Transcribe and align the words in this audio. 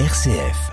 RCF. 0.00 0.72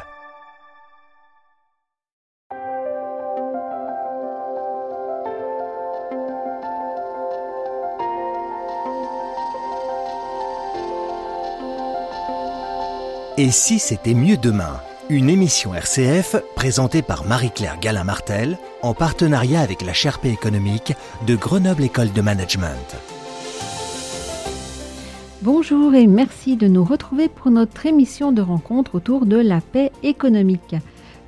Et 13.38 13.52
si 13.52 13.78
c'était 13.78 14.16
mieux 14.16 14.38
demain? 14.38 14.82
Une 15.10 15.30
émission 15.30 15.76
RCF 15.76 16.38
présentée 16.56 17.04
par 17.04 17.24
Marie-Claire 17.26 17.80
Galin-Martel 17.80 18.58
en 18.82 18.96
partenariat 18.96 19.62
avec 19.62 19.84
la 19.84 19.94
Sherpa 19.94 20.30
économique 20.30 20.94
de 21.28 21.36
Grenoble 21.36 21.84
École 21.84 22.12
de 22.12 22.22
Management. 22.22 22.98
Bonjour 25.44 25.96
et 25.96 26.06
merci 26.06 26.56
de 26.56 26.68
nous 26.68 26.84
retrouver 26.84 27.28
pour 27.28 27.50
notre 27.50 27.88
émission 27.88 28.32
de 28.32 28.44
rencontre 28.44 28.94
autour 28.94 29.26
de 29.26 29.38
la 29.38 29.60
paix 29.60 29.92
économique. 30.04 30.76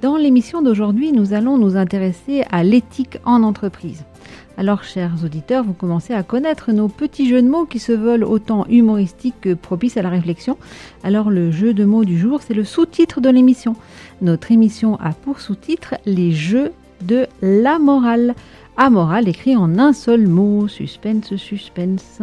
Dans 0.03 0.17
l'émission 0.17 0.61
d'aujourd'hui, 0.61 1.11
nous 1.11 1.33
allons 1.33 1.57
nous 1.57 1.77
intéresser 1.77 2.43
à 2.51 2.63
l'éthique 2.63 3.17
en 3.25 3.41
entreprise. 3.41 4.03
Alors, 4.55 4.83
chers 4.83 5.23
auditeurs, 5.23 5.63
vous 5.63 5.73
commencez 5.73 6.13
à 6.13 6.21
connaître 6.21 6.71
nos 6.73 6.89
petits 6.89 7.27
jeux 7.27 7.41
de 7.41 7.47
mots 7.47 7.65
qui 7.65 7.79
se 7.79 7.91
veulent 7.91 8.23
autant 8.23 8.67
humoristiques 8.69 9.41
que 9.41 9.55
propices 9.55 9.97
à 9.97 10.03
la 10.03 10.09
réflexion. 10.09 10.59
Alors, 11.03 11.31
le 11.31 11.49
jeu 11.49 11.73
de 11.73 11.83
mots 11.83 12.05
du 12.05 12.19
jour, 12.19 12.41
c'est 12.43 12.53
le 12.53 12.65
sous-titre 12.65 13.19
de 13.19 13.29
l'émission. 13.29 13.75
Notre 14.21 14.51
émission 14.51 14.95
a 14.99 15.13
pour 15.13 15.39
sous-titre 15.39 15.95
Les 16.05 16.33
jeux 16.33 16.71
de 17.05 17.27
la 17.41 17.79
morale 17.79 18.35
amoral 18.77 19.27
écrit 19.27 19.55
en 19.55 19.77
un 19.77 19.93
seul 19.93 20.27
mot. 20.27 20.67
Suspense, 20.67 21.35
suspense. 21.35 22.21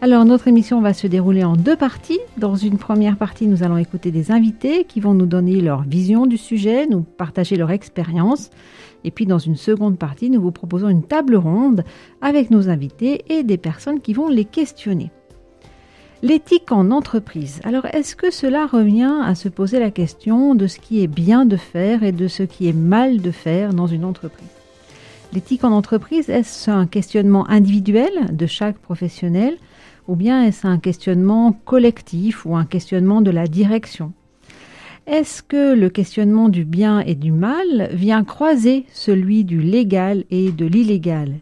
Alors 0.00 0.24
notre 0.24 0.48
émission 0.48 0.80
va 0.80 0.92
se 0.92 1.06
dérouler 1.06 1.44
en 1.44 1.56
deux 1.56 1.76
parties. 1.76 2.20
Dans 2.36 2.56
une 2.56 2.78
première 2.78 3.16
partie, 3.16 3.46
nous 3.46 3.62
allons 3.62 3.78
écouter 3.78 4.10
des 4.10 4.30
invités 4.30 4.84
qui 4.84 5.00
vont 5.00 5.14
nous 5.14 5.26
donner 5.26 5.60
leur 5.60 5.82
vision 5.82 6.26
du 6.26 6.36
sujet, 6.36 6.86
nous 6.86 7.02
partager 7.02 7.56
leur 7.56 7.70
expérience. 7.70 8.50
Et 9.04 9.10
puis 9.10 9.26
dans 9.26 9.38
une 9.38 9.56
seconde 9.56 9.98
partie, 9.98 10.30
nous 10.30 10.40
vous 10.40 10.52
proposons 10.52 10.88
une 10.88 11.04
table 11.04 11.36
ronde 11.36 11.84
avec 12.22 12.50
nos 12.50 12.68
invités 12.68 13.24
et 13.28 13.42
des 13.42 13.58
personnes 13.58 14.00
qui 14.00 14.14
vont 14.14 14.28
les 14.28 14.46
questionner. 14.46 15.10
L'éthique 16.24 16.72
en 16.72 16.90
entreprise. 16.90 17.60
Alors 17.64 17.84
est-ce 17.84 18.16
que 18.16 18.30
cela 18.30 18.66
revient 18.66 19.12
à 19.26 19.34
se 19.34 19.50
poser 19.50 19.78
la 19.78 19.90
question 19.90 20.54
de 20.54 20.66
ce 20.66 20.78
qui 20.78 21.02
est 21.02 21.06
bien 21.06 21.44
de 21.44 21.58
faire 21.58 22.02
et 22.02 22.12
de 22.12 22.28
ce 22.28 22.42
qui 22.42 22.66
est 22.66 22.72
mal 22.72 23.20
de 23.20 23.30
faire 23.30 23.74
dans 23.74 23.86
une 23.86 24.06
entreprise? 24.06 24.48
L'éthique 25.34 25.64
en 25.64 25.72
entreprise, 25.72 26.30
est-ce 26.30 26.70
un 26.70 26.86
questionnement 26.86 27.46
individuel 27.50 28.10
de 28.32 28.46
chaque 28.46 28.78
professionnel 28.78 29.58
ou 30.08 30.16
bien 30.16 30.42
est-ce 30.44 30.66
un 30.66 30.78
questionnement 30.78 31.52
collectif 31.66 32.46
ou 32.46 32.56
un 32.56 32.64
questionnement 32.64 33.20
de 33.20 33.30
la 33.30 33.46
direction? 33.46 34.14
Est-ce 35.06 35.42
que 35.42 35.74
le 35.74 35.90
questionnement 35.90 36.48
du 36.48 36.64
bien 36.64 37.00
et 37.00 37.16
du 37.16 37.32
mal 37.32 37.90
vient 37.92 38.24
croiser 38.24 38.86
celui 38.94 39.44
du 39.44 39.60
légal 39.60 40.24
et 40.30 40.52
de 40.52 40.64
l'illégal? 40.64 41.34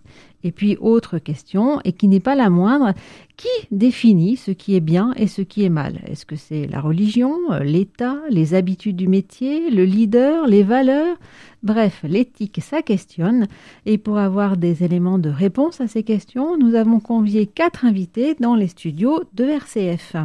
Et 0.45 0.53
puis, 0.53 0.77
autre 0.81 1.19
question, 1.19 1.81
et 1.85 1.93
qui 1.93 2.09
n'est 2.09 2.21
pas 2.21 2.35
la 2.35 2.51
moindre, 2.51 2.95
qui 3.37 3.49
définit 3.71 4.37
ce 4.37 4.51
qui 4.51 4.75
est 4.75 4.81
bien 4.81 5.13
et 5.17 5.27
ce 5.27 5.43
qui 5.43 5.65
est 5.65 5.69
mal? 5.69 6.01
Est-ce 6.07 6.27
que 6.27 6.37
c'est 6.37 6.67
la 6.67 6.81
religion, 6.81 7.37
l'État, 7.61 8.19
les 8.29 8.55
habitudes 8.55 8.97
du 8.97 9.09
métier, 9.09 9.71
le 9.71 9.85
leader, 9.85 10.47
les 10.47 10.63
valeurs? 10.63 11.17
Bref, 11.63 12.01
l'éthique, 12.03 12.61
ça 12.63 12.83
questionne. 12.83 13.47
Et 13.87 13.99
pour 13.99 14.19
avoir 14.19 14.57
des 14.57 14.83
éléments 14.83 15.19
de 15.19 15.31
réponse 15.31 15.81
à 15.81 15.87
ces 15.87 16.03
questions, 16.03 16.59
nous 16.59 16.75
avons 16.75 17.01
convié 17.01 17.47
quatre 17.47 17.85
invités 17.85 18.35
dans 18.41 18.57
les 18.57 18.69
studios 18.69 19.23
de 19.35 19.45
RCF. 19.45 20.17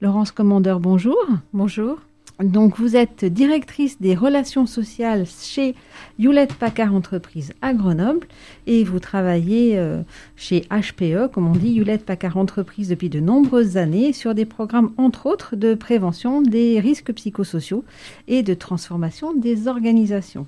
Laurence 0.00 0.32
Commandeur, 0.32 0.80
bonjour. 0.80 1.18
Bonjour. 1.52 1.98
Donc, 2.40 2.78
vous 2.78 2.96
êtes 2.96 3.24
directrice 3.24 4.00
des 4.00 4.14
relations 4.14 4.66
sociales 4.66 5.26
chez 5.26 5.74
Hewlett 6.18 6.54
Packard 6.54 6.94
Entreprise 6.94 7.52
à 7.62 7.74
Grenoble 7.74 8.26
et 8.66 8.84
vous 8.84 8.98
travaillez 8.98 9.78
euh, 9.78 10.02
chez 10.36 10.62
HPE, 10.70 11.30
comme 11.32 11.46
on 11.46 11.52
dit, 11.52 11.78
Hewlett 11.78 12.04
Packard 12.04 12.36
Entreprise 12.36 12.88
depuis 12.88 13.08
de 13.08 13.20
nombreuses 13.20 13.76
années 13.76 14.12
sur 14.12 14.34
des 14.34 14.46
programmes, 14.46 14.92
entre 14.96 15.26
autres, 15.26 15.56
de 15.56 15.74
prévention 15.74 16.42
des 16.42 16.80
risques 16.80 17.12
psychosociaux 17.12 17.84
et 18.28 18.42
de 18.42 18.54
transformation 18.54 19.34
des 19.34 19.68
organisations. 19.68 20.46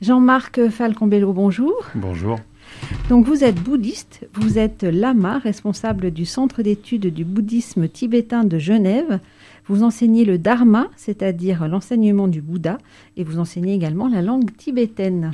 Jean-Marc 0.00 0.68
Falcombello, 0.68 1.32
bonjour. 1.32 1.74
Bonjour. 1.94 2.38
Donc 3.08 3.26
vous 3.26 3.44
êtes 3.44 3.60
bouddhiste, 3.60 4.26
vous 4.34 4.58
êtes 4.58 4.82
lama, 4.82 5.38
responsable 5.38 6.10
du 6.10 6.24
Centre 6.24 6.62
d'études 6.62 7.12
du 7.12 7.24
bouddhisme 7.24 7.88
tibétain 7.88 8.44
de 8.44 8.58
Genève. 8.58 9.20
Vous 9.72 9.84
enseignez 9.84 10.26
le 10.26 10.36
dharma, 10.36 10.90
c'est-à-dire 10.96 11.66
l'enseignement 11.66 12.28
du 12.28 12.42
Bouddha, 12.42 12.76
et 13.16 13.24
vous 13.24 13.38
enseignez 13.38 13.72
également 13.72 14.06
la 14.06 14.20
langue 14.20 14.54
tibétaine. 14.54 15.30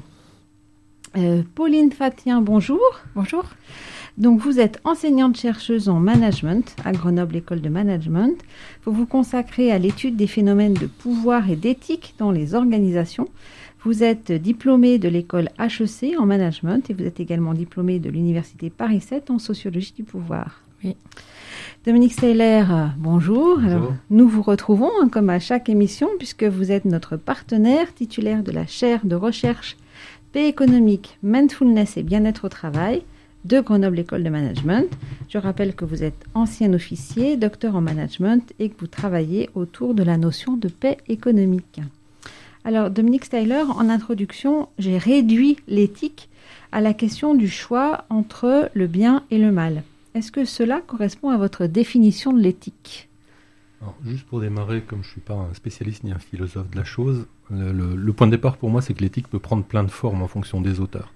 Euh, 1.16 1.42
Pauline 1.56 1.90
Fatien, 1.90 2.40
bonjour. 2.40 2.78
Bonjour. 3.16 3.42
Donc 4.16 4.38
vous 4.38 4.60
êtes 4.60 4.78
enseignante-chercheuse 4.84 5.88
en 5.88 5.98
management 5.98 6.76
à 6.84 6.92
Grenoble 6.92 7.34
École 7.34 7.60
de 7.60 7.68
Management. 7.68 8.40
Vous 8.84 8.92
vous 8.92 9.06
consacrez 9.06 9.72
à 9.72 9.78
l'étude 9.78 10.14
des 10.14 10.28
phénomènes 10.28 10.74
de 10.74 10.86
pouvoir 10.86 11.50
et 11.50 11.56
d'éthique 11.56 12.14
dans 12.18 12.30
les 12.30 12.54
organisations. 12.54 13.28
Vous 13.80 14.04
êtes 14.04 14.30
diplômée 14.30 15.00
de 15.00 15.08
l'école 15.08 15.48
HEC 15.58 16.16
en 16.16 16.26
management 16.26 16.88
et 16.88 16.94
vous 16.94 17.02
êtes 17.02 17.18
également 17.18 17.54
diplômée 17.54 17.98
de 17.98 18.08
l'université 18.08 18.70
Paris 18.70 19.00
7 19.00 19.32
en 19.32 19.40
sociologie 19.40 19.94
du 19.96 20.04
pouvoir. 20.04 20.62
Oui. 20.84 20.94
Dominique 21.84 22.12
Seiler, 22.12 22.64
bonjour. 22.98 23.60
Alors, 23.60 23.94
nous 24.10 24.28
vous 24.28 24.42
retrouvons 24.42 24.90
hein, 25.00 25.08
comme 25.08 25.30
à 25.30 25.38
chaque 25.38 25.68
émission 25.68 26.08
puisque 26.18 26.42
vous 26.42 26.72
êtes 26.72 26.84
notre 26.84 27.16
partenaire 27.16 27.94
titulaire 27.94 28.42
de 28.42 28.50
la 28.50 28.66
chaire 28.66 29.06
de 29.06 29.14
recherche 29.14 29.76
paix 30.32 30.48
économique, 30.48 31.18
mindfulness 31.22 31.96
et 31.96 32.02
bien-être 32.02 32.46
au 32.46 32.48
travail 32.48 33.02
de 33.44 33.60
Grenoble 33.60 34.00
École 34.00 34.24
de 34.24 34.28
Management. 34.28 34.88
Je 35.28 35.38
rappelle 35.38 35.74
que 35.74 35.84
vous 35.84 36.02
êtes 36.02 36.26
ancien 36.34 36.74
officier, 36.74 37.36
docteur 37.36 37.76
en 37.76 37.80
management 37.80 38.52
et 38.58 38.70
que 38.70 38.80
vous 38.80 38.88
travaillez 38.88 39.48
autour 39.54 39.94
de 39.94 40.02
la 40.02 40.16
notion 40.16 40.56
de 40.56 40.68
paix 40.68 40.98
économique. 41.08 41.80
Alors, 42.64 42.90
Dominique 42.90 43.24
Styler, 43.24 43.62
en 43.62 43.88
introduction, 43.88 44.68
j'ai 44.78 44.98
réduit 44.98 45.58
l'éthique 45.68 46.28
à 46.72 46.80
la 46.80 46.92
question 46.92 47.36
du 47.36 47.48
choix 47.48 48.04
entre 48.10 48.68
le 48.74 48.86
bien 48.88 49.22
et 49.30 49.38
le 49.38 49.52
mal. 49.52 49.84
Est-ce 50.18 50.32
que 50.32 50.44
cela 50.44 50.80
correspond 50.80 51.30
à 51.30 51.36
votre 51.36 51.66
définition 51.66 52.32
de 52.32 52.40
l'éthique? 52.40 53.08
Juste 54.04 54.26
pour 54.26 54.40
démarrer, 54.40 54.82
comme 54.82 55.04
je 55.04 55.06
ne 55.06 55.12
suis 55.12 55.20
pas 55.20 55.34
un 55.34 55.54
spécialiste 55.54 56.02
ni 56.02 56.10
un 56.10 56.18
philosophe 56.18 56.68
de 56.70 56.76
la 56.76 56.82
chose, 56.82 57.28
le, 57.50 58.10
point 58.10 58.26
de 58.26 58.32
départ 58.32 58.56
pour 58.56 58.68
moi, 58.68 58.82
c'est 58.82 58.94
que 58.94 59.00
l'éthique 59.00 59.28
peut 59.28 59.38
prendre 59.38 59.62
plein 59.62 59.84
de 59.84 59.92
formes 59.92 60.20
en 60.20 60.26
fonction 60.26 60.60
des 60.60 60.80
auteurs. 60.80 61.14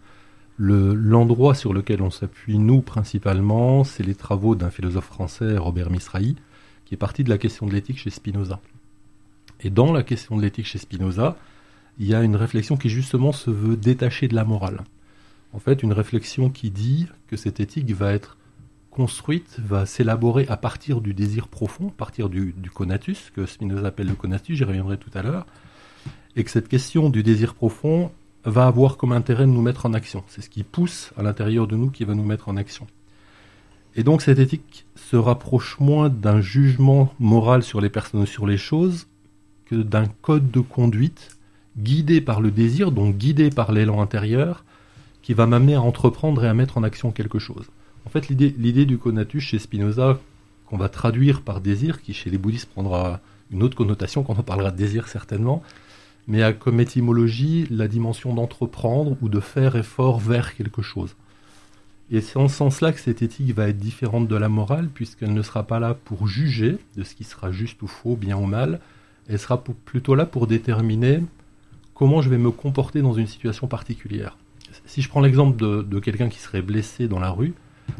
L'endroit 0.57 1.57
sur 1.57 1.73
lequel 1.75 2.01
on 2.01 2.13
s'appuie, 2.13 2.59
nous, 2.59 2.81
principalement, 2.81 3.83
c'est 3.83 4.05
les 4.05 4.15
travaux 4.15 4.55
d'un 4.55 4.71
philosophe 4.71 5.07
français, 5.07 5.57
Robert 5.57 5.91
Misrahi, 5.91 6.37
qui 6.85 6.95
est 6.95 6.97
parti 6.97 7.25
de 7.25 7.29
la 7.29 7.39
question 7.39 7.67
de 7.67 7.73
l'éthique 7.73 7.99
chez 7.99 8.11
Spinoza. 8.11 8.61
Et 9.59 9.71
dans 9.71 9.93
la 9.93 10.05
question 10.05 10.37
de 10.37 10.43
l'éthique 10.43 10.67
chez 10.67 10.79
Spinoza, 10.79 11.37
il 11.99 12.07
y 12.07 12.15
a 12.15 12.23
une 12.23 12.37
réflexion 12.37 12.77
qui 12.77 12.89
justement 12.89 13.33
se 13.33 13.51
veut 13.51 13.77
détacher 13.77 14.29
de 14.29 14.37
la 14.37 14.45
morale. 14.45 14.85
En 15.53 15.59
fait, 15.59 15.83
une 15.83 15.93
réflexion 15.93 16.51
qui 16.51 16.71
dit 16.71 17.09
que 17.27 17.37
cette 17.37 17.59
éthique 17.59 17.91
va 17.91 18.13
être 18.13 18.37
construite, 18.93 19.57
va 19.59 19.87
s'élaborer 19.87 20.47
à 20.49 20.57
partir 20.57 21.01
du 21.01 21.15
désir 21.15 21.49
profond, 21.49 21.89
à 21.89 21.97
partir 21.97 22.29
du, 22.29 22.55
conatus, 22.73 23.31
que 23.35 23.47
Spinoza 23.47 23.87
appelle 23.87 24.09
le 24.09 24.15
conatus, 24.15 24.57
j'y 24.57 24.65
reviendrai 24.65 24.99
tout 24.99 25.11
à 25.15 25.23
l'heure, 25.23 25.47
et 26.37 26.45
que 26.45 26.51
cette 26.51 26.69
question 26.69 27.09
du 27.09 27.23
désir 27.23 27.55
profond 27.55 28.13
va 28.45 28.67
avoir 28.67 28.97
comme 28.97 29.13
intérêt 29.13 29.47
de 29.47 29.51
nous 29.51 29.63
mettre 29.63 29.87
en 29.87 29.95
action. 29.95 30.23
C'est 30.29 30.43
ce 30.43 30.51
qui 30.51 30.63
pousse 30.63 31.13
à 31.17 31.23
l'intérieur 31.23 31.67
de 31.67 31.77
nous 31.77 31.91
qui 31.91 32.05
va 32.05 32.15
nous 32.15 32.25
mettre 32.25 32.49
en 32.49 32.57
action. 32.57 32.87
Et 33.95 34.05
donc 34.05 34.23
cette 34.23 34.39
éthique 34.39 34.87
se 34.95 35.17
rapproche 35.17 35.79
moins 35.81 36.09
d'un 36.09 36.41
jugement 36.41 37.13
moral 37.19 37.63
sur 37.63 37.81
les 37.81 37.91
personnes 37.91 38.23
ou 38.23 38.27
sur 38.27 38.47
les 38.47 38.57
choses 38.57 39.07
d'un 39.71 40.07
code 40.07 40.51
de 40.51 40.61
conduite 40.61 41.37
guidé 41.79 42.21
par 42.21 42.43
le 42.43 42.51
désir, 42.51 42.93
donc 42.93 43.17
guidé 43.17 43.49
par 43.49 43.73
l'élan 43.73 44.03
intérieur, 44.03 44.65
qui 45.23 45.33
va 45.33 45.47
m'amener 45.47 45.75
à 45.75 45.81
entreprendre 45.81 46.45
et 46.45 46.49
à 46.49 46.55
mettre 46.55 46.77
en 46.77 46.83
action 46.83 47.11
quelque 47.11 47.39
chose. 47.39 47.67
En 48.07 48.11
fait, 48.11 48.29
l'idée 48.29 48.85
du 48.85 48.99
conatus 48.99 49.43
chez 49.43 49.59
Spinoza, 49.59 50.19
qu'on 50.67 50.77
va 50.77 50.89
traduire 50.89 51.43
par 51.43 51.61
désir, 51.61 52.03
qui 52.03 52.15
chez 52.15 52.31
les 52.31 52.39
bouddhistes 52.39 52.69
prendra 52.69 53.21
une 53.51 53.63
autre 53.63 53.77
connotation 53.77 54.23
quand 54.23 54.39
on 54.39 54.43
parlera 54.43 54.71
de 54.71 54.77
désir 54.77 55.09
certainement, 55.09 55.63
mais 56.27 56.43
a 56.43 56.53
comme 56.53 56.81
étymologie 56.81 57.67
la 57.71 57.89
dimension 57.89 58.35
d'entreprendre 58.35 59.17
ou 59.21 59.29
de 59.29 59.41
faire 59.41 59.77
effort 59.77 60.19
vers 60.19 60.55
quelque 60.55 60.83
chose. 60.83 61.15
Et 62.11 62.21
c'est 62.21 62.37
en 62.37 62.49
ce 62.49 62.57
sens-là 62.57 62.93
que 62.93 63.01
cette 63.01 63.23
éthique 63.23 63.55
va 63.55 63.69
être 63.69 63.79
différente 63.79 64.29
de 64.29 64.37
la 64.37 64.49
morale, 64.49 64.89
puisqu'elle 64.93 65.33
ne 65.33 65.43
sera 65.43 65.63
pas 65.63 65.81
là 65.81 65.95
pour 65.95 66.27
juger 66.29 66.79
de 66.97 67.05
ce 67.05 67.15
qui 67.15 67.25
sera 67.25 67.53
juste 67.53 67.81
ou 67.83 67.87
faux, 67.87 68.17
bien 68.17 68.37
ou 68.37 68.47
mal, 68.47 68.81
elle 69.29 69.39
sera 69.39 69.63
plutôt 69.63 70.15
là 70.15 70.27
pour 70.27 70.47
déterminer 70.47 71.23
comment 71.95 72.21
je 72.21 72.29
vais 72.29 72.39
me 72.39 72.51
comporter 72.51 73.01
dans 73.01 73.15
une 73.15 73.27
situation 73.27 73.67
particulière. 73.67 74.37
Si 74.87 75.03
je 75.03 75.09
prends 75.09 75.21
l'exemple 75.21 75.57
de, 75.57 75.99
quelqu'un 76.01 76.29
qui 76.29 76.39
serait 76.39 76.63
blessé 76.63 77.09
dans 77.09 77.21
la 77.21 77.31
rue, 77.31 77.55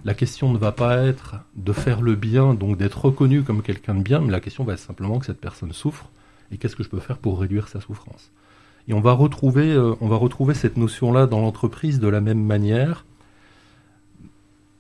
la 0.05 0.15
question 0.15 0.53
ne 0.53 0.59
va 0.59 0.73
pas 0.73 0.99
être 0.99 1.37
de 1.57 1.73
faire 1.73 2.01
le 2.01 2.15
bien, 2.15 2.55
donc 2.55 2.77
d'être 2.77 3.05
reconnu 3.05 3.43
comme 3.43 3.63
quelqu'un 3.63 3.95
de 3.95 4.03
bien, 4.03 4.21
mais 4.21 4.31
la 4.31 4.41
question 4.41 4.65
va 4.65 4.75
être 4.75 4.79
simplement 4.79 5.19
que 5.19 5.27
cette 5.27 5.41
personne 5.41 5.73
souffre 5.73 6.09
et 6.51 6.59
qu'est-ce 6.59 6.77
que 6.77 6.83
je 6.83 6.89
peux 6.89 7.01
faire 7.01 7.19
pour 7.19 7.41
réduire 7.41 7.69
sa 7.69 7.81
souffrance. 7.81 8.31
Et 8.89 8.95
on 8.95 9.01
va 9.01 9.13
retrouver, 9.13 9.73
euh, 9.73 9.95
on 10.01 10.09
va 10.09 10.17
retrouver 10.17 10.55
cette 10.55 10.77
notion-là 10.77 11.27
dans 11.27 11.41
l'entreprise 11.41 12.01
de 12.01 12.09
la 12.09 12.21
même 12.21 12.43
manière. 12.43 13.05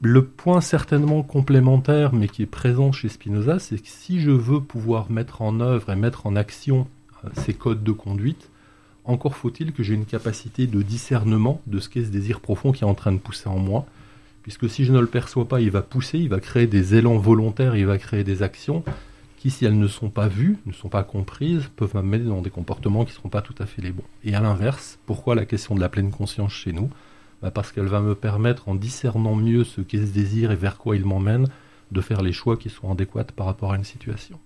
Le 0.00 0.24
point 0.24 0.60
certainement 0.60 1.22
complémentaire, 1.22 2.12
mais 2.12 2.26
qui 2.26 2.42
est 2.42 2.46
présent 2.46 2.90
chez 2.90 3.08
Spinoza, 3.08 3.60
c'est 3.60 3.78
que 3.78 3.88
si 3.88 4.20
je 4.20 4.32
veux 4.32 4.60
pouvoir 4.60 5.10
mettre 5.10 5.42
en 5.42 5.60
œuvre 5.60 5.92
et 5.92 5.96
mettre 5.96 6.26
en 6.26 6.34
action 6.34 6.88
euh, 7.24 7.28
ces 7.34 7.54
codes 7.54 7.84
de 7.84 7.92
conduite, 7.92 8.50
encore 9.04 9.36
faut-il 9.36 9.72
que 9.72 9.82
j'ai 9.82 9.94
une 9.94 10.04
capacité 10.04 10.66
de 10.66 10.82
discernement 10.82 11.60
de 11.66 11.78
ce 11.78 11.88
qu'est 11.88 12.04
ce 12.04 12.10
désir 12.10 12.40
profond 12.40 12.72
qui 12.72 12.84
est 12.84 12.86
en 12.86 12.94
train 12.94 13.12
de 13.12 13.18
pousser 13.18 13.48
en 13.48 13.58
moi, 13.58 13.86
puisque 14.42 14.68
si 14.68 14.84
je 14.84 14.92
ne 14.92 15.00
le 15.00 15.06
perçois 15.06 15.48
pas, 15.48 15.60
il 15.60 15.70
va 15.70 15.82
pousser, 15.82 16.18
il 16.18 16.28
va 16.28 16.40
créer 16.40 16.66
des 16.66 16.94
élans 16.94 17.16
volontaires, 17.16 17.76
il 17.76 17.86
va 17.86 17.98
créer 17.98 18.24
des 18.24 18.42
actions 18.42 18.84
qui, 19.36 19.50
si 19.50 19.64
elles 19.64 19.78
ne 19.78 19.88
sont 19.88 20.10
pas 20.10 20.28
vues, 20.28 20.58
ne 20.66 20.72
sont 20.72 20.88
pas 20.88 21.02
comprises, 21.02 21.68
peuvent 21.74 21.94
m'amener 21.94 22.24
dans 22.24 22.42
des 22.42 22.50
comportements 22.50 23.04
qui 23.04 23.10
ne 23.10 23.16
seront 23.16 23.28
pas 23.28 23.42
tout 23.42 23.56
à 23.58 23.66
fait 23.66 23.82
les 23.82 23.90
bons. 23.90 24.04
Et 24.24 24.34
à 24.34 24.40
l'inverse, 24.40 24.98
pourquoi 25.04 25.34
la 25.34 25.46
question 25.46 25.74
de 25.74 25.80
la 25.80 25.88
pleine 25.88 26.12
conscience 26.12 26.52
chez 26.52 26.72
nous? 26.72 26.90
Bah 27.42 27.50
Parce 27.50 27.72
qu'elle 27.72 27.86
va 27.86 28.00
me 28.00 28.14
permettre, 28.14 28.68
en 28.68 28.76
discernant 28.76 29.34
mieux 29.34 29.64
ce 29.64 29.80
qu'est 29.80 30.06
ce 30.06 30.12
désir 30.12 30.52
et 30.52 30.56
vers 30.56 30.78
quoi 30.78 30.94
il 30.94 31.04
m'emmène, 31.04 31.48
de 31.90 32.00
faire 32.00 32.22
les 32.22 32.32
choix 32.32 32.56
qui 32.56 32.70
sont 32.70 32.90
adéquats 32.90 33.24
par 33.24 33.46
rapport 33.46 33.72
à 33.72 33.76
une 33.76 33.84
situation. 33.84 34.38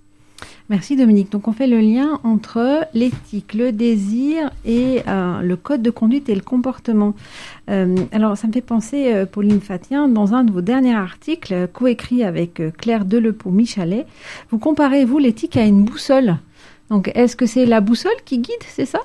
Merci 0.68 0.96
Dominique. 0.96 1.30
Donc 1.30 1.46
on 1.46 1.52
fait 1.52 1.68
le 1.68 1.80
lien 1.80 2.18
entre 2.24 2.86
l'éthique, 2.92 3.54
le 3.54 3.70
désir 3.70 4.50
et 4.64 5.02
euh, 5.06 5.40
le 5.40 5.56
code 5.56 5.80
de 5.80 5.90
conduite 5.90 6.28
et 6.28 6.34
le 6.34 6.40
comportement. 6.40 7.14
Euh, 7.70 7.94
alors 8.10 8.36
ça 8.36 8.48
me 8.48 8.52
fait 8.52 8.62
penser, 8.62 9.14
euh, 9.14 9.26
Pauline 9.26 9.60
Fatien, 9.60 10.08
dans 10.08 10.34
un 10.34 10.42
de 10.42 10.50
vos 10.50 10.62
derniers 10.62 10.94
articles, 10.94 11.68
coécrit 11.72 12.24
avec 12.24 12.60
Claire 12.78 13.04
Delepeau-Michalet, 13.04 14.06
vous 14.50 14.58
comparez, 14.58 15.04
vous, 15.04 15.18
l'éthique 15.18 15.56
à 15.56 15.64
une 15.64 15.84
boussole? 15.84 16.36
Donc 16.90 17.12
est-ce 17.14 17.36
que 17.36 17.46
c'est 17.46 17.66
la 17.66 17.80
boussole 17.80 18.12
qui 18.24 18.38
guide, 18.38 18.54
c'est 18.66 18.86
ça? 18.86 19.00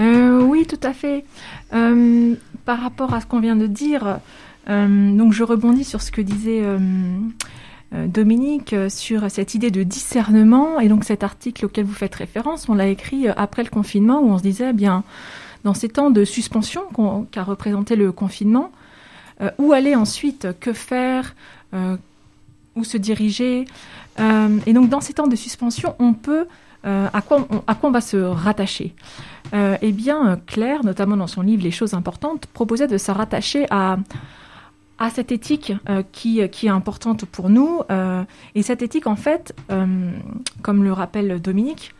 Oui, 0.00 0.66
tout 0.66 0.80
à 0.82 0.92
fait. 0.92 1.24
par 1.70 2.80
rapport 2.80 3.12
à 3.12 3.20
ce 3.20 3.26
qu'on 3.26 3.40
vient 3.40 3.56
de 3.56 3.66
dire, 3.66 4.18
donc 4.66 5.32
je 5.32 5.42
rebondis 5.42 5.84
sur 5.84 6.00
ce 6.00 6.10
que 6.10 6.22
disait 6.22 6.62
Dominique 7.92 8.72
euh, 8.72 8.88
sur 8.88 9.28
cette 9.30 9.54
idée 9.54 9.70
de 9.70 9.82
discernement. 9.82 10.78
Et 10.80 10.88
donc 10.88 11.04
cet 11.04 11.24
article 11.24 11.66
auquel 11.66 11.84
vous 11.84 11.94
faites 11.94 12.14
référence, 12.14 12.68
on 12.68 12.74
l'a 12.74 12.86
écrit 12.86 13.28
euh, 13.28 13.32
après 13.36 13.64
le 13.64 13.70
confinement 13.70 14.20
où 14.20 14.30
on 14.30 14.38
se 14.38 14.42
disait 14.42 14.70
eh 14.70 14.72
bien 14.72 15.02
dans 15.64 15.74
ces 15.74 15.88
temps 15.88 16.10
de 16.10 16.24
suspension 16.24 16.82
qu'a 17.30 17.42
représenté 17.42 17.94
le 17.94 18.12
confinement, 18.12 18.72
où 19.58 19.74
aller 19.74 19.94
ensuite, 19.94 20.48
que 20.58 20.72
faire, 20.72 21.34
où 21.74 22.82
se 22.82 22.96
diriger? 22.96 23.66
et 24.18 24.72
donc 24.72 24.88
dans 24.88 25.02
ces 25.02 25.12
temps 25.12 25.26
de 25.26 25.36
suspension, 25.36 25.94
on 25.98 26.14
peut 26.14 26.46
à 26.82 27.20
quoi, 27.20 27.46
à 27.66 27.74
quoi 27.74 27.90
on 27.90 27.92
va 27.92 28.00
se 28.00 28.16
rattacher? 28.16 28.94
Eh 29.52 29.92
bien, 29.92 30.40
Claire, 30.46 30.82
notamment 30.82 31.18
dans 31.18 31.26
son 31.26 31.42
livre 31.42 31.62
Les 31.62 31.70
choses 31.70 31.92
importantes, 31.92 32.46
proposait 32.46 32.86
de 32.86 32.96
se 32.96 33.10
rattacher 33.10 33.66
à, 33.68 33.98
à 35.00 35.08
cette 35.08 35.32
éthique 35.32 35.72
euh, 35.88 36.02
qui, 36.12 36.46
qui 36.50 36.66
est 36.66 36.70
importante 36.70 37.24
pour 37.24 37.48
nous. 37.48 37.80
Euh, 37.90 38.22
et 38.54 38.62
cette 38.62 38.82
éthique, 38.82 39.06
en 39.06 39.16
fait, 39.16 39.54
euh, 39.72 40.12
comme 40.62 40.84
le 40.84 40.92
rappelle 40.92 41.40
Dominique, 41.40 41.94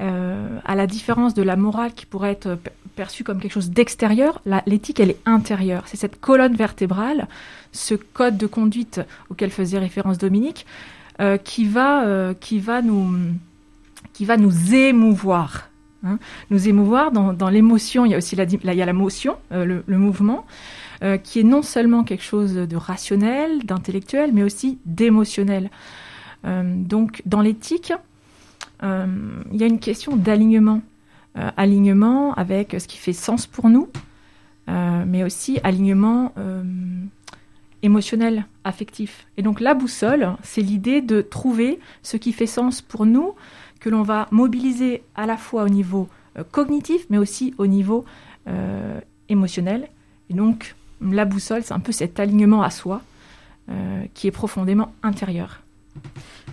à 0.00 0.74
la 0.74 0.88
différence 0.88 1.34
de 1.34 1.42
la 1.44 1.54
morale 1.54 1.94
qui 1.94 2.04
pourrait 2.04 2.32
être 2.32 2.58
perçue 2.96 3.22
comme 3.22 3.40
quelque 3.40 3.52
chose 3.52 3.70
d'extérieur, 3.70 4.42
l'éthique, 4.66 4.98
elle 4.98 5.10
est 5.10 5.20
intérieure. 5.24 5.84
C'est 5.86 5.96
cette 5.96 6.20
colonne 6.20 6.56
vertébrale, 6.56 7.28
ce 7.70 7.94
code 7.94 8.36
de 8.36 8.48
conduite 8.48 9.00
auquel 9.30 9.50
faisait 9.50 9.78
référence 9.78 10.18
Dominique, 10.18 10.66
qui, 11.44 11.68
va, 11.68 12.34
qui, 12.40 12.58
va 12.58 12.82
nous, 12.82 13.14
qui 14.14 14.24
va 14.24 14.36
nous 14.36 14.74
émouvoir. 14.74 15.70
Hein. 16.02 16.18
nous 16.50 16.68
émouvoir 16.68 17.12
dans, 17.12 17.32
dans 17.32 17.48
l'émotion, 17.48 18.04
il 18.04 18.10
y 18.10 18.14
a 18.14 18.18
aussi 18.18 18.34
la, 18.34 18.44
il 18.44 18.74
y 18.74 18.82
a 18.82 18.92
motion, 18.92 19.36
le 19.52 19.84
mouvement, 19.96 20.44
euh, 21.04 21.18
qui 21.18 21.40
est 21.40 21.44
non 21.44 21.60
seulement 21.60 22.02
quelque 22.02 22.24
chose 22.24 22.54
de 22.54 22.76
rationnel, 22.76 23.66
d'intellectuel, 23.66 24.30
mais 24.32 24.42
aussi 24.42 24.78
d'émotionnel. 24.86 25.68
Euh, 26.46 26.62
donc 26.76 27.20
dans 27.26 27.42
l'éthique, 27.42 27.92
euh, 28.82 29.06
il 29.52 29.60
y 29.60 29.64
a 29.64 29.66
une 29.66 29.80
question 29.80 30.16
d'alignement. 30.16 30.80
alignement 31.56 32.32
avec 32.34 32.76
ce 32.78 32.86
qui 32.86 32.96
fait 32.96 33.12
sens 33.12 33.48
pour 33.48 33.68
nous, 33.68 33.88
mais 34.68 35.24
aussi 35.24 35.58
alignement 35.64 36.32
émotionnel, 37.82 38.46
affectif. 38.62 39.26
Et 39.36 39.42
donc 39.42 39.58
la 39.58 39.74
boussole, 39.74 40.36
c'est 40.44 40.62
l'idée 40.62 41.00
de 41.00 41.22
trouver 41.22 41.80
ce 42.02 42.16
qui 42.16 42.32
fait 42.32 42.46
sens 42.46 42.82
pour 42.82 43.04
nous, 43.04 43.34
que 43.80 43.90
l'on 43.90 44.04
va 44.04 44.28
mobiliser 44.30 45.02
à 45.16 45.26
la 45.26 45.36
fois 45.36 45.64
au 45.64 45.68
niveau 45.68 46.08
cognitif, 46.52 47.04
mais 47.10 47.18
aussi 47.18 47.52
au 47.58 47.66
niveau 47.66 48.04
émotionnel. 49.28 49.88
Et 50.30 50.34
donc 50.34 50.76
la 51.12 51.24
boussole, 51.24 51.62
c'est 51.62 51.74
un 51.74 51.80
peu 51.80 51.92
cet 51.92 52.18
alignement 52.20 52.62
à 52.62 52.70
soi 52.70 53.02
euh, 53.70 54.04
qui 54.12 54.26
est 54.26 54.30
profondément 54.30 54.92
intérieur. 55.02 55.62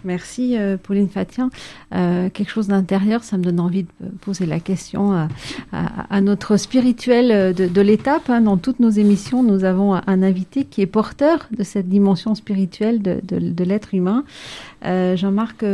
Merci 0.06 0.58
euh, 0.58 0.78
Pauline 0.78 1.10
Fatien. 1.10 1.50
Euh, 1.94 2.30
quelque 2.30 2.50
chose 2.50 2.68
d'intérieur, 2.68 3.24
ça 3.24 3.38
me 3.38 3.44
donne 3.44 3.60
envie 3.60 3.84
de 3.84 4.08
poser 4.22 4.46
la 4.46 4.62
question 4.62 5.28
à, 5.74 6.22
notre 6.22 6.56
spirituel 6.56 7.54
de, 7.54 7.82
l'étape. 7.82 8.30
Hein. 8.30 8.40
Dans 8.40 8.56
toutes 8.56 8.80
nos 8.80 8.90
émissions, 8.90 9.44
nous 9.44 9.66
avons 9.66 9.94
un 9.94 10.24
invité 10.24 10.64
qui 10.64 10.82
est 10.82 10.88
porteur 10.88 11.48
de 11.52 11.64
cette 11.64 11.90
dimension 11.90 12.34
spirituelle 12.34 13.02
de, 13.02 13.64
l'être 13.64 13.94
humain. 13.94 14.24
Jean-Marc 14.84 15.66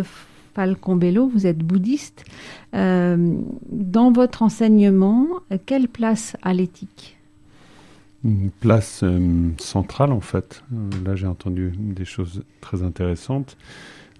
Falcombello, 0.55 1.27
vous 1.27 1.45
êtes 1.45 1.59
bouddhiste. 1.59 2.25
dans 2.73 4.11
votre 4.11 4.41
enseignement, 4.41 5.27
quelle 5.67 5.87
place 5.87 6.35
a 6.41 6.53
l'éthique? 6.53 7.16
Une 8.27 8.51
place 8.51 9.01
euh, 9.03 9.49
centrale 9.57 10.11
en 10.11 10.19
fait. 10.19 10.63
Là 11.05 11.15
j'ai 11.15 11.27
entendu 11.27 11.73
des 11.77 12.05
choses 12.05 12.43
très 12.61 12.83
intéressantes. 12.83 13.57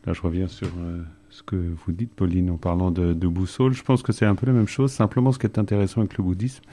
Là 0.05 0.13
je 0.13 0.21
reviens 0.21 0.47
sur 0.47 0.69
euh, 0.79 1.03
ce 1.29 1.43
que 1.43 1.55
vous 1.55 1.91
dites 1.91 2.11
Pauline 2.11 2.49
en 2.49 2.57
parlant 2.57 2.89
de, 2.89 3.13
de 3.13 3.27
boussole. 3.27 3.73
Je 3.73 3.83
pense 3.83 4.01
que 4.01 4.13
c'est 4.13 4.25
un 4.25 4.35
peu 4.35 4.45
la 4.45 4.53
même 4.53 4.67
chose. 4.67 4.91
Simplement 4.91 5.31
ce 5.31 5.39
qui 5.39 5.45
est 5.45 5.59
intéressant 5.59 6.01
avec 6.01 6.17
le 6.17 6.23
bouddhisme, 6.23 6.63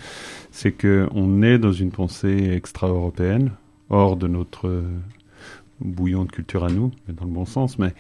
c'est 0.53 0.73
qu'on 0.73 1.43
est 1.43 1.59
dans 1.59 1.73
une 1.73 1.91
pensée 1.91 2.53
extra-européenne, 2.53 3.51
hors 3.91 4.17
de 4.17 4.29
notre 4.29 4.83
bouillon 5.85 6.25
de 6.25 6.33
culture 6.33 6.65
à 6.65 6.71
nous, 6.71 6.91
mais 7.07 7.15
dans 7.15 7.25
le 7.25 7.31
bon 7.31 7.45
sens. 7.45 7.79
Mais 7.79 7.93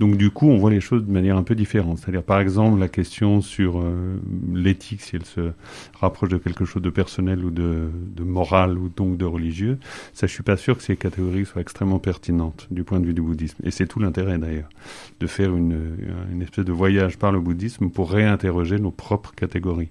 donc 0.00 0.16
du 0.16 0.30
coup, 0.30 0.48
on 0.48 0.58
voit 0.58 0.70
les 0.70 0.80
choses 0.80 1.04
de 1.04 1.12
manière 1.12 1.36
un 1.36 1.42
peu 1.42 1.54
différente. 1.54 1.98
C'est-à-dire, 1.98 2.22
par 2.22 2.40
exemple, 2.40 2.78
la 2.80 2.88
question 2.88 3.40
sur 3.40 3.78
euh, 3.78 4.16
l'éthique, 4.52 5.02
si 5.02 5.16
elle 5.16 5.24
se 5.24 5.52
rapproche 6.00 6.30
de 6.30 6.38
quelque 6.38 6.64
chose 6.64 6.82
de 6.82 6.90
personnel 6.90 7.44
ou 7.44 7.50
de, 7.50 7.88
de 8.16 8.24
moral 8.24 8.78
ou 8.78 8.88
donc 8.88 9.16
de 9.16 9.24
religieux, 9.24 9.78
ça, 10.14 10.26
je 10.26 10.32
suis 10.32 10.42
pas 10.42 10.56
sûr 10.56 10.76
que 10.76 10.82
ces 10.82 10.96
catégories 10.96 11.46
soient 11.46 11.62
extrêmement 11.62 11.98
pertinentes 11.98 12.66
du 12.70 12.84
point 12.84 13.00
de 13.00 13.06
vue 13.06 13.14
du 13.14 13.22
bouddhisme. 13.22 13.58
Et 13.64 13.70
c'est 13.70 13.86
tout 13.86 14.00
l'intérêt 14.00 14.38
d'ailleurs 14.38 14.68
de 15.20 15.26
faire 15.26 15.54
une, 15.54 15.96
une 16.32 16.42
espèce 16.42 16.64
de 16.64 16.72
voyage 16.72 17.18
par 17.18 17.32
le 17.32 17.40
bouddhisme 17.40 17.90
pour 17.90 18.10
réinterroger 18.10 18.78
nos 18.78 18.90
propres 18.90 19.34
catégories. 19.34 19.90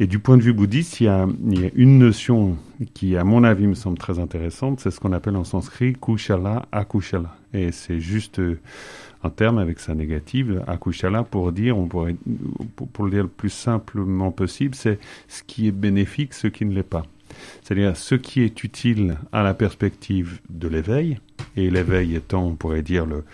Et 0.00 0.06
du 0.06 0.20
point 0.20 0.36
de 0.36 0.42
vue 0.42 0.52
bouddhiste, 0.52 1.00
il 1.00 1.04
y, 1.04 1.08
a, 1.08 1.26
une 1.74 1.98
notion 1.98 2.56
qui, 2.94 3.16
à 3.16 3.24
mon 3.24 3.42
avis, 3.42 3.66
me 3.66 3.74
semble 3.74 3.98
très 3.98 4.20
intéressante, 4.20 4.78
c'est 4.78 4.92
ce 4.92 5.00
qu'on 5.00 5.12
appelle 5.12 5.34
en 5.34 5.42
sanskrit 5.42 5.94
kushala 5.94 6.66
akushala. 6.70 7.36
Et 7.52 7.72
c'est 7.72 7.98
juste 7.98 8.38
euh, 8.38 8.60
un 9.24 9.30
terme 9.30 9.58
avec 9.58 9.80
sa 9.80 9.96
négative, 9.96 10.62
akushala, 10.68 11.24
pour 11.24 11.50
dire, 11.50 11.76
on 11.76 11.86
pourrait, 11.86 12.14
pour, 12.92 13.06
le 13.06 13.10
dire 13.10 13.22
le 13.24 13.28
plus 13.28 13.50
simplement 13.50 14.30
possible, 14.30 14.76
c'est 14.76 15.00
ce 15.26 15.42
qui 15.42 15.66
est 15.66 15.72
bénéfique, 15.72 16.32
ce 16.32 16.46
qui 16.46 16.64
ne 16.64 16.74
l'est 16.74 16.84
pas. 16.84 17.04
C'est-à-dire 17.62 17.96
ce 17.96 18.14
qui 18.14 18.42
est 18.42 18.62
utile 18.62 19.16
à 19.32 19.42
la 19.42 19.52
perspective 19.52 20.38
de 20.48 20.68
l'éveil, 20.68 21.18
et 21.56 21.70
l'éveil 21.70 22.14
étant, 22.14 22.46
on 22.46 22.54
pourrait 22.54 22.82
dire, 22.82 23.04
le, 23.04 23.24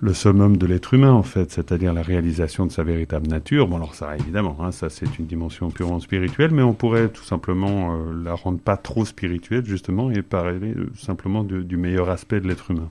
le 0.00 0.12
summum 0.12 0.56
de 0.56 0.66
l'être 0.66 0.94
humain, 0.94 1.12
en 1.12 1.22
fait, 1.22 1.50
c'est-à-dire 1.50 1.92
la 1.92 2.02
réalisation 2.02 2.66
de 2.66 2.72
sa 2.72 2.82
véritable 2.82 3.28
nature. 3.28 3.66
Bon, 3.66 3.76
alors 3.76 3.94
ça, 3.94 4.16
évidemment, 4.16 4.56
hein, 4.60 4.72
ça 4.72 4.90
c'est 4.90 5.18
une 5.18 5.26
dimension 5.26 5.70
purement 5.70 6.00
spirituelle, 6.00 6.50
mais 6.52 6.62
on 6.62 6.74
pourrait 6.74 7.08
tout 7.08 7.24
simplement 7.24 7.94
euh, 7.94 8.22
la 8.24 8.34
rendre 8.34 8.58
pas 8.58 8.76
trop 8.76 9.04
spirituelle, 9.04 9.64
justement, 9.64 10.10
et 10.10 10.22
parler 10.22 10.74
euh, 10.74 10.90
simplement 10.96 11.44
du 11.44 11.76
meilleur 11.76 12.10
aspect 12.10 12.40
de 12.40 12.48
l'être 12.48 12.70
humain, 12.70 12.90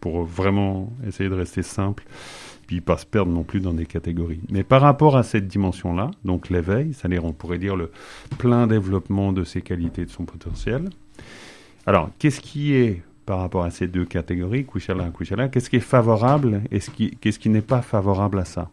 pour 0.00 0.24
vraiment 0.24 0.92
essayer 1.06 1.28
de 1.28 1.34
rester 1.34 1.62
simple, 1.62 2.04
puis 2.66 2.80
pas 2.80 2.96
se 2.96 3.06
perdre 3.06 3.32
non 3.32 3.42
plus 3.42 3.60
dans 3.60 3.74
des 3.74 3.86
catégories. 3.86 4.40
Mais 4.50 4.64
par 4.64 4.80
rapport 4.80 5.16
à 5.16 5.22
cette 5.22 5.46
dimension-là, 5.46 6.10
donc 6.24 6.50
l'éveil, 6.50 6.94
c'est-à-dire 6.94 7.24
on 7.24 7.32
pourrait 7.32 7.58
dire 7.58 7.76
le 7.76 7.90
plein 8.38 8.66
développement 8.66 9.32
de 9.32 9.44
ses 9.44 9.62
qualités, 9.62 10.04
de 10.04 10.10
son 10.10 10.24
potentiel. 10.24 10.88
Alors, 11.86 12.10
qu'est-ce 12.18 12.40
qui 12.40 12.74
est 12.74 13.02
par 13.30 13.38
rapport 13.38 13.62
à 13.62 13.70
ces 13.70 13.86
deux 13.86 14.04
catégories, 14.04 14.66
qu'est-ce 14.66 15.70
qui 15.70 15.76
est 15.76 15.78
favorable 15.78 16.62
et 16.72 16.80
qu'est-ce 17.20 17.38
qui 17.38 17.48
n'est 17.48 17.60
pas 17.60 17.80
favorable 17.80 18.40
à 18.40 18.44
ça? 18.44 18.72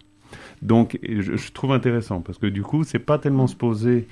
Donc, 0.63 0.97
je, 1.07 1.51
trouve 1.51 1.73
intéressant 1.73 2.21
parce 2.21 2.39
que 2.39 2.47
du 2.47 2.63
coup, 2.63 2.83
c'est 2.83 2.97
pas 2.97 3.19
tellement 3.19 3.45
se 3.45 3.55
poser 3.55 4.07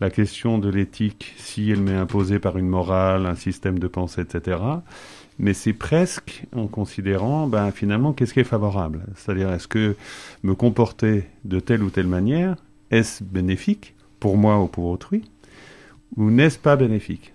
la 0.00 0.10
question 0.10 0.58
de 0.58 0.68
l'éthique, 0.68 1.32
si 1.36 1.70
elle 1.70 1.80
m'est 1.80 1.94
imposée 1.94 2.40
par 2.40 2.58
une 2.58 2.66
morale, 2.66 3.24
un 3.24 3.36
système 3.36 3.78
de 3.78 3.86
pensée, 3.86 4.22
etc. 4.22 4.58
Mais 5.38 5.54
c'est 5.54 5.72
presque 5.72 6.42
en 6.56 6.66
considérant, 6.66 7.46
ben, 7.46 7.70
finalement, 7.70 8.12
qu'est-ce 8.12 8.34
qui 8.34 8.40
est 8.40 8.42
favorable? 8.42 9.04
C'est-à-dire, 9.14 9.52
est-ce 9.52 9.68
que 9.68 9.94
me 10.42 10.56
comporter 10.56 11.22
de 11.44 11.60
telle 11.60 11.84
ou 11.84 11.90
telle 11.90 12.08
manière, 12.08 12.56
est-ce 12.90 13.22
bénéfique 13.22 13.94
pour 14.18 14.36
moi 14.38 14.60
ou 14.60 14.66
pour 14.66 14.86
autrui? 14.86 15.22
Ou 16.16 16.30
n'est-ce 16.30 16.58
pas 16.58 16.76
bénéfique 16.76 17.32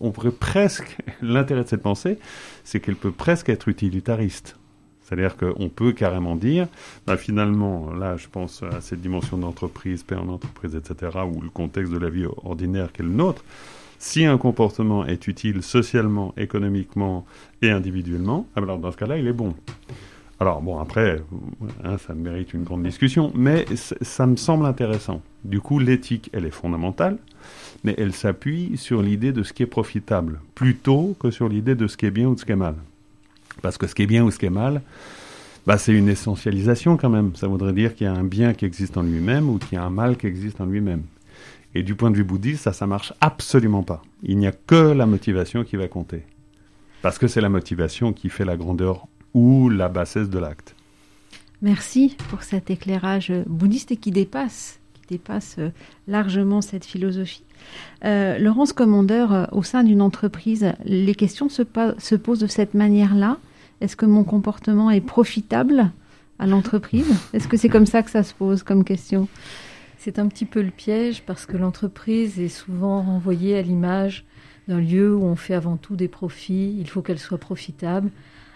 On 0.00 0.10
pourrait 0.10 0.30
presque, 0.30 0.96
l'intérêt 1.22 1.64
de 1.64 1.68
cette 1.68 1.82
pensée, 1.82 2.18
c'est 2.64 2.80
qu'elle 2.80 2.96
peut 2.96 3.12
presque 3.12 3.48
être 3.48 3.68
utilitariste. 3.68 4.56
C'est-à-dire 5.02 5.36
qu'on 5.36 5.68
peut 5.68 5.92
carrément 5.92 6.34
dire, 6.34 6.66
bah 7.06 7.16
finalement, 7.16 7.92
là 7.92 8.16
je 8.16 8.26
pense 8.26 8.64
à 8.64 8.80
cette 8.80 9.00
dimension 9.00 9.38
d'entreprise, 9.38 10.02
paix 10.02 10.16
en 10.16 10.28
entreprise, 10.28 10.74
etc., 10.74 11.18
ou 11.32 11.40
le 11.40 11.48
contexte 11.48 11.92
de 11.92 11.98
la 11.98 12.10
vie 12.10 12.26
ordinaire 12.42 12.90
qu'est 12.92 13.04
le 13.04 13.10
nôtre, 13.10 13.44
si 13.98 14.24
un 14.24 14.36
comportement 14.36 15.06
est 15.06 15.28
utile 15.28 15.62
socialement, 15.62 16.34
économiquement 16.36 17.24
et 17.62 17.70
individuellement, 17.70 18.46
ah 18.54 18.60
ben 18.60 18.64
alors 18.64 18.78
dans 18.78 18.90
ce 18.90 18.96
cas-là, 18.96 19.16
il 19.16 19.28
est 19.28 19.32
bon. 19.32 19.54
Alors 20.38 20.60
bon, 20.60 20.78
après, 20.78 21.22
hein, 21.82 21.96
ça 21.98 22.14
mérite 22.14 22.52
une 22.52 22.64
grande 22.64 22.82
discussion, 22.82 23.32
mais 23.34 23.64
ça 23.74 24.26
me 24.26 24.36
semble 24.36 24.66
intéressant. 24.66 25.22
Du 25.44 25.60
coup, 25.60 25.78
l'éthique, 25.78 26.30
elle 26.34 26.44
est 26.44 26.50
fondamentale, 26.50 27.16
mais 27.84 27.94
elle 27.98 28.12
s'appuie 28.12 28.76
sur 28.76 29.02
l'idée 29.02 29.32
de 29.32 29.42
ce 29.42 29.52
qui 29.52 29.62
est 29.62 29.66
profitable, 29.66 30.40
plutôt 30.54 31.16
que 31.20 31.30
sur 31.30 31.48
l'idée 31.48 31.74
de 31.74 31.86
ce 31.86 31.96
qui 31.96 32.06
est 32.06 32.10
bien 32.10 32.28
ou 32.28 32.34
de 32.34 32.40
ce 32.40 32.44
qui 32.44 32.52
est 32.52 32.56
mal. 32.56 32.76
Parce 33.62 33.78
que 33.78 33.86
ce 33.86 33.94
qui 33.94 34.02
est 34.02 34.06
bien 34.06 34.24
ou 34.24 34.30
ce 34.30 34.38
qui 34.38 34.46
est 34.46 34.50
mal, 34.50 34.82
bah, 35.66 35.78
c'est 35.78 35.92
une 35.92 36.08
essentialisation 36.08 36.96
quand 36.96 37.10
même. 37.10 37.34
Ça 37.34 37.48
voudrait 37.48 37.72
dire 37.72 37.94
qu'il 37.94 38.06
y 38.06 38.10
a 38.10 38.14
un 38.14 38.24
bien 38.24 38.54
qui 38.54 38.64
existe 38.64 38.96
en 38.96 39.02
lui-même 39.02 39.48
ou 39.48 39.58
qu'il 39.58 39.74
y 39.74 39.80
a 39.80 39.84
un 39.84 39.90
mal 39.90 40.16
qui 40.16 40.26
existe 40.26 40.60
en 40.60 40.66
lui-même. 40.66 41.02
Et 41.74 41.82
du 41.82 41.94
point 41.94 42.10
de 42.10 42.16
vue 42.16 42.24
bouddhiste, 42.24 42.62
ça, 42.62 42.72
ça 42.72 42.86
marche 42.86 43.12
absolument 43.20 43.82
pas. 43.82 44.02
Il 44.22 44.38
n'y 44.38 44.46
a 44.46 44.52
que 44.52 44.92
la 44.92 45.06
motivation 45.06 45.64
qui 45.64 45.76
va 45.76 45.88
compter. 45.88 46.22
Parce 47.02 47.18
que 47.18 47.28
c'est 47.28 47.40
la 47.40 47.48
motivation 47.48 48.12
qui 48.12 48.28
fait 48.28 48.44
la 48.44 48.56
grandeur 48.56 49.06
ou 49.34 49.68
la 49.68 49.88
bassesse 49.88 50.30
de 50.30 50.38
l'acte. 50.38 50.74
Merci 51.62 52.16
pour 52.30 52.42
cet 52.42 52.70
éclairage 52.70 53.32
bouddhiste 53.46 53.98
qui 53.98 54.10
dépasse, 54.10 54.78
dépasse 55.08 55.56
euh, 55.58 55.70
largement 56.08 56.60
cette 56.60 56.84
philosophie. 56.84 57.44
Euh, 58.04 58.38
Laurence 58.38 58.72
Commandeur, 58.72 59.32
euh, 59.32 59.44
au 59.52 59.62
sein 59.62 59.84
d'une 59.84 60.02
entreprise, 60.02 60.72
les 60.84 61.14
questions 61.14 61.48
se, 61.48 61.62
se 61.98 62.14
posent 62.14 62.40
de 62.40 62.46
cette 62.46 62.74
manière-là. 62.74 63.38
Est-ce 63.80 63.96
que 63.96 64.06
mon 64.06 64.24
comportement 64.24 64.90
est 64.90 65.00
profitable 65.00 65.90
à 66.38 66.46
l'entreprise? 66.46 67.06
Est-ce 67.32 67.48
que 67.48 67.56
c'est 67.56 67.68
comme 67.68 67.86
ça 67.86 68.02
que 68.02 68.10
ça 68.10 68.22
se 68.22 68.34
pose 68.34 68.62
comme 68.62 68.84
question? 68.84 69.28
C'est 69.98 70.18
un 70.18 70.28
petit 70.28 70.44
peu 70.44 70.62
le 70.62 70.70
piège 70.70 71.22
parce 71.22 71.46
que 71.46 71.56
l'entreprise 71.56 72.38
est 72.38 72.48
souvent 72.48 73.02
renvoyée 73.02 73.56
à 73.56 73.62
l'image 73.62 74.24
d'un 74.68 74.80
lieu 74.80 75.14
où 75.14 75.24
on 75.24 75.36
fait 75.36 75.54
avant 75.54 75.76
tout 75.76 75.96
des 75.96 76.08
profits. 76.08 76.76
Il 76.78 76.88
faut 76.88 77.02
qu'elle 77.02 77.18
soit 77.18 77.38
profitable. 77.38 78.10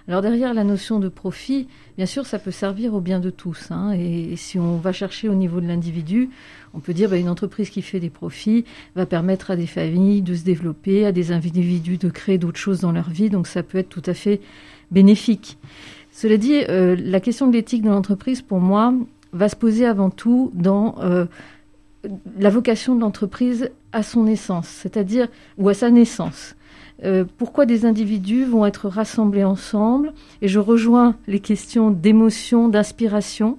Alors 0.08 0.22
derrière 0.22 0.54
la 0.54 0.64
notion 0.64 0.98
de 0.98 1.08
profit, 1.08 1.68
bien 1.96 2.06
sûr, 2.06 2.26
ça 2.26 2.38
peut 2.38 2.50
servir 2.50 2.94
au 2.94 3.00
bien 3.00 3.20
de 3.20 3.30
tous. 3.30 3.70
Hein, 3.70 3.92
et, 3.92 4.34
si 4.36 4.58
on 4.58 4.76
va 4.76 4.92
chercher 4.92 5.28
au 5.28 5.34
niveau 5.34 5.60
de 5.60 5.66
l'individu, 5.66 6.30
on 6.74 6.80
peut 6.80 6.94
dire 6.94 7.10
bah, 7.10 7.16
une 7.16 7.28
entreprise 7.28 7.70
qui 7.70 7.82
fait 7.82 8.00
des 8.00 8.10
profits 8.10 8.64
va 8.96 9.06
permettre 9.06 9.50
à 9.50 9.56
des 9.56 9.66
familles 9.66 10.22
de 10.22 10.34
se 10.34 10.44
développer, 10.44 11.06
à 11.06 11.12
des 11.12 11.32
individus 11.32 11.98
de 11.98 12.08
créer 12.08 12.38
d'autres 12.38 12.58
choses 12.58 12.80
dans 12.80 12.92
leur 12.92 13.10
vie. 13.10 13.30
Donc 13.30 13.46
ça 13.46 13.62
peut 13.62 13.78
être 13.78 13.88
tout 13.88 14.02
à 14.06 14.14
fait 14.14 14.40
bénéfique. 14.90 15.58
Cela 16.12 16.36
dit, 16.36 16.64
euh, 16.68 16.96
la 16.98 17.20
question 17.20 17.46
de 17.46 17.52
l'éthique 17.52 17.82
de 17.82 17.88
l'entreprise, 17.88 18.42
pour 18.42 18.60
moi, 18.60 18.92
va 19.32 19.48
se 19.48 19.56
poser 19.56 19.86
avant 19.86 20.10
tout 20.10 20.50
dans 20.54 20.96
euh, 21.00 21.26
la 22.38 22.50
vocation 22.50 22.94
de 22.94 23.00
l'entreprise 23.00 23.70
à 23.92 24.02
son 24.02 24.26
essence, 24.26 24.68
c'est-à-dire 24.68 25.28
ou 25.58 25.68
à 25.68 25.74
sa 25.74 25.90
naissance. 25.90 26.54
Euh, 27.04 27.24
pourquoi 27.38 27.66
des 27.66 27.86
individus 27.86 28.44
vont 28.44 28.66
être 28.66 28.88
rassemblés 28.88 29.44
ensemble. 29.44 30.12
Et 30.42 30.48
je 30.48 30.58
rejoins 30.58 31.16
les 31.26 31.40
questions 31.40 31.90
d'émotion, 31.90 32.68
d'inspiration, 32.68 33.58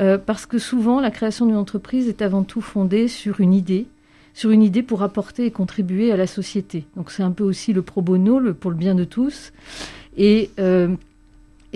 euh, 0.00 0.18
parce 0.18 0.46
que 0.46 0.58
souvent 0.58 1.00
la 1.00 1.10
création 1.10 1.46
d'une 1.46 1.56
entreprise 1.56 2.08
est 2.08 2.22
avant 2.22 2.44
tout 2.44 2.62
fondée 2.62 3.08
sur 3.08 3.40
une 3.40 3.52
idée, 3.52 3.86
sur 4.34 4.50
une 4.50 4.62
idée 4.62 4.82
pour 4.82 5.02
apporter 5.02 5.46
et 5.46 5.50
contribuer 5.50 6.12
à 6.12 6.16
la 6.16 6.26
société. 6.26 6.84
Donc 6.96 7.10
c'est 7.10 7.22
un 7.22 7.32
peu 7.32 7.44
aussi 7.44 7.72
le 7.72 7.82
pro 7.82 8.00
bono, 8.00 8.38
le, 8.38 8.54
pour 8.54 8.70
le 8.70 8.76
bien 8.76 8.94
de 8.94 9.04
tous. 9.04 9.52
Et, 10.16 10.50
euh, 10.58 10.94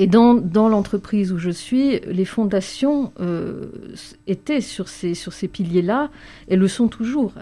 dans, 0.09 0.69
l'entreprise 0.69 1.33
où 1.33 1.39
je 1.39 1.49
suis, 1.49 2.01
les 2.01 2.27
fondations 2.27 3.13
étaient 4.27 4.61
sur 4.61 4.89
ces, 4.89 5.15
sur 5.15 5.33
ces 5.33 5.49
piliers-là, 5.49 6.11
et 6.49 6.57
le 6.57 6.69
sont 6.69 6.89
toujours. 6.89 7.33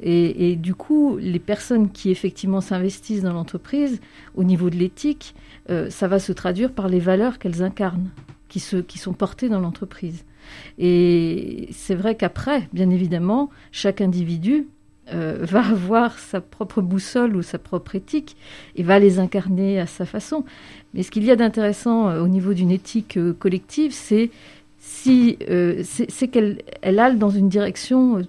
Et, 0.00 0.56
du 0.56 0.74
coup, 0.74 1.16
les 1.16 1.38
personnes 1.38 1.90
qui 1.90 2.10
effectivement 2.10 2.60
s'investissent 2.60 3.22
dans 3.22 3.32
l'entreprise, 3.32 4.00
au 4.34 4.44
niveau 4.44 4.68
de 4.68 4.76
l'éthique, 4.76 5.34
euh, 5.70 5.88
ça 5.90 6.06
va 6.06 6.18
se 6.18 6.32
traduire 6.32 6.72
par 6.72 6.88
les 6.88 7.00
valeurs 7.00 7.38
qu'elles 7.38 7.62
incarnent, 7.62 8.10
qui, 8.48 8.62
qui 8.86 8.98
sont 8.98 9.14
portées 9.14 9.48
dans 9.48 9.60
l'entreprise. 9.60 10.24
Et 10.78 11.68
c'est 11.72 11.94
vrai 11.94 12.14
qu'après, 12.14 12.68
bien 12.72 12.90
évidemment, 12.90 13.50
chaque 13.72 14.00
individu 14.00 14.68
euh, 15.12 15.38
va 15.42 15.66
avoir 15.66 16.18
sa 16.18 16.42
propre 16.42 16.82
boussole 16.82 17.34
ou 17.34 17.42
sa 17.42 17.58
propre 17.58 17.94
éthique 17.94 18.36
et 18.76 18.82
va 18.82 18.98
les 18.98 19.18
incarner 19.18 19.80
à 19.80 19.86
sa 19.86 20.04
façon. 20.04 20.44
Mais 20.92 21.02
ce 21.02 21.10
qu'il 21.10 21.24
y 21.24 21.30
a 21.30 21.36
d'intéressant 21.36 22.08
euh, 22.08 22.22
au 22.22 22.28
niveau 22.28 22.52
d'une 22.52 22.70
éthique 22.70 23.18
collective, 23.38 23.92
c'est 23.92 24.30
si 24.86 25.36
euh, 25.50 25.82
c'est 25.82 26.28
qu'elle 26.28 26.62
elle 26.80 27.18
dans 27.18 27.28
une 27.28 27.48
direction 27.48 28.18
euh, 28.18 28.22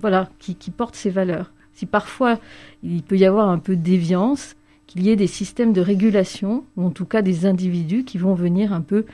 voilà 0.00 0.28
qui, 0.40 0.56
porte 0.72 0.96
ses 0.96 1.08
valeurs. 1.08 1.52
Si 1.72 1.86
parfois 1.86 2.40
il 2.82 3.04
peut 3.04 3.16
y 3.16 3.24
avoir 3.24 3.48
un 3.48 3.58
peu 3.58 3.76
de 3.76 3.80
déviance, 3.80 4.56
qu'il 4.88 5.04
y 5.04 5.10
ait 5.10 5.16
des 5.16 5.28
systèmes 5.28 5.72
de 5.72 5.80
régulation 5.80 6.64
ou 6.76 6.84
en 6.84 6.90
tout 6.90 7.04
cas 7.04 7.22
des 7.22 7.46
individus 7.46 8.02
qui 8.02 8.18
vont 8.18 8.34
venir 8.34 8.72
un 8.72 8.80
peu 8.80 9.06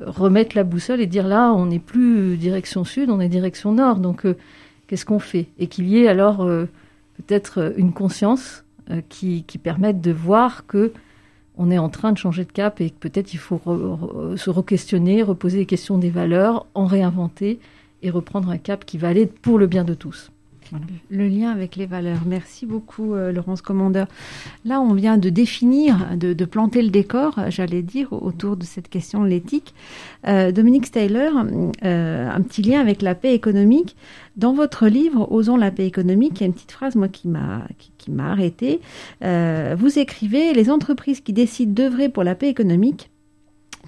remettre 0.00 0.56
la 0.56 0.64
boussole 0.64 1.00
et 1.00 1.06
dire 1.06 1.28
là 1.28 1.52
on 1.52 1.66
n'est 1.66 1.78
plus 1.78 2.36
direction 2.36 2.82
sud, 2.82 3.10
on 3.10 3.20
est 3.20 3.28
direction 3.28 3.70
nord. 3.70 4.00
Donc 4.00 4.26
euh, 4.26 4.36
qu'est-ce 4.88 5.06
qu'on 5.06 5.20
fait? 5.20 5.46
Et 5.60 5.68
qu'il 5.68 5.86
y 5.88 5.98
ait 5.98 6.08
alors 6.08 6.38
peut-être 7.16 7.74
une 7.76 7.92
conscience 7.92 8.64
qui, 9.08 9.44
qui 9.44 9.58
permette 9.58 10.00
de 10.00 10.10
voir 10.10 10.66
que 10.66 10.92
on 11.56 11.70
est 11.70 11.78
en 11.78 11.88
train 11.88 12.12
de 12.12 12.18
changer 12.18 12.44
de 12.44 12.52
cap 12.52 12.80
et 12.80 12.92
peut-être 12.98 13.32
il 13.32 13.38
faut 13.38 13.60
se 14.36 14.50
re-questionner, 14.50 15.22
reposer 15.22 15.58
les 15.58 15.66
questions 15.66 15.98
des 15.98 16.10
valeurs, 16.10 16.66
en 16.74 16.86
réinventer 16.86 17.60
et 18.02 18.10
reprendre 18.10 18.50
un 18.50 18.58
cap 18.58 18.84
qui 18.84 18.98
va 18.98 19.08
aller 19.08 19.26
pour 19.26 19.58
le 19.58 19.66
bien 19.66 19.84
de 19.84 19.94
tous. 19.94 20.30
Le 21.10 21.28
lien 21.28 21.50
avec 21.50 21.76
les 21.76 21.86
valeurs. 21.86 22.22
Merci 22.26 22.66
beaucoup, 22.66 23.14
euh, 23.14 23.32
Laurence 23.32 23.62
Commandeur. 23.62 24.06
Là, 24.64 24.80
on 24.80 24.94
vient 24.94 25.16
de 25.16 25.30
définir, 25.30 26.16
de, 26.16 26.44
planter 26.44 26.82
le 26.82 26.90
décor, 26.90 27.38
j'allais 27.48 27.82
dire, 27.82 28.12
autour 28.12 28.56
de 28.56 28.64
cette 28.64 28.88
question 28.88 29.22
de 29.22 29.28
l'éthique. 29.28 29.74
Euh, 30.26 30.52
Dominique 30.52 30.86
Steyler, 30.86 31.30
euh, 31.84 32.28
un 32.28 32.40
petit 32.42 32.62
lien 32.62 32.80
avec 32.80 33.02
la 33.02 33.14
paix 33.14 33.34
économique. 33.34 33.96
Dans 34.36 34.52
votre 34.52 34.88
livre, 34.88 35.30
Osons 35.30 35.56
la 35.56 35.70
paix 35.70 35.86
économique, 35.86 36.32
il 36.36 36.40
y 36.40 36.42
a 36.44 36.46
une 36.46 36.54
petite 36.54 36.72
phrase, 36.72 36.96
moi, 36.96 37.08
qui 37.08 37.28
m'a 37.28 37.62
qui, 37.98 38.10
m'a 38.10 38.32
arrêté. 38.32 38.80
vous 39.22 39.98
écrivez 39.98 40.52
Les 40.52 40.70
entreprises 40.70 41.20
qui 41.20 41.32
décident 41.32 41.72
d'œuvrer 41.72 42.08
pour 42.08 42.24
la 42.24 42.34
paix 42.34 42.48
économique 42.48 43.10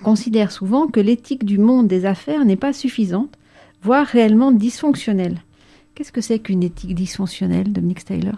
considèrent 0.02 0.52
souvent 0.52 0.86
que 0.86 1.00
l'éthique 1.00 1.44
du 1.44 1.58
monde 1.58 1.88
des 1.88 2.06
affaires 2.06 2.44
n'est 2.44 2.56
pas 2.56 2.72
suffisante, 2.72 3.36
voire 3.82 4.06
réellement 4.06 4.52
dysfonctionnelle. 4.52 5.42
Qu'est-ce 5.96 6.12
que 6.12 6.20
c'est 6.20 6.40
qu'une 6.40 6.62
éthique 6.62 6.94
dysfonctionnelle, 6.94 7.72
Dominique 7.72 8.00
Styler 8.00 8.32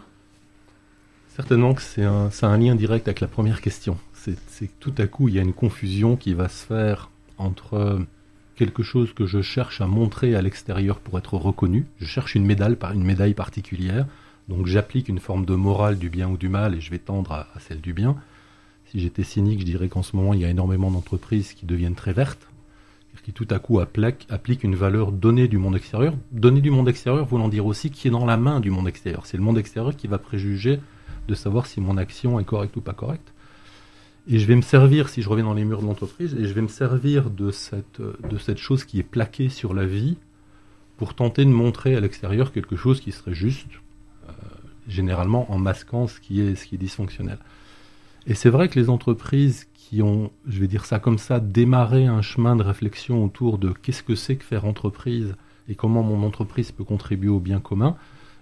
Certainement 1.35 1.75
que 1.75 1.83
c'est 1.83 2.05
un, 2.05 2.57
lien 2.57 2.77
direct 2.77 3.09
avec 3.09 3.19
la 3.19 3.27
première 3.27 3.61
question. 3.61 3.99
C'est 4.12 4.37
que 4.69 4.73
tout 4.79 4.95
à 4.97 5.09
coup, 5.09 5.27
il 5.27 5.35
y 5.35 5.41
a 5.41 5.43
une 5.43 5.53
confusion 5.53 6.15
qui 6.15 6.35
va 6.35 6.49
se 6.49 6.65
faire 6.65 7.11
entre 7.37 7.99
quelque 8.55 8.85
chose 8.85 9.12
que 9.12 9.27
je 9.27 9.43
cherche 9.43 9.81
à 9.81 9.88
montrer 9.88 10.37
à 10.37 10.43
l'extérieur 10.43 11.00
pour 11.00 11.19
être 11.19 11.35
reconnu. 11.35 11.87
Je 11.99 12.07
cherche 12.07 12.37
une 12.37 12.47
médaille, 12.47 12.77
une 12.95 13.03
médaille 13.03 13.35
particulière. 13.35 14.07
Donc 14.49 14.67
j'applique 14.67 15.09
une 15.09 15.19
forme 15.19 15.45
de 15.45 15.57
morale 15.57 15.99
du 15.99 16.11
bien 16.11 16.29
ou 16.29 16.37
du 16.37 16.49
mal 16.49 16.77
et 16.77 16.81
je 16.81 16.93
vais 16.93 17.00
tendre 17.00 17.33
à 17.33 17.59
celle 17.59 17.81
du 17.81 17.93
bien. 17.93 18.15
Si 18.87 19.00
j'étais 19.00 19.25
cynique, 19.25 19.61
je 19.61 19.65
dirais 19.65 19.88
qu'en 19.88 20.05
ce 20.05 20.15
moment, 20.15 20.33
il 20.33 20.41
y 20.41 20.45
a 20.45 20.49
énormément 20.49 20.93
d'entreprises 20.93 21.55
qui 21.55 21.67
deviennent 21.67 21.97
très 21.97 22.12
vertes 22.12 22.48
qui 23.28 23.35
tout 23.35 23.54
à 23.54 23.58
coup 23.58 23.78
applique, 23.78 24.26
applique 24.30 24.64
une 24.64 24.75
valeur 24.75 25.12
donnée 25.12 25.49
du 25.49 25.58
monde 25.58 25.76
extérieur. 25.76 26.14
Donnée 26.32 26.62
du 26.62 26.70
monde 26.70 26.88
extérieur 26.88 27.26
voulant 27.26 27.50
dire 27.50 27.66
aussi 27.66 27.90
qui 27.90 28.08
est 28.08 28.11
dans 28.11 28.25
la 28.25 28.38
main 28.38 28.58
du 28.58 28.70
monde 28.70 28.88
extérieur. 28.88 29.26
C'est 29.26 29.37
le 29.37 29.42
monde 29.42 29.58
extérieur 29.58 29.94
qui 29.94 30.06
va 30.06 30.16
préjuger 30.16 30.80
de 31.28 31.35
savoir 31.35 31.66
si 31.66 31.82
mon 31.82 31.99
action 31.99 32.40
est 32.40 32.44
correcte 32.44 32.75
ou 32.76 32.80
pas 32.80 32.94
correcte. 32.94 33.35
Et 34.28 34.38
je 34.38 34.47
vais 34.47 34.56
me 34.56 34.62
servir, 34.62 35.11
si 35.11 35.20
je 35.20 35.28
reviens 35.28 35.44
dans 35.44 35.52
les 35.52 35.66
murs 35.66 35.82
de 35.82 35.87
l'entreprise, 35.87 36.35
et 36.40 36.47
je 36.47 36.52
vais 36.54 36.62
me 36.62 36.68
servir 36.68 37.28
de 37.28 37.50
cette, 37.50 38.00
de 38.00 38.38
cette 38.38 38.56
chose 38.56 38.85
qui 38.85 38.99
est 38.99 39.02
plaquée 39.02 39.50
sur 39.50 39.75
la 39.75 39.85
vie 39.85 40.16
pour 40.97 41.12
tenter 41.12 41.44
de 41.44 41.50
montrer 41.50 41.97
à 41.97 42.00
l'extérieur 42.00 42.50
quelque 42.50 42.76
chose 42.76 42.99
qui 42.99 43.12
serait 43.12 43.35
juste, 43.35 43.66
euh, 44.26 44.32
généralement 44.88 45.52
en 45.52 45.58
masquant 45.58 46.06
ce 46.06 46.18
qui 46.18 46.40
est, 46.40 46.54
ce 46.54 46.64
qui 46.64 46.76
est 46.76 46.78
dysfonctionnel. 46.78 47.38
Et 48.26 48.32
c'est 48.32 48.49
vrai 48.49 48.70
que 48.70 48.80
les 48.80 48.88
entreprises 48.88 49.66
qui 49.88 50.02
ont, 50.02 50.30
je 50.47 50.61
vais 50.61 50.66
dire 50.66 50.85
ça 50.85 50.99
comme 50.99 51.16
ça, 51.16 51.40
démarré 51.40 52.04
un 52.04 52.21
chemin 52.21 52.57
de 52.57 52.62
réflexion 52.62 53.25
autour 53.25 53.57
de 53.57 53.71
qu'est-ce 53.71 54.02
que 54.02 54.14
c'est 54.14 54.37
que 54.37 54.45
faire 54.45 54.66
entreprise 54.66 55.35
et 55.66 55.76
comment 55.76 56.02
mon 56.02 56.26
entreprise 56.26 56.73
peut 56.73 56.85
contribuer 56.85 57.30
au 57.30 57.40
bien 57.40 57.59
commun, 57.59 57.97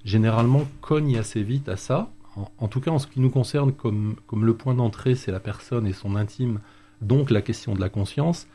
généralement 0.05 0.65
cognent 0.81 1.17
assez 1.17 1.45
vite 1.45 1.69
à 1.69 1.76
ça. 1.76 2.11
En, 2.59 2.67
tout 2.67 2.81
cas, 2.81 2.91
en 2.91 2.99
ce 2.99 3.07
qui 3.07 3.21
nous 3.21 3.31
concerne, 3.31 3.73
comme, 3.73 4.17
comme 4.26 4.45
le 4.45 4.55
point 4.55 4.75
d'entrée, 4.75 5.15
c'est 5.15 5.31
la 5.31 5.38
personne 5.38 5.87
et 5.87 5.93
son 5.93 6.17
intime, 6.17 6.59
donc 7.00 7.31
la 7.31 7.43
question 7.43 7.76
de 7.76 7.81
la 7.81 7.91
conscience. 7.91 8.49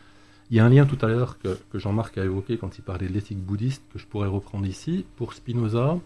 Il 0.50 0.57
y 0.57 0.60
a 0.60 0.65
un 0.65 0.69
lien 0.69 0.86
tout 0.86 1.03
à 1.03 1.07
l'heure 1.07 1.38
que, 1.39 1.57
Jean-Marc 1.74 2.17
a 2.17 2.25
évoqué 2.25 2.57
quand 2.57 2.77
il 2.77 2.81
parlait 2.81 3.07
de 3.07 3.13
l'éthique 3.13 3.39
bouddhiste, 3.39 3.83
que 3.93 4.00
je 4.00 4.05
pourrais 4.05 4.27
reprendre 4.27 4.65
ici. 4.65 5.05
Pour 5.15 5.33
Spinoza, 5.33 5.98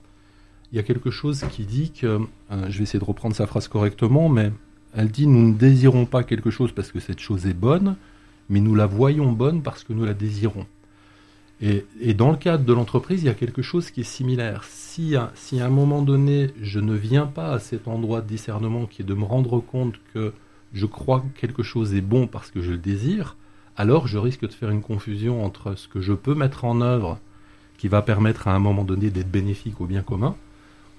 il 0.72 0.76
y 0.76 0.80
a 0.80 0.84
quelque 0.84 1.10
chose 1.10 1.44
qui 1.50 1.66
dit 1.66 1.92
que, 1.92 2.06
euh, 2.52 2.70
je 2.70 2.78
vais 2.78 2.84
essayer 2.84 3.00
de 3.00 3.06
reprendre 3.06 3.36
sa 3.36 3.48
phrase 3.48 3.68
correctement, 3.68 4.30
mais 4.30 4.52
elle 4.96 5.10
dit 5.10 5.28
nous 5.28 5.50
ne 5.50 5.54
désirons 5.54 6.06
pas 6.06 6.24
quelque 6.24 6.50
chose 6.50 6.72
parce 6.72 6.92
que 6.92 7.00
cette 7.00 7.20
chose 7.20 7.46
est 7.46 7.54
bonne, 7.54 7.96
mais 8.50 8.60
nous 8.60 8.76
la 8.76 8.86
voyons 8.86 9.32
bonne 9.32 9.62
parce 9.62 9.84
que 9.84 9.94
nous 9.94 10.06
la 10.06 10.14
désirons. 10.14 10.66
Et, 11.62 12.14
dans 12.14 12.32
le 12.32 12.38
cadre 12.38 12.66
de 12.66 12.74
l'entreprise, 12.74 13.24
il 13.24 13.28
y 13.28 13.30
a 13.30 13.34
quelque 13.34 13.62
chose 13.62 13.90
qui 13.90 14.02
est 14.02 14.04
similaire. 14.04 14.66
Si 14.66 15.16
à, 15.16 15.32
si 15.36 15.62
à 15.62 15.68
un 15.68 15.70
moment 15.70 16.02
donné, 16.02 16.50
je 16.62 16.82
ne 16.82 16.94
viens 16.94 17.28
pas 17.28 17.54
à 17.54 17.60
cet 17.60 17.88
endroit 17.88 18.22
de 18.22 18.28
discernement 18.28 18.86
qui 18.86 19.04
est 19.04 19.06
de 19.06 19.14
me 19.14 19.24
rendre 19.24 19.62
compte 19.62 19.96
que 20.14 20.34
je 20.74 20.86
crois 20.86 21.22
que 21.22 21.40
quelque 21.40 21.64
chose 21.64 21.94
est 21.94 22.02
bon 22.02 22.28
parce 22.28 22.52
que 22.52 22.62
je 22.62 22.72
le 22.72 22.78
désire, 22.78 23.38
alors 23.78 24.08
je 24.08 24.18
risque 24.18 24.42
de 24.42 24.54
faire 24.54 24.70
une 24.70 24.82
confusion 24.82 25.46
entre 25.46 25.76
ce 25.76 25.88
que 25.88 26.02
je 26.02 26.14
peux 26.14 26.36
mettre 26.36 26.66
en 26.66 26.82
œuvre 26.82 27.20
qui 27.78 27.88
va 27.88 28.02
permettre 28.02 28.48
à 28.48 28.54
un 28.54 28.60
moment 28.60 28.84
donné 28.84 29.10
d'être 29.10 29.32
bénéfique 29.32 29.80
au 29.80 29.86
bien 29.86 30.02
commun, 30.02 30.36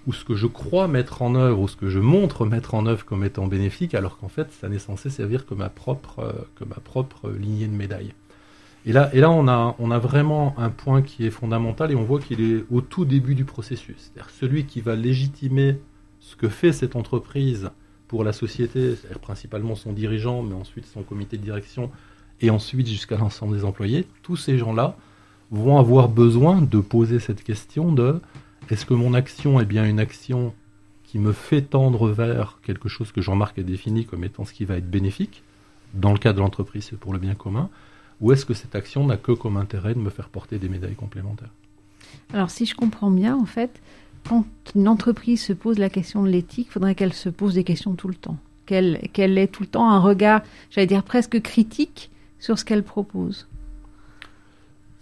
ou 0.07 0.13
ce 0.13 0.25
que 0.25 0.35
je 0.35 0.47
crois 0.47 0.89
mettre 0.89 1.23
en 1.23 1.35
œuvre, 1.35 1.61
ou 1.61 1.69
ce 1.69 1.77
que 1.77 1.89
je 1.89 1.99
montre 1.99 2.47
mettre 2.47 2.75
en 2.75 2.87
œuvre 2.87 3.05
comme 3.05 3.25
étant 3.25 3.47
bénéfique, 3.47 3.95
alors 3.95 4.19
qu'en 4.19 4.29
fait, 4.29 4.53
ça 4.53 4.69
n'est 4.69 4.79
censé 4.79 5.11
servir 5.11 5.47
que 5.47 5.55
ma 5.55 5.69
propre, 5.69 6.21
euh, 6.61 6.65
propre 6.85 7.31
lignée 7.31 7.67
de 7.67 7.77
là, 8.93 9.11
et 9.15 9.21
là 9.21 9.31
on, 9.31 9.49
a, 9.49 9.75
on 9.79 9.91
a 9.91 9.99
vraiment 9.99 10.55
un 10.59 10.71
point 10.71 11.03
qui 11.03 11.27
est 11.27 11.31
fondamental 11.31 11.91
et 11.91 11.97
on 11.97 12.05
voit 12.05 12.21
qu'il 12.21 12.41
est 12.41 12.65
au 12.71 12.81
tout 12.81 13.05
début 13.05 13.35
du 13.35 13.45
processus. 13.45 13.97
C'est-à-dire 13.99 14.31
celui 14.31 14.65
qui 14.65 14.81
va 14.81 14.95
légitimer 14.95 15.81
ce 16.21 16.37
que 16.37 16.49
fait 16.49 16.73
cette 16.73 16.95
entreprise 16.95 17.71
pour 18.07 18.23
la 18.23 18.33
société, 18.33 18.95
c'est-à-dire 18.95 19.19
principalement 19.19 19.75
son 19.75 19.93
dirigeant, 19.93 20.43
mais 20.43 20.55
ensuite 20.55 20.87
son 20.87 21.03
comité 21.03 21.37
de 21.37 21.43
direction, 21.43 21.91
et 22.41 22.51
ensuite 22.51 22.87
jusqu'à 22.87 23.17
l'ensemble 23.17 23.57
des 23.57 23.65
employés, 23.65 24.07
tous 24.23 24.37
ces 24.37 24.59
gens-là 24.59 24.97
vont 25.51 25.79
avoir 25.79 26.09
besoin 26.09 26.61
de 26.61 26.79
poser 26.81 27.19
cette 27.19 27.43
question 27.43 27.93
de 27.93 28.21
est-ce 28.71 28.87
que 28.87 28.95
mon 28.95 29.15
action 29.15 29.61
est 29.61 29.65
bien 29.65 29.85
une 29.85 30.01
action 30.01 30.55
qui 31.05 31.19
me 31.19 31.33
fait 31.33 31.63
tendre 31.63 32.09
vers 32.09 32.59
quelque 32.63 32.89
chose 32.89 33.13
que 33.13 33.21
Jean-Marc 33.21 33.59
a 33.59 33.63
défini 33.63 34.05
comme 34.05 34.25
étant 34.25 34.45
ce 34.45 34.53
qui 34.53 34.65
va 34.65 34.77
être 34.77 34.91
bénéfique, 34.91 35.43
dans 35.95 36.13
le 36.13 36.19
cas 36.19 36.33
de 36.33 36.41
l'entreprise, 36.41 36.89
c'est 36.91 36.99
pour 36.99 37.13
le 37.13 37.19
bien 37.19 37.35
commun, 37.35 37.71
ou 38.21 38.33
est-ce 38.33 38.45
que 38.45 38.55
cette 38.55 38.75
action 38.75 39.07
n'a 39.07 39.17
que 39.17 39.33
comme 39.33 39.57
intérêt 39.57 39.95
de 39.95 40.01
me 40.01 40.11
faire 40.11 40.29
porter 40.29 40.59
des 40.59 40.69
médailles 40.69 40.95
complémentaires? 40.95 41.53
Alors 42.33 42.51
si 42.51 42.67
je 42.67 42.75
comprends 42.75 43.11
bien, 43.11 43.37
en 43.37 43.47
fait, 43.47 43.81
quand 44.29 44.45
une 44.75 44.89
entreprise 44.89 45.43
se 45.43 45.53
pose 45.53 45.79
la 45.79 45.91
question 45.91 46.25
de 46.25 46.29
l'éthique, 46.29 46.67
il 46.69 46.73
faudrait 46.73 46.95
qu'elle 46.95 47.13
se 47.13 47.29
pose 47.29 47.55
des 47.55 47.65
questions 47.65 47.95
tout 47.95 48.09
le 48.09 48.15
temps, 48.15 48.39
qu'elle 48.67 48.99
ait 49.15 49.47
tout 49.47 49.63
le 49.63 49.69
temps 49.69 49.89
un 49.89 50.01
regard, 50.01 50.43
j'allais 50.71 50.89
dire 50.89 51.05
presque 51.05 51.41
critique, 51.41 52.11
sur 52.41 52.59
ce 52.59 52.65
qu'elle 52.65 52.83
propose. 52.83 53.47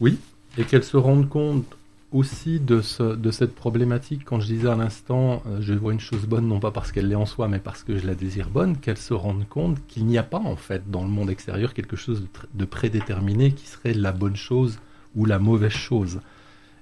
Oui, 0.00 0.18
et 0.59 0.64
qu'elle 0.64 0.85
se 0.85 0.97
rende 0.97 1.28
compte 1.28 1.76
aussi 2.14 2.61
de, 2.61 2.80
ce, 2.80 3.16
de 3.16 3.30
cette 3.33 3.56
problématique, 3.56 4.25
quand 4.25 4.38
je 4.38 4.47
disais 4.47 4.68
à 4.68 4.76
l'instant, 4.76 5.42
euh, 5.47 5.59
je 5.61 5.75
vois 5.75 5.92
une 5.92 6.00
chose 6.00 6.26
bonne, 6.26 6.47
non 6.47 6.61
pas 6.61 6.71
parce 6.71 6.92
qu'elle 6.92 7.09
l'est 7.09 7.16
en 7.16 7.26
soi, 7.26 7.49
mais 7.49 7.59
parce 7.59 7.83
que 7.83 7.99
je 7.99 8.06
la 8.06 8.14
désire 8.14 8.50
bonne, 8.50 8.78
qu'elle 8.78 8.97
se 8.97 9.12
rende 9.12 9.49
compte 9.49 9.85
qu'il 9.88 10.06
n'y 10.06 10.16
a 10.16 10.23
pas 10.23 10.38
en 10.38 10.54
fait 10.54 10.88
dans 10.88 11.02
le 11.02 11.09
monde 11.09 11.28
extérieur 11.28 11.75
quelque 11.75 11.97
chose 11.97 12.25
de, 12.54 12.64
prédéterminé 12.64 13.50
qui 13.50 13.66
serait 13.66 13.94
la 13.94 14.12
bonne 14.12 14.37
chose 14.37 14.78
ou 15.16 15.25
la 15.26 15.40
mauvaise 15.40 15.73
chose. 15.73 16.21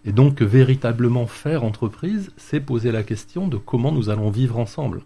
Et 0.05 0.13
donc 0.13 0.43
véritablement 0.43 1.27
faire 1.27 1.65
entreprise, 1.65 2.31
c'est 2.37 2.61
poser 2.61 2.93
la 2.93 3.03
question 3.03 3.49
de 3.49 3.57
comment 3.57 3.91
nous 3.91 4.11
allons 4.11 4.31
vivre 4.31 4.59
ensemble. 4.59 5.01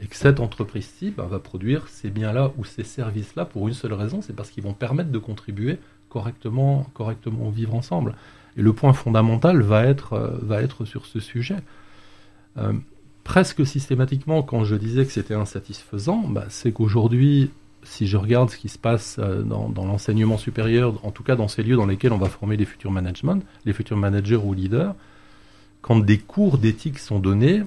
Et 0.00 0.06
que 0.06 0.16
cette 0.16 0.38
entreprise-ci 0.38 1.10
bah, 1.10 1.26
va 1.28 1.40
produire 1.40 1.88
ces 1.88 2.10
biens-là 2.10 2.52
ou 2.58 2.64
ces 2.64 2.84
services-là 2.84 3.44
pour 3.44 3.66
une 3.66 3.74
seule 3.74 3.94
raison, 3.94 4.22
c'est 4.22 4.36
parce 4.36 4.50
qu'ils 4.50 4.62
vont 4.64 4.74
permettre 4.74 5.10
de 5.10 5.18
contribuer 5.18 5.78
correctement, 6.08 6.86
correctement 6.94 7.48
au 7.48 7.50
vivre 7.50 7.74
ensemble. 7.74 8.14
Et 8.56 8.62
le 8.62 8.72
point 8.72 8.92
fondamental 8.92 9.62
va 9.62 9.84
être, 9.84 10.14
euh, 10.14 10.84
sur 10.84 11.06
ce 11.06 11.20
sujet. 11.20 11.56
Euh, 12.58 12.72
presque 13.24 13.66
systématiquement, 13.66 14.42
quand 14.42 14.64
je 14.64 14.76
disais 14.76 15.04
que 15.04 15.12
c'était 15.12 15.34
insatisfaisant, 15.34 16.28
bah, 16.28 16.44
c'est 16.48 16.72
qu'aujourd'hui, 16.72 17.50
si 17.82 18.06
je 18.06 18.16
regarde 18.16 18.50
ce 18.50 18.56
qui 18.56 18.68
se 18.68 18.78
passe 18.78 19.16
euh, 19.18 19.42
dans, 19.42 19.70
l'enseignement 19.76 20.38
supérieur, 20.38 21.04
en 21.04 21.10
tout 21.10 21.22
cas 21.22 21.36
dans 21.36 21.48
ces 21.48 21.62
lieux 21.62 21.76
dans 21.76 21.86
lesquels 21.86 22.12
on 22.12 22.18
va 22.18 22.28
former 22.28 22.56
les 22.56 22.64
futurs 22.64 22.90
management, 22.90 23.42
les 23.64 23.72
futurs 23.72 23.96
managers 23.96 24.36
ou 24.36 24.54
leaders, 24.54 24.94
quand 25.82 25.98
des 25.98 26.18
cours 26.18 26.58
d'éthique 26.58 26.98
sont 26.98 27.18
donnés, 27.18 27.62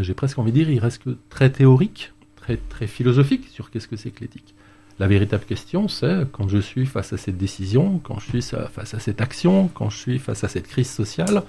j'ai 0.00 0.14
presque 0.14 0.38
envie 0.38 0.52
de 0.52 0.56
dire, 0.56 0.70
ils 0.70 0.78
restent 0.78 1.02
très 1.28 1.50
théoriques, 1.50 2.12
très, 2.36 2.56
très 2.56 2.86
philosophiques 2.86 3.46
sur 3.48 3.70
qu'est-ce 3.70 3.88
que 3.88 3.96
c'est 3.96 4.10
que 4.10 4.20
l'éthique. 4.20 4.54
La 4.98 5.06
véritable 5.06 5.44
question, 5.44 5.86
c'est 5.86 6.26
quand 6.32 6.48
je 6.48 6.58
suis 6.58 6.84
face 6.84 7.12
à 7.12 7.16
cette 7.16 7.38
décision, 7.38 8.00
quand 8.02 8.18
je 8.18 8.26
suis 8.26 8.42
face 8.42 8.94
à 8.94 8.98
cette 8.98 9.20
action, 9.20 9.68
quand 9.72 9.90
je 9.90 9.96
suis 9.96 10.18
face 10.18 10.42
à 10.42 10.48
cette 10.48 10.66
crise 10.66 10.90
sociale, 10.90 11.44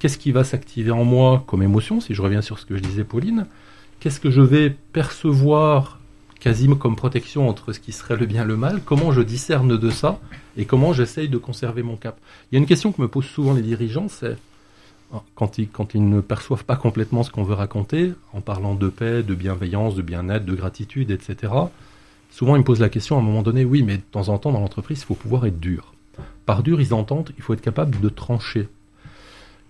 qu'est-ce 0.00 0.18
qui 0.18 0.32
va 0.32 0.42
s'activer 0.42 0.90
en 0.90 1.04
moi 1.04 1.44
comme 1.46 1.62
émotion, 1.62 2.00
si 2.00 2.14
je 2.14 2.22
reviens 2.22 2.42
sur 2.42 2.58
ce 2.58 2.66
que 2.66 2.76
je 2.76 2.82
disais 2.82 3.04
Pauline, 3.04 3.46
qu'est-ce 4.00 4.18
que 4.18 4.30
je 4.30 4.40
vais 4.40 4.70
percevoir 4.70 6.00
quasiment 6.40 6.74
comme 6.74 6.96
protection 6.96 7.48
entre 7.48 7.72
ce 7.72 7.78
qui 7.78 7.92
serait 7.92 8.16
le 8.16 8.26
bien 8.26 8.42
et 8.42 8.46
le 8.46 8.56
mal, 8.56 8.80
comment 8.84 9.12
je 9.12 9.20
discerne 9.20 9.78
de 9.78 9.90
ça 9.90 10.18
et 10.56 10.64
comment 10.64 10.92
j'essaye 10.92 11.28
de 11.28 11.38
conserver 11.38 11.84
mon 11.84 11.96
cap? 11.96 12.18
Il 12.50 12.56
y 12.56 12.58
a 12.58 12.60
une 12.60 12.66
question 12.66 12.90
que 12.90 13.00
me 13.00 13.08
posent 13.08 13.26
souvent 13.26 13.52
les 13.52 13.62
dirigeants, 13.62 14.08
c'est 14.08 14.36
quand 15.34 15.58
ils, 15.58 16.08
ne 16.08 16.20
perçoivent 16.20 16.64
pas 16.64 16.76
complètement 16.76 17.22
ce 17.22 17.30
qu'on 17.30 17.42
veut 17.42 17.54
raconter, 17.54 18.14
en 18.32 18.40
parlant 18.40 18.74
de 18.74 18.88
paix, 18.88 19.22
de 19.22 19.34
bienveillance, 19.34 19.94
de 19.94 20.02
bien-être, 20.02 20.44
de 20.44 20.54
gratitude, 20.54 21.10
etc., 21.10 21.52
Souvent, 22.30 22.56
ils 22.56 22.60
me 22.60 22.64
posent 22.64 22.80
la 22.80 22.88
question 22.88 23.16
à 23.16 23.20
un 23.20 23.22
moment 23.22 23.42
donné, 23.42 23.64
oui, 23.64 23.82
mais 23.82 23.96
de 23.96 24.02
temps 24.02 24.28
en 24.28 24.38
temps, 24.38 24.52
dans 24.52 24.60
l'entreprise, 24.60 25.00
il 25.00 25.04
faut 25.04 25.14
pouvoir 25.14 25.46
être 25.46 25.60
dur. 25.60 25.94
Par 26.46 26.62
dur, 26.62 26.80
ils 26.80 26.94
entendent, 26.94 27.30
il 27.36 27.42
faut 27.42 27.54
être 27.54 27.60
capable 27.60 28.00
de 28.00 28.08
trancher. 28.08 28.68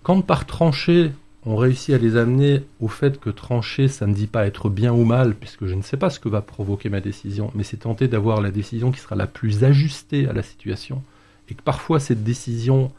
Quand 0.02 0.20
par 0.22 0.46
trancher, 0.46 1.12
on 1.44 1.56
réussit 1.56 1.94
à 1.94 1.98
les 1.98 2.16
amener 2.16 2.62
au 2.80 2.88
fait 2.88 3.18
que 3.18 3.30
trancher, 3.30 3.88
ça 3.88 4.06
ne 4.06 4.14
dit 4.14 4.26
pas 4.26 4.46
être 4.46 4.68
bien 4.68 4.92
ou 4.92 5.04
mal, 5.04 5.34
puisque 5.34 5.66
je 5.66 5.74
ne 5.74 5.82
sais 5.82 5.96
pas 5.96 6.10
ce 6.10 6.20
que 6.20 6.28
va 6.28 6.42
provoquer 6.42 6.90
ma 6.90 7.00
décision, 7.00 7.50
mais 7.54 7.64
c'est 7.64 7.78
tenter 7.78 8.08
d'avoir 8.08 8.40
la 8.40 8.50
décision 8.50 8.92
qui 8.92 9.00
sera 9.00 9.16
la 9.16 9.26
plus 9.26 9.64
ajustée 9.64 10.28
à 10.28 10.32
la 10.32 10.42
situation, 10.42 11.02
et 11.48 11.54
que 11.54 11.62
parfois 11.62 11.98
cette 11.98 12.24
décision 12.24 12.92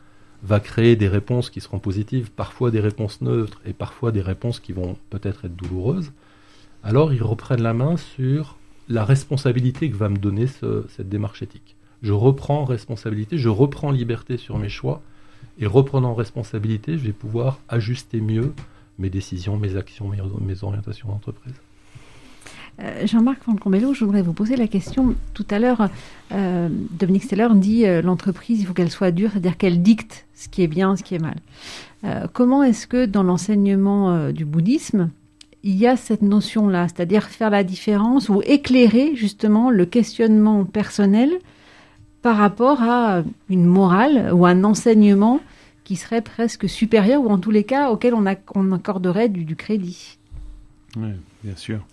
va 0.44 0.60
créer 0.60 0.96
des 0.96 1.08
réponses 1.08 1.52
qui 1.52 1.62
seront 1.62 1.80
positives, 1.80 2.32
parfois 2.32 2.72
des 2.72 2.80
réponses 2.80 3.22
neutres, 3.22 3.62
et 3.66 3.74
parfois 3.74 4.12
des 4.12 4.22
réponses 4.22 4.60
qui 4.60 4.74
vont 4.74 4.98
peut-être 5.12 5.46
être 5.46 5.56
douloureuses, 5.56 6.12
alors 6.84 7.14
ils 7.14 7.24
reprennent 7.24 7.62
la 7.62 7.76
main 7.76 7.96
sur 7.98 8.58
la 8.92 9.06
responsabilité 9.06 9.90
que 9.90 9.96
va 9.96 10.10
me 10.10 10.18
donner 10.18 10.48
cette 10.48 11.10
démarche 11.10 11.42
éthique. 11.42 11.76
Je 12.02 12.14
reprends 12.14 12.66
responsabilité, 12.66 13.38
je 13.38 13.50
reprends 13.50 13.92
liberté 13.92 14.38
sur 14.38 14.58
mes 14.58 14.70
choix, 14.70 15.02
et 15.60 15.66
reprenant 15.66 16.14
responsabilité, 16.14 16.98
je 16.98 17.04
vais 17.04 17.14
pouvoir 17.14 17.60
ajuster 17.70 18.20
mieux 18.22 18.54
mes 19.00 19.10
décisions, 19.10 19.58
mes 19.58 19.76
actions, 19.76 20.10
mes, 20.10 20.64
orientations 20.64 21.08
d'entreprise. 21.08 21.54
Euh, 22.80 23.06
Jean-Marc 23.06 23.44
Fancombello, 23.44 23.94
je 23.94 24.06
voudrais 24.06 24.22
vous 24.22 24.34
poser 24.34 24.56
la 24.56 24.68
question. 24.68 25.16
Tout 25.34 25.46
à 25.50 25.60
l'heure, 25.60 25.90
euh, 26.32 26.70
Dominique 26.92 27.24
Steller 27.24 27.50
dit 27.56 27.86
euh, 27.86 28.02
l'entreprise, 28.02 28.62
il 28.62 28.66
faut 28.66 28.74
qu'elle 28.74 28.92
soit 28.92 29.12
dure, 29.12 29.32
c'est-à-dire 29.32 29.58
qu'elle 29.58 29.82
dicte 29.82 30.26
ce 30.34 30.50
qui 30.50 30.64
est 30.64 30.68
bien, 30.68 30.96
ce 30.96 31.04
qui 31.04 31.16
est 31.16 31.20
mal. 31.20 31.36
comment 32.34 32.64
est-ce 32.64 32.88
que 32.88 33.06
dans 33.06 33.24
l'enseignement 33.24 34.32
du 34.32 34.44
bouddhisme, 34.44 35.12
il 35.64 35.76
y 35.76 35.88
a 35.88 35.96
cette 35.96 36.22
notion-là, 36.22 36.88
c'est-à-dire 36.88 37.26
faire 37.26 37.50
la 37.50 37.64
différence 37.64 38.30
ou 38.30 38.42
éclairer 38.46 39.16
justement 39.16 39.70
le 39.70 39.86
questionnement 39.86 40.66
personnel 40.66 41.32
par 42.22 42.38
rapport 42.38 42.82
à 42.82 43.24
une 43.50 43.66
morale 43.66 44.32
ou 44.34 44.46
un 44.46 44.64
enseignement 44.64 45.40
qui 45.84 45.96
serait 45.96 46.22
presque 46.22 46.70
supérieur 46.70 47.22
ou 47.22 47.30
en 47.30 47.38
tous 47.38 47.52
les 47.52 47.64
cas 47.64 47.90
auquel 47.90 48.14
on, 48.14 48.26
accorderait 48.26 49.30
du, 49.30 49.56
crédit. 49.56 50.18
Oui, 50.96 51.12
bien 51.44 51.56
sûr. 51.56 51.86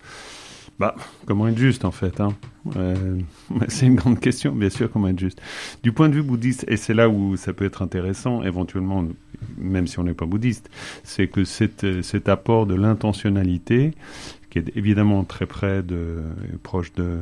Bah, 0.78 0.94
comment 1.26 1.48
être 1.48 1.58
juste 1.58 1.84
en 1.84 1.90
fait 1.90 2.20
hein 2.20 2.34
euh, 2.76 3.18
C'est 3.68 3.86
une 3.86 3.96
grande 3.96 4.20
question, 4.20 4.52
bien 4.52 4.70
sûr, 4.70 4.90
comment 4.90 5.08
être 5.08 5.18
juste. 5.18 5.40
Du 5.82 5.92
point 5.92 6.08
de 6.08 6.14
vue 6.14 6.22
bouddhiste, 6.22 6.64
et 6.68 6.76
c'est 6.76 6.94
là 6.94 7.08
où 7.08 7.36
ça 7.36 7.52
peut 7.52 7.64
être 7.64 7.82
intéressant, 7.82 8.42
éventuellement, 8.42 9.04
même 9.56 9.86
si 9.88 9.98
on 9.98 10.04
n'est 10.04 10.14
pas 10.14 10.26
bouddhiste, 10.26 10.70
c'est 11.02 11.26
que 11.26 11.44
cet 11.44 12.28
apport 12.28 12.66
de 12.66 12.74
l'intentionnalité, 12.74 13.92
qui 14.50 14.58
est 14.60 14.76
évidemment 14.76 15.24
très 15.24 15.46
près 15.46 15.82
de, 15.82 16.22
proche 16.62 16.92
de, 16.94 17.18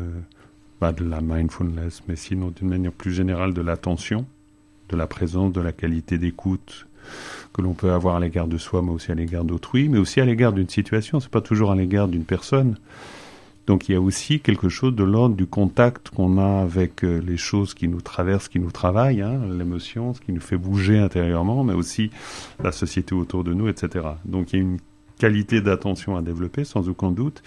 bah, 0.81 0.93
de 0.93 1.05
la 1.05 1.21
mindfulness, 1.23 2.03
mais 2.09 2.17
sinon 2.17 2.53
d'une 2.55 2.69
manière 2.69 2.93
plus 2.93 3.13
générale 3.13 3.55
de 3.55 3.63
l'attention, 3.63 4.27
de 4.91 4.97
la 4.97 5.07
présence, 5.07 5.53
de 5.53 5.61
la 5.61 5.73
qualité 5.73 6.19
d'écoute 6.19 6.87
que 7.53 7.63
l'on 7.63 7.73
peut 7.73 7.93
avoir 7.93 8.17
à 8.17 8.21
l'égard 8.21 8.49
de 8.49 8.59
soi, 8.59 8.83
mais 8.83 8.91
aussi 8.91 9.13
à 9.13 9.15
l'égard 9.15 9.45
d'autrui, 9.45 9.89
mais 9.89 9.99
aussi 9.99 10.21
à 10.21 10.25
l'égard 10.25 10.53
d'une 10.53 10.69
situation. 10.69 11.21
C'est 11.21 11.31
pas 11.31 11.41
toujours 11.41 11.71
à 11.71 11.77
l'égard 11.77 12.09
d'une 12.09 12.25
personne. 12.25 12.77
Donc 13.67 13.89
il 13.89 13.93
y 13.93 13.95
a 13.97 14.01
aussi 14.01 14.41
quelque 14.41 14.69
chose 14.69 14.95
de 14.95 15.03
l'ordre 15.03 15.35
du 15.35 15.47
contact 15.47 16.11
qu'on 16.11 16.39
a 16.39 16.63
avec 16.63 17.03
euh, 17.03 17.21
les 17.27 17.37
choses 17.37 17.75
qui 17.75 17.89
nous 17.89 18.01
traversent, 18.01 18.49
qui 18.49 18.61
nous 18.61 18.71
travaillent, 18.71 19.23
hein, 19.23 19.41
l'émotion, 19.59 20.15
ce 20.15 20.21
qui 20.21 20.33
nous 20.33 20.41
fait 20.41 20.57
bouger 20.57 20.99
intérieurement, 20.99 21.65
mais 21.65 21.75
aussi 21.75 22.11
la 22.63 22.71
société 22.71 23.15
autour 23.15 23.43
de 23.43 23.53
nous, 23.53 23.69
etc. 23.69 24.07
Donc 24.25 24.53
il 24.53 24.57
y 24.57 24.59
a 24.61 24.63
une 24.63 24.79
qualité 25.19 25.61
d'attention 25.61 26.17
à 26.17 26.23
développer, 26.23 26.65
sans 26.65 26.89
aucun 26.89 27.11
doute. 27.11 27.43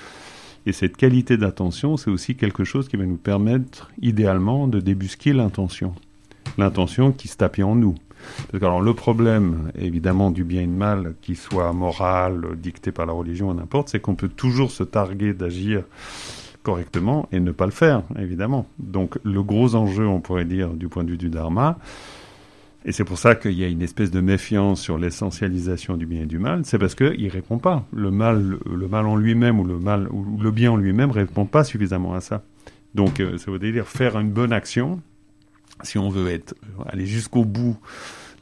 Et 0.65 0.73
cette 0.73 0.97
qualité 0.97 1.37
d'attention, 1.37 1.95
c'est 1.95 2.11
aussi 2.11 2.35
quelque 2.35 2.65
chose 2.65 2.89
qui 2.89 2.97
va 2.97 3.05
nous 3.05 3.17
permettre, 3.17 3.91
idéalement, 4.01 4.67
de 4.67 4.79
débusquer 4.79 5.31
l'intention. 5.31 5.95
L'intention 6.57 7.11
qui 7.13 7.27
se 7.29 7.37
tapit 7.37 7.63
en 7.63 7.75
nous. 7.75 7.95
Parce 8.51 8.59
que 8.59 8.65
alors, 8.65 8.81
le 8.81 8.93
problème, 8.93 9.71
évidemment, 9.79 10.31
du 10.31 10.43
bien 10.43 10.61
et 10.61 10.67
du 10.67 10.73
mal, 10.73 11.15
qu'il 11.21 11.37
soit 11.37 11.71
moral, 11.73 12.45
dicté 12.57 12.91
par 12.91 13.05
la 13.05 13.13
religion, 13.13 13.53
n'importe, 13.53 13.89
c'est 13.89 13.99
qu'on 13.99 14.15
peut 14.15 14.29
toujours 14.29 14.71
se 14.71 14.83
targuer 14.83 15.33
d'agir 15.33 15.83
correctement 16.63 17.27
et 17.31 17.39
ne 17.39 17.51
pas 17.51 17.65
le 17.65 17.71
faire, 17.71 18.03
évidemment. 18.17 18.65
Donc, 18.79 19.17
le 19.23 19.41
gros 19.43 19.75
enjeu, 19.75 20.07
on 20.07 20.19
pourrait 20.19 20.45
dire, 20.45 20.69
du 20.69 20.87
point 20.87 21.03
de 21.03 21.11
vue 21.11 21.17
du 21.17 21.29
dharma, 21.29 21.77
et 22.85 22.91
c'est 22.91 23.03
pour 23.03 23.17
ça 23.17 23.35
qu'il 23.35 23.53
y 23.53 23.63
a 23.63 23.67
une 23.67 23.81
espèce 23.81 24.09
de 24.09 24.21
méfiance 24.21 24.81
sur 24.81 24.97
l'essentialisation 24.97 25.97
du 25.97 26.05
bien 26.05 26.21
et 26.21 26.25
du 26.25 26.39
mal, 26.39 26.61
c'est 26.63 26.79
parce 26.79 26.95
qu'il 26.95 27.23
ne 27.23 27.29
répond 27.29 27.57
pas. 27.57 27.85
Le 27.91 28.09
mal, 28.09 28.57
le 28.65 28.87
mal 28.87 29.05
en 29.05 29.17
lui-même 29.17 29.59
ou 29.59 29.65
le 29.65 29.77
mal 29.77 30.07
ou 30.09 30.41
le 30.41 30.51
bien 30.51 30.71
en 30.71 30.77
lui-même 30.77 31.11
répond 31.11 31.45
pas 31.45 31.65
suffisamment 31.65 32.13
à 32.13 32.21
ça. 32.21 32.43
Donc, 32.95 33.19
euh, 33.19 33.37
ça 33.37 33.51
veut 33.51 33.59
dire 33.59 33.87
faire 33.87 34.17
une 34.17 34.31
bonne 34.31 34.53
action, 34.53 35.01
si 35.83 35.97
on 35.97 36.09
veut 36.09 36.29
être, 36.29 36.55
aller 36.87 37.05
jusqu'au 37.05 37.43
bout 37.43 37.77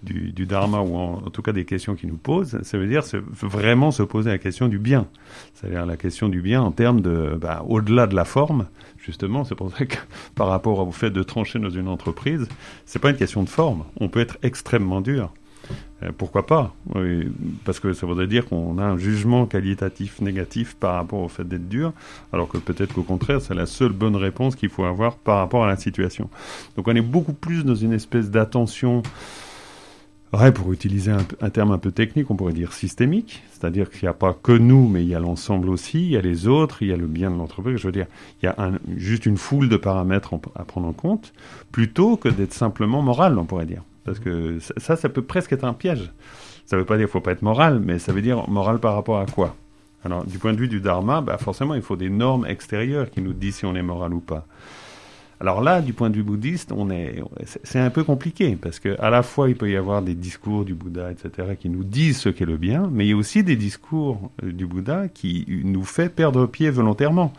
du, 0.03 0.31
du, 0.31 0.45
dharma 0.45 0.79
ou 0.79 0.95
en, 0.95 1.29
tout 1.29 1.41
cas 1.41 1.51
des 1.51 1.65
questions 1.65 1.95
qui 1.95 2.07
nous 2.07 2.17
posent, 2.17 2.61
ça 2.61 2.77
veut 2.77 2.87
dire 2.87 3.03
vraiment 3.41 3.91
se 3.91 4.03
poser 4.03 4.29
la 4.29 4.37
question 4.37 4.67
du 4.67 4.79
bien. 4.79 5.07
C'est-à-dire 5.53 5.85
la 5.85 5.97
question 5.97 6.29
du 6.29 6.41
bien 6.41 6.61
en 6.61 6.71
termes 6.71 7.01
de, 7.01 7.37
bah, 7.39 7.63
au-delà 7.67 8.07
de 8.07 8.15
la 8.15 8.25
forme, 8.25 8.67
justement, 8.99 9.43
c'est 9.43 9.55
pour 9.55 9.75
ça 9.75 9.85
que 9.85 9.97
par 10.35 10.47
rapport 10.47 10.79
au 10.79 10.91
fait 10.91 11.09
de 11.09 11.23
trancher 11.23 11.59
dans 11.59 11.69
une 11.69 11.87
entreprise, 11.87 12.47
c'est 12.85 12.99
pas 12.99 13.09
une 13.09 13.17
question 13.17 13.43
de 13.43 13.49
forme. 13.49 13.83
On 13.99 14.09
peut 14.09 14.19
être 14.19 14.37
extrêmement 14.43 15.01
dur. 15.01 15.31
Euh, 16.03 16.11
pourquoi 16.15 16.45
pas? 16.45 16.75
Parce 17.65 17.79
que 17.79 17.93
ça 17.93 18.05
voudrait 18.05 18.27
dire 18.27 18.45
qu'on 18.45 18.77
a 18.77 18.83
un 18.83 18.97
jugement 18.97 19.45
qualitatif 19.45 20.21
négatif 20.21 20.75
par 20.75 20.93
rapport 20.93 21.19
au 21.19 21.27
fait 21.27 21.43
d'être 21.43 21.67
dur, 21.67 21.93
alors 22.31 22.47
que 22.47 22.57
peut-être 22.57 22.93
qu'au 22.93 23.03
contraire, 23.03 23.41
c'est 23.41 23.55
la 23.55 23.65
seule 23.65 23.93
bonne 23.93 24.15
réponse 24.15 24.55
qu'il 24.55 24.69
faut 24.69 24.85
avoir 24.85 25.17
par 25.17 25.37
rapport 25.37 25.63
à 25.63 25.67
la 25.67 25.75
situation. 25.75 26.29
Donc 26.75 26.87
on 26.87 26.95
est 26.95 27.01
beaucoup 27.01 27.33
plus 27.33 27.65
dans 27.65 27.75
une 27.75 27.93
espèce 27.93 28.29
d'attention 28.29 29.01
Ouais, 30.33 30.51
pour 30.51 30.73
utiliser 30.73 31.11
un, 31.11 31.49
terme 31.49 31.71
un 31.71 31.77
peu 31.77 31.91
technique, 31.91 32.29
on 32.29 32.35
pourrait 32.35 32.51
dire 32.51 32.73
systémique, 32.73 33.43
c'est-à-dire 33.49 33.89
qu'il 33.89 34.03
n'y 34.03 34.09
a 34.09 34.13
pas 34.13 34.33
que 34.33 34.51
nous, 34.51 34.89
mais 34.89 35.01
il 35.01 35.07
y 35.07 35.15
a 35.15 35.19
l'ensemble 35.19 35.69
aussi, 35.69 35.99
il 35.99 36.11
y 36.11 36.17
a 36.17 36.21
les 36.21 36.47
autres, 36.47 36.83
il 36.83 36.89
y 36.89 36.93
a 36.93 36.97
le 36.97 37.07
bien 37.07 37.31
de 37.31 37.37
l'entreprise. 37.37 37.77
Je 37.77 37.87
veux 37.87 37.93
dire, 37.93 38.07
il 38.41 38.45
y 38.45 38.49
a 38.49 38.71
juste 38.97 39.25
une 39.25 39.37
foule 39.37 39.69
de 39.69 39.77
paramètres 39.77 40.33
à 40.55 40.65
prendre 40.65 40.87
en 40.87 40.93
compte, 40.93 41.33
plutôt 41.71 42.17
que 42.17 42.27
d'être 42.27 42.53
simplement 42.53 43.01
moral, 43.01 43.39
on 43.39 43.45
pourrait 43.45 43.65
dire. 43.65 43.83
Parce 44.03 44.19
que 44.19 44.59
ça, 44.59 44.97
ça 44.97 45.07
peut 45.07 45.21
presque 45.21 45.53
être 45.53 45.63
un 45.63 45.73
piège. 45.73 46.11
Ça 46.65 46.75
ne 46.75 46.81
veut 46.81 46.85
pas 46.85 46.97
dire 46.97 47.05
qu'il 47.05 47.09
ne 47.09 47.11
faut 47.13 47.21
pas 47.21 47.31
être 47.31 47.41
moral, 47.41 47.79
mais 47.79 47.97
ça 47.97 48.11
veut 48.11 48.21
dire 48.21 48.49
moral 48.49 48.79
par 48.79 48.95
rapport 48.95 49.19
à 49.19 49.25
quoi? 49.25 49.55
Alors, 50.03 50.25
du 50.25 50.37
point 50.39 50.51
de 50.51 50.57
vue 50.57 50.67
du 50.67 50.81
dharma, 50.81 51.21
bah 51.21 51.37
forcément, 51.37 51.73
il 51.73 51.81
faut 51.81 51.95
des 51.95 52.09
normes 52.09 52.45
extérieures 52.45 53.09
qui 53.09 53.21
nous 53.21 53.33
disent 53.33 53.57
si 53.57 53.65
on 53.65 53.75
est 53.75 53.81
moral 53.81 54.13
ou 54.13 54.19
pas. 54.19 54.45
Alors 55.39 55.61
là, 55.61 55.81
du 55.81 55.93
point 55.93 56.09
de 56.09 56.15
vue 56.15 56.23
bouddhiste, 56.23 56.71
on 56.71 56.89
est, 56.89 57.21
c'est 57.63 57.79
un 57.79 57.91
peu 57.91 58.03
compliqué 58.03 58.57
parce 58.59 58.79
que 58.79 58.99
à 58.99 59.11
la 59.11 59.21
fois 59.21 59.49
il 59.49 59.55
peut 59.55 59.69
y 59.69 59.75
avoir 59.75 60.01
des 60.01 60.15
discours 60.15 60.65
du 60.65 60.73
Bouddha, 60.73 61.11
etc., 61.11 61.49
qui 61.59 61.69
nous 61.69 61.83
disent 61.83 62.17
ce 62.17 62.29
qu'est 62.29 62.45
le 62.45 62.57
bien, 62.57 62.89
mais 62.91 63.05
il 63.05 63.09
y 63.09 63.13
a 63.13 63.15
aussi 63.15 63.43
des 63.43 63.55
discours 63.55 64.31
euh, 64.43 64.51
du 64.51 64.65
Bouddha 64.65 65.07
qui 65.09 65.61
nous 65.63 65.83
fait 65.83 66.09
perdre 66.09 66.47
pied 66.47 66.71
volontairement. 66.71 67.33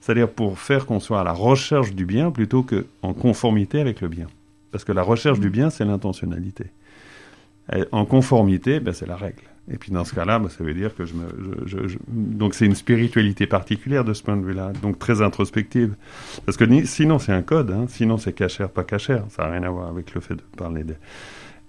C'est-à-dire 0.00 0.30
pour 0.30 0.58
faire 0.58 0.86
qu'on 0.86 1.00
soit 1.00 1.20
à 1.20 1.24
la 1.24 1.32
recherche 1.32 1.92
du 1.92 2.06
bien 2.06 2.30
plutôt 2.30 2.62
qu'en 2.62 3.12
conformité 3.12 3.80
avec 3.80 4.00
le 4.00 4.08
bien. 4.08 4.28
Parce 4.70 4.84
que 4.84 4.92
la 4.92 5.02
recherche 5.02 5.40
du 5.40 5.50
bien, 5.50 5.70
c'est 5.70 5.84
l'intentionnalité. 5.84 6.66
En 7.92 8.04
conformité, 8.04 8.80
ben, 8.80 8.94
c'est 8.94 9.06
la 9.06 9.16
règle. 9.16 9.49
Et 9.72 9.76
puis 9.76 9.92
dans 9.92 10.04
ce 10.04 10.14
cas-là, 10.14 10.38
bah, 10.38 10.48
ça 10.48 10.64
veut 10.64 10.74
dire 10.74 10.94
que 10.94 11.04
je 11.04 11.14
me, 11.14 11.28
je, 11.66 11.86
je, 11.86 11.98
donc 12.08 12.54
c'est 12.54 12.66
une 12.66 12.74
spiritualité 12.74 13.46
particulière 13.46 14.04
de 14.04 14.12
ce 14.12 14.22
point 14.22 14.36
de 14.36 14.44
vue-là, 14.44 14.72
donc 14.82 14.98
très 14.98 15.22
introspective. 15.22 15.94
Parce 16.44 16.56
que 16.56 16.64
sinon 16.86 17.18
c'est 17.18 17.32
un 17.32 17.42
code, 17.42 17.70
hein, 17.70 17.86
sinon 17.88 18.18
c'est 18.18 18.32
cachère, 18.32 18.68
pas 18.68 18.84
cachère. 18.84 19.24
Ça 19.30 19.44
n'a 19.44 19.52
rien 19.52 19.62
à 19.62 19.70
voir 19.70 19.88
avec 19.88 20.14
le 20.14 20.20
fait 20.20 20.34
de 20.34 20.42
parler 20.56 20.84
de, 20.84 20.94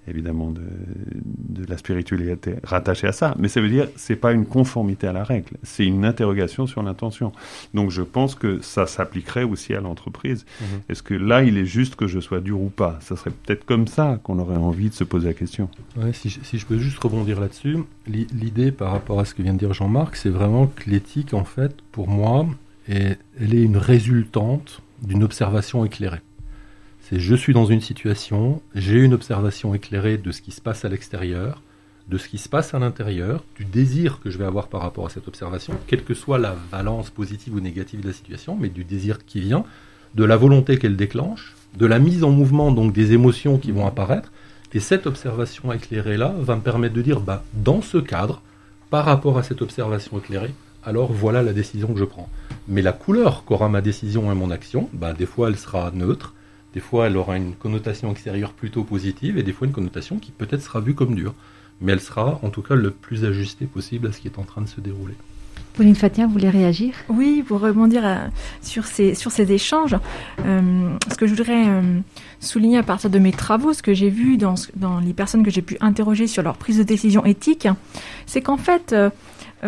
évidemment 0.07 0.49
de, 0.49 0.61
de, 0.61 1.65
la 1.67 1.77
spiritualité 1.77 2.55
rattachée 2.63 3.07
à 3.07 3.11
ça. 3.11 3.35
Mais 3.37 3.47
ça 3.47 3.61
veut 3.61 3.69
dire 3.69 3.87
c'est 3.95 4.15
pas 4.15 4.31
une 4.31 4.45
conformité 4.45 5.07
à 5.07 5.13
la 5.13 5.23
règle, 5.23 5.57
c'est 5.63 5.85
une 5.85 6.05
interrogation 6.05 6.67
sur 6.67 6.83
l'intention. 6.83 7.31
Donc 7.73 7.91
je 7.91 8.01
pense 8.01 8.35
que 8.35 8.61
ça 8.61 8.87
s'appliquerait 8.87 9.43
aussi 9.43 9.73
à 9.73 9.81
l'entreprise. 9.81 10.45
Mhm. 10.59 10.67
Est-ce 10.89 11.03
que 11.03 11.13
là 11.13 11.43
il 11.43 11.57
est 11.57 11.65
juste 11.65 11.95
que 11.95 12.07
je 12.07 12.19
sois 12.19 12.39
dur 12.39 12.59
ou 12.59 12.69
pas? 12.69 12.97
Ça 13.01 13.15
serait 13.15 13.31
peut-être 13.31 13.65
comme 13.65 13.87
ça 13.87 14.19
qu'on 14.23 14.39
aurait 14.39 14.57
envie 14.57 14.89
de 14.89 14.95
se 14.95 15.03
poser 15.03 15.27
la 15.27 15.33
question. 15.33 15.69
Ouais, 15.97 16.13
si, 16.13 16.29
je, 16.29 16.39
si, 16.43 16.57
je, 16.57 16.65
peux 16.65 16.77
juste 16.77 16.99
rebondir 16.99 17.39
là-dessus, 17.39 17.77
l'idée 18.07 18.71
par 18.71 18.91
rapport 18.91 19.19
à 19.19 19.25
ce 19.25 19.33
que 19.33 19.41
vient 19.41 19.53
de 19.53 19.59
dire 19.59 19.73
Jean-Marc, 19.73 20.15
c'est 20.15 20.29
vraiment 20.29 20.67
que 20.67 20.89
l'éthique 20.89 21.33
en 21.33 21.43
fait, 21.43 21.75
pour 21.91 22.07
moi, 22.07 22.47
est, 22.87 23.17
elle 23.39 23.53
est 23.53 23.63
une 23.63 23.77
résultante 23.77 24.81
d'une 25.01 25.23
observation 25.23 25.85
éclairée 25.85 26.21
je 27.19 27.36
suis 27.36 27.54
dans 27.54 27.65
une 27.65 27.82
situation, 27.82 28.62
j'ai 28.74 29.00
une 29.00 29.13
observation 29.13 29.74
éclairée 29.74 30.17
de 30.17 30.32
ce 30.32 30.41
qui 30.41 30.52
se 30.52 30.62
passe 30.62 30.86
à 30.86 30.89
l'extérieur, 30.89 31.62
de 32.08 32.17
ce 32.17 32.28
qui 32.28 32.38
se 32.38 32.50
passe 32.50 32.74
à 32.74 32.80
l'intérieur, 32.80 33.43
du 33.56 33.65
désir 33.65 34.19
que 34.21 34.30
je 34.30 34.38
vais 34.38 34.45
avoir 34.45 34.67
par 34.67 34.82
rapport 34.82 35.06
à 35.06 35.10
cette 35.10 35.28
observation, 35.28 35.74
quelle 35.88 36.04
que 36.04 36.13
soit 36.13 36.39
la 36.39 36.56
valence 36.71 37.10
positive 37.10 37.56
ou 37.56 37.60
négative 37.60 38.02
de 38.02 38.08
la 38.08 38.13
situation, 38.13 38.58
mais 38.60 38.69
du 38.69 38.84
désir 38.84 39.26
qui 39.26 39.39
vient, 39.41 39.65
de 40.15 40.24
la 40.24 40.38
volonté 40.38 40.78
qu'elle 40.78 40.95
déclenche, 40.95 41.56
de 41.78 41.86
la 41.86 42.00
mise 42.00 42.24
en 42.24 42.32
mouvement 42.32 42.71
donc 42.71 42.93
des 42.93 43.13
émotions 43.13 43.58
qui 43.58 43.71
vont 43.71 43.88
apparaître, 43.88 44.32
et 44.74 44.80
cette 44.80 45.06
observation 45.06 45.71
éclairée 45.74 46.17
là 46.17 46.34
va 46.39 46.56
me 46.56 46.62
permettre 46.62 46.95
de 46.95 47.02
dire 47.02 47.19
bah 47.19 47.43
dans 47.54 47.82
ce 47.82 47.97
cadre, 47.97 48.41
par 48.89 49.06
rapport 49.06 49.38
à 49.38 49.43
cette 49.43 49.62
observation 49.62 50.17
éclairée, 50.17 50.54
alors 50.84 51.12
voilà 51.12 51.43
la 51.43 51.54
décision 51.54 51.93
que 51.93 52.00
je 52.00 52.06
prends. 52.06 52.30
Mais 52.67 52.82
la 52.82 52.93
couleur 52.93 53.43
qu'aura 53.45 53.69
ma 53.69 53.82
décision 53.82 54.32
et 54.32 54.36
mon 54.36 54.52
action, 54.52 54.89
bah 54.93 55.13
des 55.13 55.26
fois 55.26 55.50
elle 55.50 55.58
sera 55.58 55.91
neutre, 55.91 56.34
des 56.73 56.79
fois, 56.79 57.07
elle 57.07 57.17
aura 57.17 57.38
une 57.38 57.53
connotation 57.53 58.12
extérieure 58.12 58.53
plutôt 58.53 58.84
positive 58.84 59.38
et 59.38 59.43
des 59.43 59.51
fois 59.51 59.67
une 59.67 59.73
connotation 59.73 60.19
qui 60.19 60.31
peut-être 60.31 60.62
sera 60.62 60.79
vue 60.79 60.95
comme 60.95 61.15
dure. 61.15 61.34
Mais 61.81 61.93
elle 61.93 61.99
sera 61.99 62.39
en 62.43 62.49
tout 62.49 62.62
cas 62.62 62.75
le 62.75 62.91
plus 62.91 63.25
ajustée 63.25 63.65
possible 63.65 64.07
à 64.07 64.12
ce 64.12 64.19
qui 64.19 64.27
est 64.27 64.38
en 64.38 64.43
train 64.43 64.62
de 64.62 64.67
se 64.67 64.79
dérouler. 64.79 65.15
Pauline 65.73 65.95
Fatien, 65.95 66.27
vous 66.27 66.34
voulez 66.34 66.49
réagir? 66.49 66.93
Oui, 67.10 67.43
pour 67.47 67.62
rebondir 67.62 68.05
euh, 68.05 68.27
sur, 68.62 68.86
ces, 68.86 69.15
sur 69.15 69.31
ces 69.31 69.51
échanges, 69.51 69.95
euh, 70.45 70.89
ce 71.10 71.15
que 71.15 71.25
je 71.25 71.34
voudrais 71.34 71.67
euh, 71.67 71.99
souligner 72.39 72.77
à 72.77 72.84
partir 72.84 73.10
de 73.10 73.19
mes 73.19 73.31
travaux, 73.31 73.73
ce 73.73 73.81
que 73.81 73.93
j'ai 73.93 74.10
vu 74.10 74.38
dans, 74.38 74.55
dans 74.75 74.99
les 74.99 75.13
personnes 75.13 75.43
que 75.43 75.51
j'ai 75.51 75.62
pu 75.62 75.77
interroger 75.79 76.27
sur 76.27 76.43
leur 76.43 76.57
prise 76.57 76.77
de 76.77 76.84
décision 76.84 77.25
éthique, 77.25 77.67
c'est 78.25 78.41
qu'en 78.41 78.57
fait, 78.57 78.93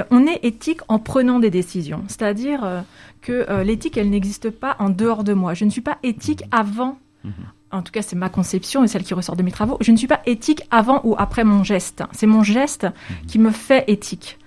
on 0.10 0.25
est 0.25 0.43
éthique 0.43 0.82
en 0.88 0.97
prenant 0.97 1.39
des 1.39 1.51
décisions. 1.51 2.03
C'est-à-dire 2.08 2.84
que 3.23 3.45
euh, 3.49 3.63
l'éthique, 3.63 3.97
elle 3.97 4.10
n'existe 4.10 4.51
pas 4.51 4.75
en 4.79 4.89
dehors 4.89 5.23
de 5.23 5.34
moi. 5.34 5.53
Je 5.53 5.65
ne 5.65 5.69
suis 5.69 5.82
pas 5.82 5.97
éthique 6.03 6.43
avant. 6.51 6.99
Mhm. 7.23 7.34
En 7.71 7.82
tout 7.82 7.91
cas, 7.91 8.03
c'est 8.03 8.15
ma 8.15 8.29
conception 8.29 8.84
et 8.84 8.88
celle 8.88 9.03
qui 9.03 9.15
ressort 9.15 9.36
de 9.36 9.41
mes 9.41 9.51
travaux. 9.51 9.77
Je 9.82 9.91
ne 9.91 9.97
suis 9.97 10.08
pas 10.08 10.21
éthique 10.27 10.62
avant 10.69 11.01
ou 11.03 11.15
après 11.17 11.43
mon 11.43 11.63
geste. 11.63 12.03
C'est 12.12 12.27
mon 12.27 12.43
geste 12.43 12.84
mhm. 12.84 13.25
qui 13.27 13.39
me 13.39 13.49
fait 13.49 13.86
éthique. 13.88 14.38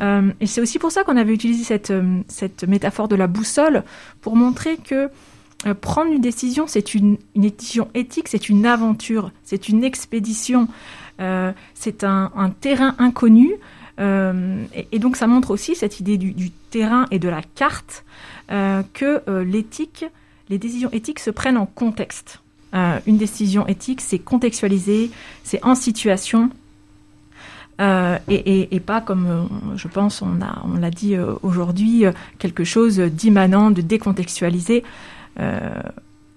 Euh, 0.00 0.32
et 0.40 0.46
c'est 0.46 0.62
aussi 0.62 0.78
pour 0.78 0.90
ça 0.90 1.04
qu'on 1.04 1.18
avait 1.18 1.34
utilisé 1.34 1.64
cette, 1.64 1.90
euh, 1.90 2.22
cette 2.28 2.64
métaphore 2.64 3.08
de 3.08 3.16
la 3.16 3.26
boussole 3.26 3.82
pour 4.22 4.36
montrer 4.36 4.78
que 4.78 5.10
prendre 5.80 6.10
une 6.10 6.20
décision, 6.20 6.66
c'est 6.66 6.92
une, 6.92 7.18
une, 7.36 7.42
décision 7.42 7.88
éthique, 7.94 8.26
c'est 8.26 8.48
une 8.48 8.66
aventure, 8.66 9.30
c'est 9.44 9.68
une 9.68 9.84
expédition, 9.84 10.66
c'est 11.74 12.02
un, 12.02 12.32
un, 12.34 12.50
terrain 12.50 12.96
inconnu 12.98 13.52
euh, 14.00 14.64
et, 14.90 14.98
donc 14.98 15.16
ça 15.16 15.26
montre 15.26 15.50
aussi 15.50 15.74
cette 15.74 16.00
idée 16.00 16.16
du, 16.16 16.50
terrain 16.70 17.06
et 17.10 17.18
de 17.18 17.28
la 17.28 17.42
carte 17.54 18.04
euh, 18.50 18.82
que 18.94 19.22
euh, 19.28 19.44
l'éthique, 19.44 20.06
les 20.48 20.58
décisions 20.58 20.90
éthiques 20.92 21.20
se 21.20 21.30
prennent 21.30 21.58
en 21.58 21.66
contexte. 21.66 22.40
une 23.06 23.18
décision 23.18 23.66
éthique, 23.66 24.00
c'est 24.00 24.18
contextualisé, 24.18 25.10
c'est 25.44 25.62
en 25.62 25.74
situation, 25.74 26.50
et, 27.78 28.82
pas 28.86 29.00
comme 29.00 29.48
je 29.76 29.88
pense 29.88 30.22
on 30.22 30.40
a 30.40 30.62
on 30.64 30.78
l'a 30.78 30.90
dit 30.90 31.16
aujourd'hui 31.42 32.04
quelque 32.38 32.64
chose 32.64 32.98
d'immanent, 32.98 33.70
de 33.70 33.82
décontextualisé. 33.82 34.84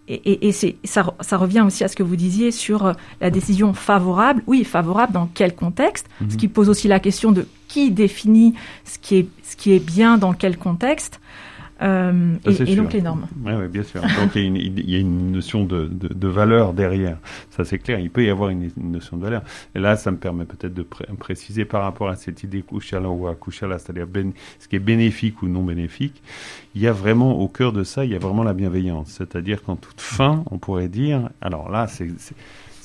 Et, 0.08 0.48
et 0.48 0.52
ça, 0.52 1.06
ça, 1.20 1.38
revient 1.38 1.62
aussi 1.62 1.84
à 1.84 1.88
ce 1.88 1.96
que 1.96 2.04
vous 2.04 2.15
disiez 2.15 2.52
sur 2.52 2.94
la 3.22 3.32
décision 3.32 3.74
favorable. 3.74 4.44
Oui, 4.46 4.63
favorable 4.63 5.13
dans 5.13 5.28
quel 5.34 5.56
contexte? 5.56 6.08
Ce 6.20 6.26
mhm. 6.26 6.38
qui 6.38 6.48
pose 6.48 6.70
aussi 6.70 6.88
la 6.88 7.00
question 7.00 7.32
de 7.32 7.48
qui 7.68 7.89
définit 7.89 8.54
ce 8.84 9.00
qui 9.00 9.15
est, 9.18 9.28
ce 9.44 9.56
qui 9.56 9.74
est 9.74 9.80
bien 9.80 10.18
dans 10.18 10.34
quel 10.34 10.58
contexte. 10.58 11.20
Euh, 11.86 12.36
et, 12.45 12.76
donc 12.76 12.93
les 12.93 13.02
normes. 13.02 13.28
Oui, 13.43 13.54
ouais, 13.54 13.67
bien 13.67 13.84
sûr. 13.84 14.02
Donc 14.02 14.36
il 14.36 14.41
y, 14.41 14.45
a 14.45 14.48
une, 14.48 14.56
il 14.56 14.89
y 14.89 14.95
a 14.95 15.00
une 15.00 15.32
notion 15.32 15.65
de, 15.65 15.86
de, 15.86 16.08
de, 16.08 16.28
valeur 16.28 16.74
derrière. 16.74 17.17
Ça 17.52 17.63
c'est 17.63 17.78
clair. 17.78 18.00
Il 18.00 18.10
peut 18.10 18.24
y 18.24 18.30
avoir 18.30 18.50
une, 18.50 18.71
notion 18.78 19.17
de 19.17 19.24
valeur. 19.24 19.43
Et 19.76 19.80
là, 19.80 19.95
ça 19.95 20.12
me 20.12 20.17
permet 20.17 20.45
peut-être 20.45 20.74
de 20.74 20.86
préciser 21.19 21.63
par 21.65 21.84
rapport 21.84 22.10
à 22.10 22.15
cette 22.15 22.43
idée 22.43 22.63
kushala 22.63 23.10
ou 23.10 23.28
akushala, 23.28 23.78
c'est-à-dire 23.78 24.08
ce 24.60 24.67
qui 24.67 24.76
est 24.76 24.80
bénéfique 24.80 25.41
ou 25.43 25.48
non 25.48 25.63
bénéfique. 25.63 26.24
Il 26.74 26.82
y 26.82 26.88
a 26.88 26.91
vraiment 26.91 27.39
au 27.39 27.48
cœur 27.48 27.71
de 27.71 27.84
ça, 27.84 28.04
il 28.04 28.12
y 28.12 28.15
a 28.15 28.19
vraiment 28.19 28.43
la 28.43 28.54
bienveillance. 28.54 29.10
C'est-à-dire 29.17 29.63
qu'en 29.63 29.76
toute 29.76 30.02
fin, 30.02 30.43
on 30.50 30.58
pourrait 30.58 30.89
dire, 30.89 31.30
alors 31.41 31.69
là, 31.69 31.88
c'est 31.88 32.08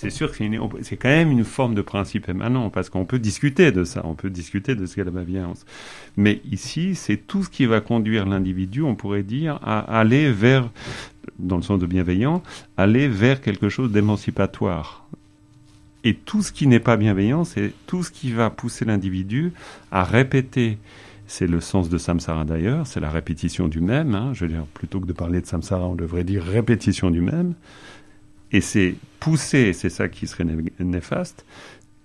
c'est 0.00 0.08
sûr 0.08 0.32
que 0.32 0.38
c'est 0.80 0.96
quand 0.96 1.10
même 1.10 1.30
une 1.30 1.44
forme 1.44 1.74
de 1.74 1.82
principe 1.82 2.30
émanant, 2.30 2.70
parce 2.70 2.88
qu'on 2.88 3.04
peut 3.04 3.18
discuter 3.18 3.70
de 3.70 3.84
ça, 3.84 4.00
on 4.04 4.14
peut 4.14 4.30
discuter 4.30 4.74
de 4.74 4.86
ce 4.86 4.94
qu'est 4.94 5.04
la 5.04 5.10
bienveillance. 5.10 5.66
Mais 6.16 6.40
ici, 6.50 6.94
c'est 6.94 7.18
tout 7.18 7.44
ce 7.44 7.50
qui 7.50 7.66
va 7.66 7.82
conduire 7.82 8.24
l'individu, 8.24 8.82
on 8.82 8.94
pourrait 8.94 9.22
dire, 9.22 9.60
à 9.62 9.80
aller 9.98 10.32
vers, 10.32 10.70
dans 11.38 11.56
le 11.56 11.62
sens 11.62 11.78
de 11.78 11.84
bienveillant, 11.84 12.42
aller 12.78 13.08
vers 13.08 13.42
quelque 13.42 13.68
chose 13.68 13.92
d'émancipatoire. 13.92 15.06
Et 16.02 16.14
tout 16.14 16.42
ce 16.42 16.50
qui 16.50 16.66
n'est 16.66 16.80
pas 16.80 16.96
bienveillant, 16.96 17.44
c'est 17.44 17.74
tout 17.86 18.02
ce 18.02 18.10
qui 18.10 18.32
va 18.32 18.48
pousser 18.48 18.86
l'individu 18.86 19.52
à 19.92 20.02
répéter 20.02 20.78
c'est 21.26 21.46
le 21.46 21.60
sens 21.60 21.88
de 21.88 21.96
samsara 21.96 22.44
d'ailleurs, 22.44 22.88
c'est 22.88 22.98
la 22.98 23.08
répétition 23.08 23.68
du 23.68 23.80
même. 23.80 24.16
Hein. 24.16 24.32
je 24.34 24.44
veux 24.44 24.50
dire, 24.50 24.64
plutôt 24.74 24.98
que 24.98 25.06
de 25.06 25.12
parler 25.12 25.40
de 25.40 25.46
samsara, 25.46 25.86
on 25.86 25.94
devrait 25.94 26.24
dire 26.24 26.42
répétition 26.42 27.08
du 27.08 27.20
même. 27.20 27.54
Et 28.52 28.60
c'est 28.60 28.94
pousser, 29.20 29.72
c'est 29.72 29.90
ça 29.90 30.08
qui 30.08 30.26
serait 30.26 30.46
néfaste. 30.78 31.44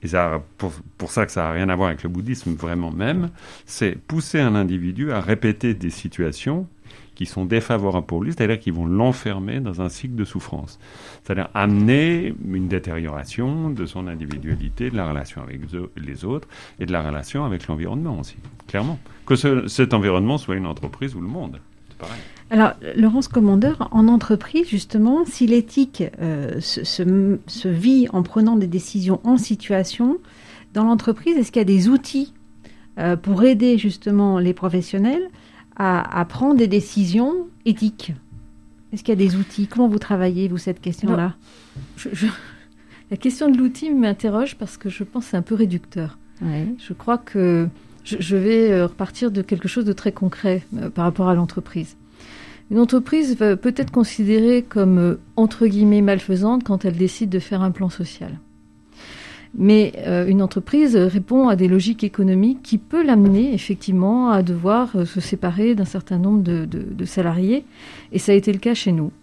Et 0.03 0.07
ça, 0.07 0.43
pour, 0.57 0.71
pour 0.97 1.11
ça 1.11 1.25
que 1.25 1.31
ça 1.31 1.43
n'a 1.43 1.51
rien 1.51 1.69
à 1.69 1.75
voir 1.75 1.87
avec 1.89 2.03
le 2.03 2.09
bouddhisme 2.09 2.53
vraiment 2.53 2.91
même, 2.91 3.29
c'est 3.65 3.97
pousser 3.97 4.39
un 4.39 4.53
individu 4.53 5.11
à 5.11 5.19
répéter 5.19 5.73
des 5.73 5.89
situations 5.89 6.67
qui 7.15 7.25
sont 7.25 7.45
défavorables 7.45 8.05
pour 8.05 8.21
lui, 8.21 8.33
c'est-à-dire 8.33 8.59
qu'ils 8.59 8.73
vont 8.73 8.85
l'enfermer 8.85 9.61
dans 9.61 9.81
un 9.81 9.89
cycle 9.89 10.15
de 10.15 10.25
souffrance. 10.25 10.79
C'est-à-dire 11.23 11.49
amener 11.53 12.35
une 12.45 12.67
détérioration 12.67 13.69
de 13.69 13.85
son 13.85 14.07
individualité, 14.07 14.89
de 14.91 14.97
la 14.97 15.09
relation 15.09 15.41
avec 15.41 15.61
les 15.95 16.25
autres 16.25 16.47
et 16.79 16.85
de 16.85 16.91
la 16.91 17.01
relation 17.01 17.45
avec 17.45 17.67
l'environnement 17.67 18.19
aussi, 18.19 18.35
clairement. 18.67 18.99
Que 19.25 19.35
cet 19.67 19.93
environnement 19.93 20.37
soit 20.37 20.55
une 20.55 20.67
entreprise 20.67 21.15
ou 21.15 21.21
le 21.21 21.27
monde, 21.27 21.59
pareil. 22.07 22.21
Alors, 22.51 22.73
Laurence 22.95 23.27
Commandeur, 23.27 23.89
en 23.91 24.07
entreprise, 24.07 24.67
justement, 24.67 25.25
si 25.25 25.47
l'éthique 25.47 26.03
euh, 26.21 26.59
se, 26.61 26.83
se, 27.47 27.67
vit 27.67 28.07
en 28.13 28.21
prenant 28.21 28.55
des 28.55 28.67
décisions 28.67 29.19
en 29.23 29.37
situation, 29.37 30.19
dans 30.73 30.83
l'entreprise, 30.83 31.35
est-ce 31.37 31.51
qu'il 31.51 31.59
y 31.59 31.63
a 31.63 31.65
des 31.65 31.89
outils 31.89 32.33
euh, 32.99 33.15
pour 33.15 33.43
aider 33.43 33.77
justement 33.77 34.37
les 34.37 34.53
professionnels 34.53 35.29
à, 35.77 36.25
prendre 36.29 36.55
des 36.55 36.67
décisions 36.67 37.33
éthiques? 37.65 38.13
Est-ce 38.93 39.03
qu'il 39.03 39.19
y 39.19 39.25
a 39.25 39.27
des 39.27 39.35
outils? 39.35 39.67
Comment 39.67 39.87
vous 39.87 39.99
travaillez, 39.99 40.47
vous, 40.47 40.57
cette 40.57 40.79
question-là? 40.79 41.35
La 43.11 43.17
question 43.17 43.49
de 43.49 43.57
l'outil 43.57 43.91
m'interroge 43.91 44.55
parce 44.55 44.77
que 44.77 44.89
je 44.89 45.03
pense 45.03 45.25
que 45.25 45.31
c'est 45.31 45.37
un 45.37 45.41
peu 45.41 45.55
réducteur. 45.55 46.17
Je 46.41 46.93
crois 46.93 47.17
que 47.17 47.67
je, 48.05 48.35
vais 48.35 48.71
euh, 48.71 48.85
repartir 48.85 49.31
de 49.31 49.41
quelque 49.41 49.67
chose 49.67 49.85
de 49.85 49.93
très 49.93 50.11
concret 50.11 50.63
euh, 50.77 50.89
par 50.89 51.05
rapport 51.05 51.27
à 51.27 51.35
l'entreprise. 51.35 51.97
Une 52.71 52.79
entreprise 52.79 53.35
peut 53.35 53.73
être 53.75 53.91
considérée 53.91 54.63
comme 54.67 54.97
euh, 54.97 55.19
entre 55.35 55.67
guillemets 55.67 56.01
malfaisante 56.01 56.63
quand 56.63 56.85
elle 56.85 56.97
décide 56.97 57.29
de 57.29 57.39
faire 57.39 57.61
un 57.61 57.71
plan 57.71 57.89
social. 57.89 58.39
Mais 59.57 59.93
une 60.27 60.41
entreprise 60.41 60.97
répond 60.97 61.47
à 61.47 61.55
des 61.55 61.69
logiques 61.69 62.03
économiques 62.03 62.61
qui 62.61 62.77
peut 62.77 63.05
l'amener 63.05 63.53
effectivement 63.53 64.29
à 64.29 64.43
devoir 64.43 65.07
se 65.07 65.21
séparer 65.21 65.75
d'un 65.75 65.85
certain 65.85 66.17
nombre 66.17 66.43
de, 66.43 67.05
salariés. 67.05 67.63
Et 68.11 68.19
ça 68.19 68.33
a 68.33 68.35
été 68.35 68.51
le 68.51 68.59
cas 68.59 68.73
chez 68.73 68.91
nous. 68.91 69.13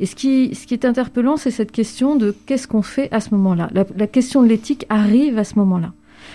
Et 0.00 0.06
ce 0.06 0.16
qui, 0.16 0.50
est 0.72 0.84
interpellant, 0.84 1.36
c'est 1.36 1.52
cette 1.52 1.70
question 1.70 2.16
de 2.16 2.34
qu'est-ce 2.46 2.66
qu'on 2.66 2.82
fait 2.82 3.08
à 3.12 3.20
ce 3.20 3.32
moment-là. 3.34 3.70
La, 3.72 4.06
question 4.08 4.42
de 4.42 4.48
l'éthique 4.48 4.86
arrive 4.88 5.38
à 5.38 5.44
ce 5.44 5.56
moment-là. 5.60 5.92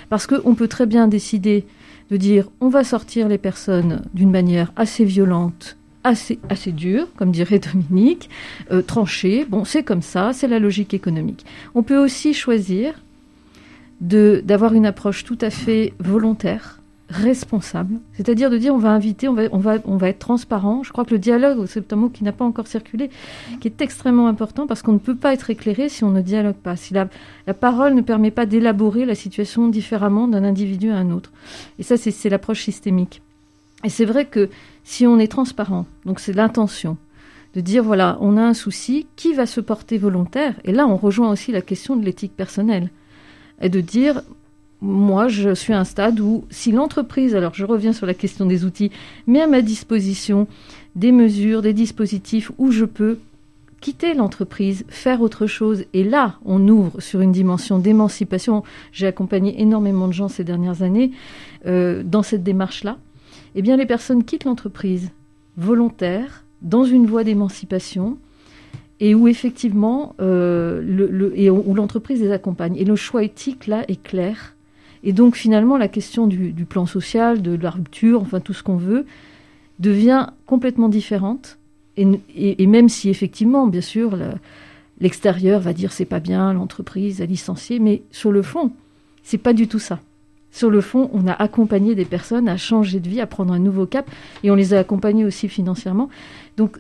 Parce 0.10 0.28
qu'on 0.28 0.56
peut 0.56 0.68
très 0.68 0.86
bien 0.86 1.08
décider 1.08 1.66
de 2.12 2.18
dire 2.18 2.50
on 2.62 2.70
va 2.70 2.84
sortir 2.84 3.28
les 3.28 3.38
personnes 3.38 4.04
d'une 4.14 4.32
manière 4.32 4.72
assez 4.76 5.06
violente, 5.06 5.78
assez, 6.04 6.40
assez 6.50 6.72
dure, 6.72 7.08
comme 7.18 7.32
dirait 7.32 7.60
Dominique, 7.74 8.30
euh, 8.72 8.82
tranchée. 8.82 9.46
Bon, 9.48 9.66
c'est 9.66 9.84
comme 9.84 10.02
ça, 10.02 10.32
c'est 10.34 10.48
la 10.48 10.60
logique 10.60 10.94
économique. 10.94 11.46
On 11.74 11.84
peut 11.84 11.98
aussi 11.98 12.34
choisir 12.34 12.94
d'avoir 14.02 14.74
une 14.74 14.86
approche 14.86 15.24
tout 15.24 15.38
à 15.42 15.50
fait 15.50 15.94
volontaire, 16.00 16.80
responsable, 17.10 18.00
c'est-à-dire 18.14 18.50
de 18.50 18.58
dire 18.58 18.74
on 18.74 18.80
va 18.80 18.90
inviter, 18.90 19.28
on 19.28 19.34
va, 19.34 19.44
on 19.52 19.60
va, 19.60 19.76
on 19.86 19.98
va 19.98 20.10
être 20.10 20.20
transparent. 20.20 20.82
Je 20.84 20.92
crois 20.92 21.06
que 21.06 21.14
le 21.14 21.20
dialogue, 21.20 21.66
c'est 21.68 21.94
un 21.94 21.96
mot 21.96 22.10
qui 22.10 22.24
n'a 22.24 22.32
pas 22.32 22.46
encore 22.46 22.68
circulé, 22.68 23.10
qui 23.62 23.68
est 23.68 23.82
extrêmement 23.82 24.28
important 24.28 24.66
parce 24.66 24.82
qu'on 24.82 24.94
ne 24.94 25.00
peut 25.00 25.16
pas 25.16 25.34
être 25.34 25.50
éclairé 25.50 25.88
si 25.88 26.04
on 26.04 26.10
ne 26.10 26.22
dialogue 26.22 26.56
pas, 26.56 26.76
si 26.76 26.94
la, 26.94 27.08
la 27.46 27.54
parole 27.54 27.94
ne 27.94 28.02
permet 28.02 28.32
pas 28.32 28.46
d'élaborer 28.46 29.06
la 29.06 29.16
situation 29.16 29.68
différemment 29.68 30.28
d'un 30.28 30.44
individu 30.44 30.90
à 30.90 30.98
un 30.98 31.12
autre. 31.12 31.32
Et 31.78 31.84
ça, 31.84 31.96
c'est 31.98 32.30
l'approche 32.30 32.64
systémique. 32.64 33.22
Et 33.84 33.90
c'est 33.90 34.06
vrai 34.06 34.26
que 34.26 34.50
si 34.84 35.06
on 35.06 35.20
est 35.20 35.28
transparent, 35.32 35.86
donc 36.06 36.20
c'est 36.20 36.34
l'intention, 36.34 36.98
de 37.54 37.62
dire 37.62 37.84
voilà, 37.84 38.18
on 38.20 38.36
a 38.36 38.42
un 38.42 38.54
souci, 38.54 39.08
qui 39.16 39.34
va 39.34 39.46
se 39.46 39.62
porter 39.62 39.98
volontaire? 39.98 40.56
Et 40.66 40.72
là, 40.72 40.88
on 40.88 40.98
rejoint 40.98 41.32
aussi 41.32 41.52
la 41.52 41.62
question 41.62 41.96
de 41.96 42.04
l'éthique 42.04 42.36
personnelle 42.36 42.90
et 43.62 43.70
de 43.70 43.80
dire 43.80 44.22
moi, 44.86 45.28
je 45.28 45.56
suis 45.56 45.74
à 45.74 45.80
un 45.80 45.84
stade 45.84 46.20
où 46.20 46.46
si 46.52 46.72
l'entreprise, 46.72 47.36
alors 47.36 47.56
je 47.56 47.66
reviens 47.66 47.92
sur 47.92 48.06
la 48.06 48.14
question 48.14 48.46
des 48.46 48.66
outils, 48.66 48.92
met 49.26 49.42
à 49.42 49.48
ma 49.48 49.62
disposition 49.62 50.48
des 50.96 51.12
mesures, 51.12 51.62
des 51.64 51.74
dispositifs 51.74 52.52
où 52.60 52.72
je 52.72 52.86
peux 52.86 53.18
quitter 53.82 54.14
l'entreprise, 54.14 54.86
faire 54.88 55.22
autre 55.22 55.48
chose, 55.48 55.86
et 55.94 56.04
là, 56.04 56.36
on 56.46 56.68
ouvre 56.68 57.02
sur 57.02 57.22
une 57.22 57.32
dimension 57.32 57.80
d'émancipation. 57.80 58.64
J'ai 58.92 59.08
accompagné 59.08 59.60
énormément 59.62 60.08
de 60.08 60.14
gens 60.14 60.28
ces 60.28 60.44
dernières 60.44 60.82
années 60.82 61.12
euh, 61.66 62.04
dans 62.04 62.24
cette 62.24 62.44
démarche-là. 62.44 62.98
Eh 63.56 63.62
bien, 63.62 63.78
les 63.78 63.86
personnes 63.86 64.24
quittent 64.24 64.46
l'entreprise 64.46 65.12
volontaire, 65.58 66.44
dans 66.62 66.84
une 66.84 67.06
voie 67.06 67.24
d'émancipation, 67.24 68.18
et 69.00 69.14
où 69.14 69.28
effectivement, 69.28 70.16
euh, 70.20 70.82
le, 70.82 71.38
et 71.38 71.50
où 71.50 71.74
l'entreprise 71.74 72.22
les 72.22 72.32
accompagne. 72.32 72.76
Et 72.78 72.86
le 72.86 72.96
choix 72.96 73.24
éthique, 73.24 73.68
là, 73.68 73.84
est 73.88 74.02
clair. 74.02 74.55
Et 75.06 75.14
donc, 75.14 75.36
finalement, 75.36 75.78
la 75.78 75.88
question 75.88 76.26
du, 76.26 76.52
plan 76.66 76.88
social, 76.88 77.44
de 77.44 77.56
la 77.56 77.70
rupture, 77.70 78.22
enfin, 78.22 78.40
tout 78.40 78.54
ce 78.54 78.64
qu'on 78.64 78.76
veut, 78.76 79.06
devient 79.80 80.28
complètement 80.48 80.90
différente. 80.90 81.60
Et, 81.96 82.68
même 82.68 82.90
si, 82.90 83.10
effectivement, 83.10 83.68
bien 83.68 83.82
sûr, 83.82 84.18
l'extérieur 85.00 85.62
va 85.62 85.74
dire 85.74 85.94
c'est 85.94 86.06
pas 86.06 86.20
bien, 86.20 86.52
l'entreprise 86.54 87.22
a 87.22 87.26
licencié, 87.26 87.80
mais 87.80 88.02
sur 88.12 88.32
le 88.32 88.42
fond, 88.42 88.72
c'est 89.24 89.38
pas 89.38 89.54
du 89.54 89.68
tout 89.68 89.80
ça. 89.80 90.00
Sur 90.52 90.72
le 90.72 90.82
fond, 90.82 91.10
on 91.14 91.28
a 91.28 91.34
accompagné 91.34 91.96
des 91.96 92.06
personnes 92.06 92.50
à 92.50 92.58
changer 92.58 93.00
de 93.00 93.08
vie, 93.08 93.22
à 93.22 93.28
prendre 93.28 93.54
un 93.54 93.60
nouveau 93.60 93.86
cap, 93.86 94.10
et 94.44 94.50
on 94.50 94.56
les 94.56 94.74
a 94.74 94.80
accompagnées 94.80 95.24
aussi 95.24 95.48
financièrement. 95.48 96.10
Donc, 96.58 96.80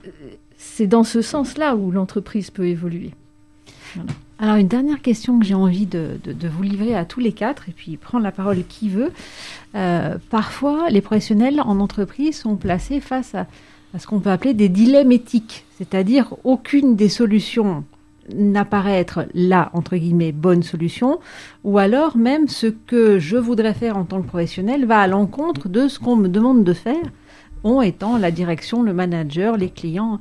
c'est 0.57 0.87
dans 0.87 1.03
ce 1.03 1.21
sens-là 1.21 1.75
où 1.75 1.91
l'entreprise 1.91 2.49
peut 2.49 2.67
évoluer. 2.67 3.11
Alors 4.37 4.57
une 4.57 4.67
dernière 4.67 5.01
question 5.01 5.39
que 5.39 5.45
j'ai 5.45 5.53
envie 5.53 5.85
de, 5.85 6.19
vous 6.43 6.63
livrer 6.63 6.95
à 6.95 7.05
tous 7.05 7.21
les 7.21 7.31
quatre, 7.31 7.69
et 7.69 7.71
puis 7.71 7.95
prendre 7.95 8.23
la 8.23 8.33
parole 8.33 8.65
qui 8.67 8.89
veut. 8.89 9.11
Euh, 9.75 10.17
parfois, 10.29 10.89
les 10.89 11.01
professionnels 11.01 11.61
en 11.61 11.79
entreprise 11.79 12.37
sont 12.39 12.57
placés 12.57 12.99
face 12.99 13.33
à, 13.33 13.47
ce 13.97 14.07
qu'on 14.07 14.19
peut 14.19 14.31
appeler 14.31 14.53
des 14.53 14.67
dilemmes 14.67 15.13
éthiques, 15.13 15.63
c'est-à-dire 15.77 16.33
aucune 16.43 16.97
des 16.97 17.07
solutions 17.07 17.85
n'apparaît 18.33 18.99
être 18.99 19.27
la, 19.33 19.69
entre 19.73 19.95
guillemets, 19.95 20.33
bonne 20.33 20.63
solution, 20.63 21.19
ou 21.63 21.77
alors 21.77 22.17
même 22.17 22.47
ce 22.49 22.67
que 22.67 23.19
je 23.19 23.37
voudrais 23.37 23.75
faire 23.75 23.95
en 23.95 24.03
tant 24.03 24.21
que 24.21 24.27
professionnel 24.27 24.85
va 24.85 24.99
à 24.99 25.07
l'encontre 25.07 25.69
de 25.69 25.87
ce 25.87 25.99
qu'on 25.99 26.15
me 26.15 26.27
demande 26.27 26.63
de 26.63 26.73
faire, 26.73 27.03
on 27.63 27.81
étant 27.81 28.17
la 28.17 28.31
direction, 28.31 28.83
le 28.83 28.93
manager, 28.93 29.57
les 29.57 29.69
clients. 29.69 30.19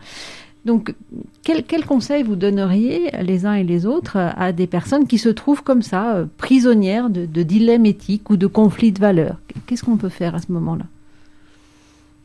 Donc, 0.65 0.95
quel, 1.43 1.85
conseil 1.85 2.23
vous 2.23 2.37
donneriez 2.37 3.11
les 3.23 3.45
uns 3.45 3.53
et 3.53 3.65
les 3.65 3.85
autres 3.85 4.17
à 4.17 4.53
des 4.53 4.67
personnes 4.67 5.07
qui 5.07 5.19
se 5.19 5.29
trouvent 5.29 5.63
comme 5.63 5.83
ça, 5.83 6.17
euh, 6.17 6.27
prisonnières 6.39 7.11
de, 7.11 7.43
dilemmes 7.43 7.85
éthiques 7.85 8.31
ou 8.31 8.37
de 8.39 8.47
conflits 8.47 8.93
de 8.93 8.99
valeurs? 8.99 9.37
Qu'est-ce 9.67 9.85
qu'on 9.85 9.99
peut 9.99 10.09
faire 10.09 10.35
à 10.35 10.41
ce 10.41 10.51
moment-là? 10.53 10.85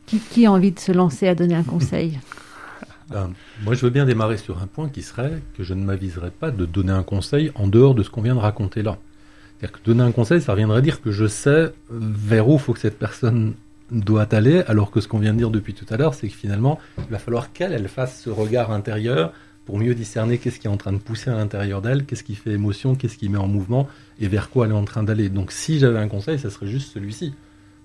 Qui, 0.06 0.46
a 0.46 0.52
envie 0.52 0.72
de 0.72 0.80
se 0.80 0.90
lancer 0.90 1.28
à 1.28 1.34
donner 1.34 1.54
un 1.54 1.62
conseil? 1.62 2.18
Ben, 3.10 3.28
Moi, 3.64 3.74
je 3.74 3.80
veux 3.80 3.90
bien 3.90 4.06
démarrer 4.06 4.36
sur 4.36 4.62
un 4.62 4.68
point 4.68 4.88
qui 4.88 5.02
serait 5.02 5.42
que 5.58 5.64
je 5.64 5.74
ne 5.74 5.82
m'aviserais 5.82 6.30
pas 6.30 6.52
de 6.52 6.64
donner 6.64 6.92
un 6.92 7.02
conseil 7.02 7.50
en 7.56 7.66
dehors 7.66 7.96
de 7.96 8.04
ce 8.04 8.10
qu'on 8.10 8.22
vient 8.22 8.36
de 8.36 8.40
raconter 8.40 8.82
là. 8.84 8.98
C'est-à-dire 9.58 9.80
que 9.80 9.84
donner 9.84 10.04
un 10.04 10.12
conseil, 10.12 10.40
ça 10.40 10.52
reviendrait 10.52 10.80
dire 10.80 11.02
que 11.02 11.10
je 11.10 11.26
sais 11.26 11.72
vers 11.90 12.48
où 12.48 12.56
faut 12.56 12.72
que 12.72 12.78
cette 12.78 13.00
personne 13.00 13.54
doit 13.90 14.34
aller, 14.34 14.62
alors 14.66 14.90
que 14.90 15.00
ce 15.00 15.08
qu'on 15.08 15.18
vient 15.18 15.32
de 15.32 15.38
dire 15.38 15.50
depuis 15.50 15.74
tout 15.74 15.86
à 15.90 15.96
l'heure, 15.96 16.14
c'est 16.14 16.28
que 16.28 16.34
finalement, 16.34 16.78
il 16.98 17.10
va 17.10 17.18
falloir 17.18 17.52
qu'elle 17.52 17.72
elle 17.72 17.88
fasse 17.88 18.20
ce 18.22 18.30
regard 18.30 18.70
intérieur 18.70 19.32
pour 19.66 19.78
mieux 19.78 19.94
discerner 19.94 20.38
qu'est-ce 20.38 20.58
qui 20.58 20.66
est 20.66 20.70
en 20.70 20.76
train 20.76 20.92
de 20.92 20.98
pousser 20.98 21.30
à 21.30 21.34
l'intérieur 21.34 21.82
d'elle, 21.82 22.04
qu'est-ce 22.04 22.24
qui 22.24 22.34
fait 22.34 22.50
émotion, 22.50 22.94
qu'est-ce 22.94 23.16
qui 23.16 23.28
met 23.28 23.38
en 23.38 23.46
mouvement 23.46 23.88
et 24.18 24.28
vers 24.28 24.50
quoi 24.50 24.66
elle 24.66 24.72
est 24.72 24.76
en 24.76 24.84
train 24.84 25.02
d'aller. 25.02 25.28
Donc 25.28 25.52
si 25.52 25.78
j'avais 25.78 25.98
un 25.98 26.08
conseil, 26.08 26.38
ça 26.38 26.50
serait 26.50 26.66
juste 26.66 26.92
celui-ci. 26.92 27.34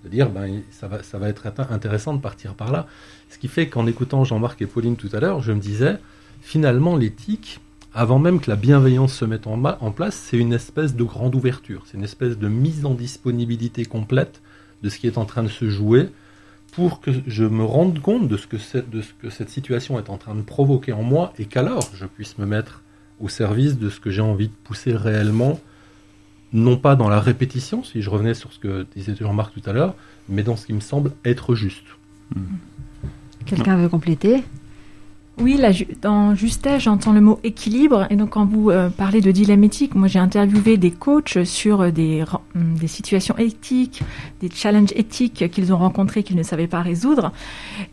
De 0.03 0.09
dire, 0.09 0.29
ben, 0.29 0.61
ça, 0.69 0.87
va, 0.87 1.01
ça 1.01 1.17
va 1.17 1.29
être 1.29 1.47
intéressant 1.71 2.13
de 2.13 2.21
partir 2.21 2.53
par 2.53 2.71
là. 2.71 2.85
Ce 3.29 3.39
qui 3.39 3.47
fait 3.47 3.69
qu'en 3.69 3.87
écoutant 3.87 4.23
Jean-Marc 4.23 4.61
et 4.61 4.67
Pauline 4.67 4.95
tout 4.95 5.09
à 5.13 5.19
l'heure, 5.19 5.41
je 5.41 5.51
me 5.51 5.59
disais, 5.59 5.97
finalement, 6.41 6.95
l'éthique, 6.95 7.59
avant 7.91 8.19
même 8.19 8.39
que 8.39 8.49
la 8.49 8.55
bienveillance 8.55 9.13
se 9.13 9.25
mette 9.25 9.47
en 9.47 9.91
place, 9.91 10.15
c'est 10.15 10.37
une 10.37 10.53
espèce 10.53 10.95
de 10.95 11.03
grande 11.03 11.33
ouverture, 11.33 11.83
c'est 11.85 11.97
une 11.97 12.03
espèce 12.03 12.37
de 12.37 12.47
mise 12.47 12.85
en 12.85 12.93
disponibilité 12.93 13.85
complète 13.85 14.41
de 14.85 14.89
ce 14.89 14.99
qui 14.99 15.07
est 15.07 15.17
en 15.17 15.25
train 15.25 15.41
de 15.41 15.49
se 15.49 15.67
jouer 15.67 16.09
pour 16.73 17.01
que 17.01 17.09
je 17.25 17.43
me 17.43 17.63
rende 17.63 17.99
compte 17.99 18.27
de 18.27 18.37
ce 18.37 18.45
que, 18.45 18.59
cette, 18.59 18.89
de 18.91 19.01
ce 19.01 19.13
que 19.13 19.31
cette 19.31 19.49
situation 19.49 19.97
est 19.97 20.11
en 20.11 20.17
train 20.17 20.35
de 20.35 20.43
provoquer 20.43 20.93
en 20.93 21.01
moi 21.01 21.33
et 21.39 21.45
qu'alors 21.45 21.89
je 21.95 22.05
puisse 22.05 22.37
me 22.37 22.45
mettre 22.45 22.83
au 23.19 23.27
service 23.27 23.79
de 23.79 23.89
ce 23.89 23.99
que 23.99 24.11
j'ai 24.11 24.21
envie 24.21 24.49
de 24.49 24.53
pousser 24.63 24.95
réellement, 24.95 25.59
non 26.53 26.77
pas 26.77 26.95
dans 26.95 27.09
la 27.09 27.19
répétition, 27.19 27.83
si 27.83 28.03
je 28.03 28.09
revenais 28.11 28.35
sur 28.35 28.53
ce 28.53 28.59
que 28.59 28.85
disait 28.95 29.15
Jean-Marc 29.19 29.53
tout 29.53 29.67
à 29.67 29.73
l'heure, 29.73 29.95
mais 30.29 30.43
dans 30.43 30.55
ce 30.55 30.67
qui 30.67 30.73
me 30.73 30.81
semble 30.81 31.13
être 31.23 31.55
juste. 31.55 31.85
Quelqu'un 33.45 33.77
veut 33.77 33.89
compléter? 33.89 34.43
Oui, 35.37 35.57
là, 35.57 35.71
dans 36.01 36.33
justesse, 36.33 36.83
j'entends 36.83 37.11
le 37.11 37.19
mot 37.19 37.39
équilibre. 37.43 38.07
Et 38.09 38.15
donc, 38.15 38.29
quand 38.29 38.45
vous 38.45 38.69
euh, 38.69 38.89
parlez 38.89 39.19
de 39.19 39.31
dilemme 39.31 39.65
éthique, 39.65 39.93
moi, 39.93 40.07
j'ai 40.07 40.19
interviewé 40.19 40.77
des 40.77 40.91
coachs 40.91 41.43
sur 41.43 41.81
euh, 41.81 41.91
des, 41.91 42.23
hum, 42.55 42.75
des 42.75 42.87
situations 42.87 43.37
éthiques, 43.37 44.01
des 44.39 44.49
challenges 44.49 44.93
éthiques 44.95 45.51
qu'ils 45.51 45.73
ont 45.73 45.77
rencontrés 45.77 46.23
qu'ils 46.23 46.37
ne 46.37 46.43
savaient 46.43 46.67
pas 46.67 46.81
résoudre. 46.81 47.33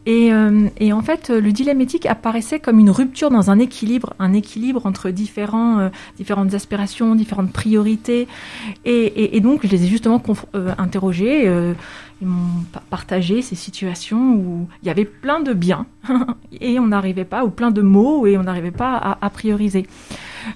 Et, 0.06 0.32
euh, 0.32 0.68
et, 0.78 0.92
en 0.92 1.02
fait, 1.02 1.30
le 1.30 1.50
dilemme 1.50 1.80
éthique 1.80 2.06
apparaissait 2.06 2.60
comme 2.60 2.78
une 2.78 2.90
rupture 2.90 3.30
dans 3.30 3.50
un 3.50 3.58
équilibre, 3.58 4.14
un 4.20 4.34
équilibre 4.34 4.86
entre 4.86 5.10
différents, 5.10 5.90
différentes 6.16 6.54
aspirations, 6.54 7.16
différentes 7.16 7.52
priorités. 7.52 8.28
Et, 8.84 8.90
et, 8.92 9.36
et, 9.36 9.40
donc, 9.40 9.66
je 9.66 9.68
les 9.68 9.84
ai 9.84 9.88
justement 9.88 10.22
interrogés 10.78 11.74
ils 12.22 12.28
m'ont 12.28 12.64
partagé 12.88 13.42
ces 13.42 13.56
situations 13.56 14.34
où 14.34 14.68
il 14.82 14.86
y 14.86 14.90
avait 14.90 15.04
plein 15.04 15.40
de 15.40 15.52
biens 15.52 15.86
et 16.60 16.78
on 16.78 16.86
n'arrivait 16.86 17.24
pas, 17.24 17.44
ou 17.44 17.50
plein 17.50 17.72
de 17.72 17.82
mots 17.82 18.28
et 18.28 18.38
on 18.38 18.44
n'arrivait 18.44 18.70
pas 18.70 19.18
à, 19.20 19.30
prioriser. 19.30 19.88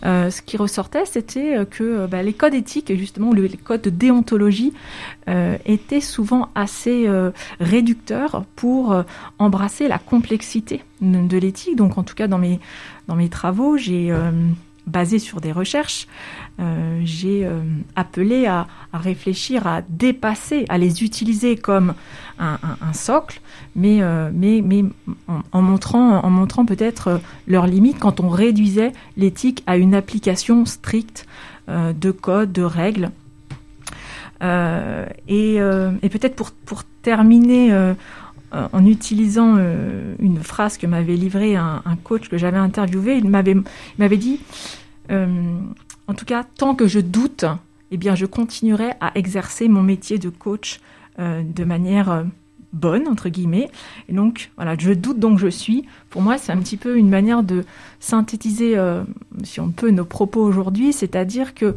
Euh, 0.04 0.30
ce 0.30 0.42
qui 0.42 0.56
ressortait, 0.56 1.04
c'était 1.06 1.66
que 1.68 1.82
euh, 1.82 2.06
bah, 2.06 2.22
les 2.22 2.34
codes 2.34 2.54
éthiques, 2.54 2.96
justement, 2.96 3.32
les 3.32 3.48
codes 3.48 3.82
de 3.82 3.90
déontologie, 3.90 4.72
euh, 5.28 5.58
étaient 5.66 6.00
souvent 6.00 6.50
assez 6.54 7.08
réducteurs 7.58 8.44
pour 8.54 9.02
embrasser 9.40 9.88
la 9.88 9.98
complexité 9.98 10.84
de, 11.00 11.36
l'éthique. 11.36 11.74
Donc, 11.74 11.98
en 11.98 12.04
tout 12.04 12.14
cas, 12.14 12.28
dans 12.28 12.38
mes 12.38 13.28
travaux, 13.28 13.76
j'ai 13.76 14.14
basé 14.86 15.18
sur 15.18 15.40
des 15.40 15.52
recherches, 15.52 16.06
euh, 16.60 17.00
j'ai 17.04 17.44
euh, 17.44 17.60
appelé 17.96 18.46
à, 18.46 18.66
réfléchir 18.92 19.66
à 19.66 19.82
dépasser, 19.88 20.64
à 20.68 20.78
les 20.78 21.04
utiliser 21.04 21.56
comme 21.56 21.94
un, 22.38 22.58
socle, 22.92 23.40
mais, 23.74 23.98
euh, 24.00 24.30
en, 25.52 25.62
montrant, 25.62 26.66
peut-être 26.66 27.20
leurs 27.46 27.66
limites 27.66 27.98
quand 27.98 28.20
on 28.20 28.28
réduisait 28.28 28.92
l'éthique 29.16 29.62
à 29.66 29.76
une 29.76 29.94
application 29.94 30.64
stricte 30.64 31.26
de 31.68 32.10
codes, 32.10 32.52
de 32.52 32.62
règles. 32.62 33.10
et, 34.42 35.56
et 35.56 36.08
peut-être 36.08 36.36
pour, 36.36 36.52
pour 36.52 36.84
terminer 37.02 37.94
en 38.52 38.86
utilisant 38.86 39.56
une 40.18 40.42
phrase 40.42 40.78
que 40.78 40.86
m'avait 40.86 41.16
livrée 41.16 41.56
un, 41.56 41.82
coach 42.04 42.28
que 42.28 42.38
j'avais 42.38 42.58
interviewé, 42.58 43.16
il 43.16 43.28
m'avait, 43.28 43.56
m'avait 43.98 44.16
dit 44.16 44.40
euh, 45.10 45.58
en 46.08 46.14
tout 46.14 46.24
cas, 46.24 46.44
tant 46.44 46.74
que 46.74 46.86
je 46.86 47.00
doute, 47.00 47.44
eh 47.90 47.96
bien, 47.96 48.14
je 48.14 48.26
continuerai 48.26 48.92
à 49.00 49.12
exercer 49.16 49.68
mon 49.68 49.82
métier 49.82 50.18
de 50.18 50.28
coach 50.28 50.80
euh, 51.18 51.42
de 51.42 51.64
manière 51.64 52.10
euh, 52.10 52.24
bonne, 52.72 53.08
entre 53.08 53.28
guillemets. 53.28 53.70
Et 54.08 54.12
donc, 54.12 54.50
voilà, 54.56 54.76
je 54.78 54.92
doute 54.92 55.18
donc 55.18 55.38
je 55.38 55.48
suis. 55.48 55.84
Pour 56.10 56.22
moi, 56.22 56.38
c'est 56.38 56.52
un 56.52 56.58
petit 56.58 56.76
peu 56.76 56.96
une 56.96 57.08
manière 57.08 57.42
de 57.42 57.64
synthétiser, 58.00 58.76
si 59.44 59.60
on 59.60 59.70
peut, 59.70 59.90
nos 59.90 60.04
propos 60.04 60.42
aujourd'hui, 60.42 60.92
c'est-à-dire 60.92 61.54
que 61.54 61.74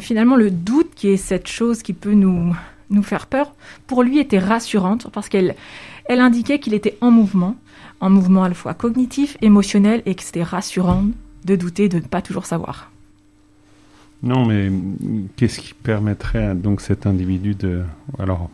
finalement, 0.00 0.36
le 0.36 0.50
doute, 0.50 0.90
qui 0.94 1.08
est 1.08 1.16
cette 1.16 1.48
chose 1.48 1.82
qui 1.82 1.92
peut 1.92 2.12
nous, 2.12 2.54
nous 2.90 3.02
faire 3.02 3.26
peur, 3.26 3.54
pour 3.86 4.02
lui 4.02 4.18
était 4.18 4.38
rassurante 4.38 5.08
parce 5.10 5.28
qu'elle 5.28 5.54
elle 6.08 6.20
indiquait 6.20 6.58
qu'il 6.58 6.74
était 6.74 6.96
en 7.00 7.10
mouvement, 7.10 7.56
en 8.00 8.10
mouvement 8.10 8.44
à 8.44 8.48
la 8.48 8.54
fois 8.54 8.74
cognitif, 8.74 9.36
émotionnel, 9.42 10.02
et 10.06 10.14
que 10.14 10.22
c'était 10.22 10.42
rassurant 10.42 11.04
de 11.44 11.56
douter, 11.56 11.88
de 11.88 11.96
ne 11.96 12.02
pas 12.02 12.22
toujours 12.22 12.46
savoir. 12.46 12.90
Non, 14.22 14.46
mais 14.46 14.70
qu'est-ce 15.36 15.60
qui 15.60 15.74
permettrait 15.74 16.46
à 16.46 16.54
donc 16.54 16.80
cet 16.80 17.06
individu 17.06 17.54
de, 17.54 17.82
alors, 18.18 18.48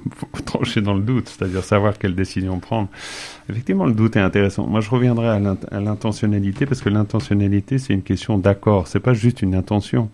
trancher 0.44 0.80
dans 0.80 0.92
le 0.92 1.02
doute, 1.02 1.28
c'est-à-dire 1.28 1.62
savoir 1.62 1.98
quelle 1.98 2.16
décision 2.16 2.58
prendre. 2.58 2.88
Effectivement, 3.48 3.86
le 3.86 3.94
doute 3.94 4.16
est 4.16 4.20
intéressant. 4.20 4.66
Moi, 4.66 4.80
je 4.80 4.90
reviendrai 4.90 5.28
à 5.28 5.80
l'intentionnalité 5.80 6.66
parce 6.66 6.82
que 6.82 6.88
l'intentionnalité, 6.88 7.78
c'est 7.78 7.94
une 7.94 8.02
question 8.02 8.38
d'accord. 8.38 8.88
C'est 8.88 9.00
pas 9.00 9.14
juste 9.14 9.40
une 9.40 9.54
intention. 9.54 10.10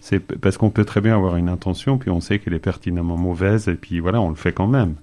C'est 0.00 0.20
parce 0.20 0.58
qu'on 0.58 0.70
peut 0.70 0.84
très 0.84 1.00
bien 1.00 1.16
avoir 1.16 1.36
une 1.36 1.48
intention, 1.48 1.98
puis 1.98 2.10
on 2.10 2.20
sait 2.20 2.38
qu'elle 2.38 2.54
est 2.54 2.60
pertinemment 2.60 3.16
mauvaise, 3.16 3.68
et 3.68 3.74
puis 3.74 3.98
voilà, 3.98 4.20
on 4.20 4.28
le 4.28 4.36
fait 4.36 4.52
quand 4.52 4.68
même. 4.68 4.94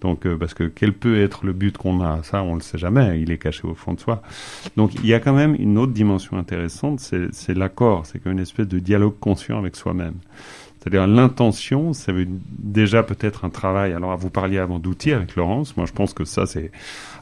Donc, 0.00 0.26
euh, 0.26 0.36
parce 0.36 0.54
que 0.54 0.64
quel 0.64 0.92
peut 0.92 1.20
être 1.20 1.46
le 1.46 1.52
but 1.52 1.76
qu'on 1.76 2.02
a 2.02 2.22
Ça, 2.22 2.42
on 2.42 2.52
ne 2.52 2.56
le 2.56 2.62
sait 2.62 2.78
jamais. 2.78 3.20
Il 3.20 3.30
est 3.30 3.38
caché 3.38 3.62
au 3.64 3.74
fond 3.74 3.94
de 3.94 4.00
soi. 4.00 4.22
Donc, 4.76 4.94
il 4.94 5.06
y 5.06 5.14
a 5.14 5.20
quand 5.20 5.32
même 5.32 5.56
une 5.58 5.78
autre 5.78 5.92
dimension 5.92 6.36
intéressante, 6.36 7.00
c'est 7.00 7.54
l'accord. 7.54 8.06
C'est 8.06 8.24
une 8.26 8.38
espèce 8.38 8.68
de 8.68 8.78
dialogue 8.78 9.18
conscient 9.18 9.58
avec 9.58 9.76
soi-même. 9.76 10.14
C'est-à-dire 10.78 11.08
l'intention, 11.08 11.92
ça 11.92 12.12
veut 12.12 12.28
déjà 12.28 13.02
peut-être 13.02 13.44
un 13.44 13.50
travail. 13.50 13.92
Alors, 13.92 14.16
vous 14.16 14.30
parliez 14.30 14.58
avant 14.58 14.78
d'outils 14.78 15.12
avec 15.12 15.34
Laurence. 15.34 15.76
Moi, 15.76 15.84
je 15.86 15.92
pense 15.92 16.14
que 16.14 16.24
ça, 16.24 16.46
c'est 16.46 16.70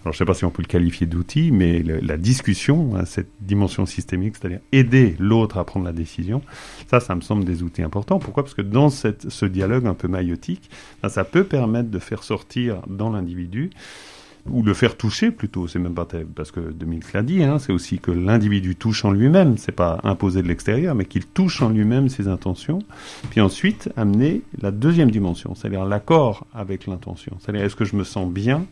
alors 0.05 0.13
je 0.13 0.17
ne 0.17 0.19
sais 0.19 0.25
pas 0.27 0.35
si 0.35 0.45
on 0.45 0.51
peut 0.51 0.63
le 0.63 0.69
qualifier 0.69 1.07
d'outil, 1.07 1.51
mais 1.51 1.83
la 1.83 2.19
discussion, 2.19 2.95
hein, 2.95 3.07
cette 3.07 3.31
dimension 3.41 3.87
systémique, 3.87 4.37
c'est-à-dire 4.37 4.61
aider 4.71 5.17
l'autre 5.19 5.57
à 5.57 5.65
prendre 5.65 5.87
la 5.87 5.93
décision, 5.93 6.43
ça, 6.89 7.01
ça 7.01 7.15
me 7.15 7.23
semble 7.23 7.45
des 7.45 7.63
outils 7.63 7.83
importants. 7.83 8.19
Pourquoi? 8.19 8.43
Parce 8.43 8.55
que 8.55 8.63
dans 8.63 8.91
cette, 8.91 9.31
ce 9.31 9.47
dialogue 9.47 9.87
un 9.87 9.95
peu 9.95 10.07
maïotique, 10.07 10.69
ben, 11.03 11.09
ça 11.09 11.25
peut 11.25 11.45
permettre 11.45 11.91
de 11.91 11.99
faire 11.99 12.23
sortir 12.23 12.83
dans 12.87 13.11
l'individu 13.11 13.71
ou 14.51 14.63
le 14.63 14.75
faire 14.75 14.97
toucher 14.99 15.31
plutôt, 15.31 15.69
c'est 15.69 15.79
même 15.79 15.95
pas 15.95 16.07
parce 16.35 16.51
que 16.51 16.61
Dominique 16.61 17.13
l'a 17.15 17.23
dit, 17.23 17.43
hein, 17.43 17.59
c'est 17.59 17.73
aussi 17.73 17.99
que 17.99 18.11
l'individu 18.11 18.77
touche 18.77 19.07
en 19.07 19.11
lui-même, 19.11 19.57
c'est 19.57 19.73
pas 19.73 20.01
imposé 20.05 20.43
de 20.43 20.49
l'extérieur, 20.49 20.95
mais 20.95 21.07
qu'il 21.07 21.25
touche 21.25 21.63
en 21.63 21.71
lui-même 21.71 22.11
ses 22.11 22.29
intentions, 22.29 22.81
puis 23.31 23.41
ensuite 23.41 23.91
amener 23.97 24.43
la 24.61 24.71
deuxième 24.71 25.11
dimension, 25.11 25.55
c'est-à-dire 25.55 25.87
l'accord 25.87 26.47
avec 26.53 26.87
l'intention, 26.87 27.39
c'est-à-dire 27.41 27.65
est-ce 27.65 27.77
que 27.77 27.87
je 27.87 27.97
me 27.97 28.05
sens 28.05 28.31
bien 28.31 28.67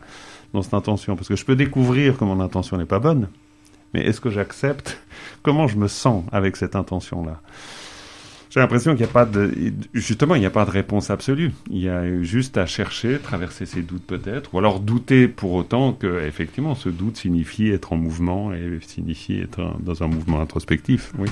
dans 0.52 0.62
cette 0.62 0.74
intention 0.74 1.16
Parce 1.16 1.28
que 1.28 1.36
je 1.36 1.44
peux 1.44 1.56
découvrir 1.56 2.16
que 2.16 2.24
mon 2.24 2.40
intention 2.40 2.76
n'est 2.76 2.84
pas 2.84 2.98
bonne, 2.98 3.28
mais 3.94 4.04
est-ce 4.04 4.20
que 4.20 4.30
j'accepte 4.30 5.00
comment 5.42 5.66
je 5.66 5.76
me 5.76 5.88
sens 5.88 6.24
avec 6.32 6.56
cette 6.56 6.76
intention-là? 6.76 7.40
J'ai 8.52 8.60
l'impression 8.60 8.90
qu'il 8.92 9.06
n'y 9.06 9.10
a 9.10 9.12
pas 9.12 9.24
de, 9.24 9.50
justement, 9.94 10.34
il 10.34 10.40
n'y 10.40 10.46
a 10.46 10.50
pas 10.50 10.66
de 10.66 10.70
réponse 10.70 11.08
absolue. 11.08 11.52
Il 11.70 11.78
y 11.78 11.88
a 11.88 12.22
juste 12.22 12.58
à 12.58 12.66
chercher, 12.66 13.18
traverser 13.18 13.64
ses 13.64 13.80
doutes 13.80 14.04
peut-être, 14.04 14.52
ou 14.52 14.58
alors 14.58 14.78
douter 14.78 15.26
pour 15.26 15.52
autant 15.52 15.94
que, 15.94 16.22
effectivement, 16.26 16.74
ce 16.74 16.90
doute 16.90 17.16
signifie 17.16 17.70
être 17.70 17.94
en 17.94 17.96
mouvement 17.96 18.52
et 18.52 18.78
signifie 18.82 19.40
être 19.40 19.74
dans 19.80 20.02
un 20.02 20.08
mouvement 20.08 20.42
introspectif. 20.42 21.14
Oui. 21.18 21.30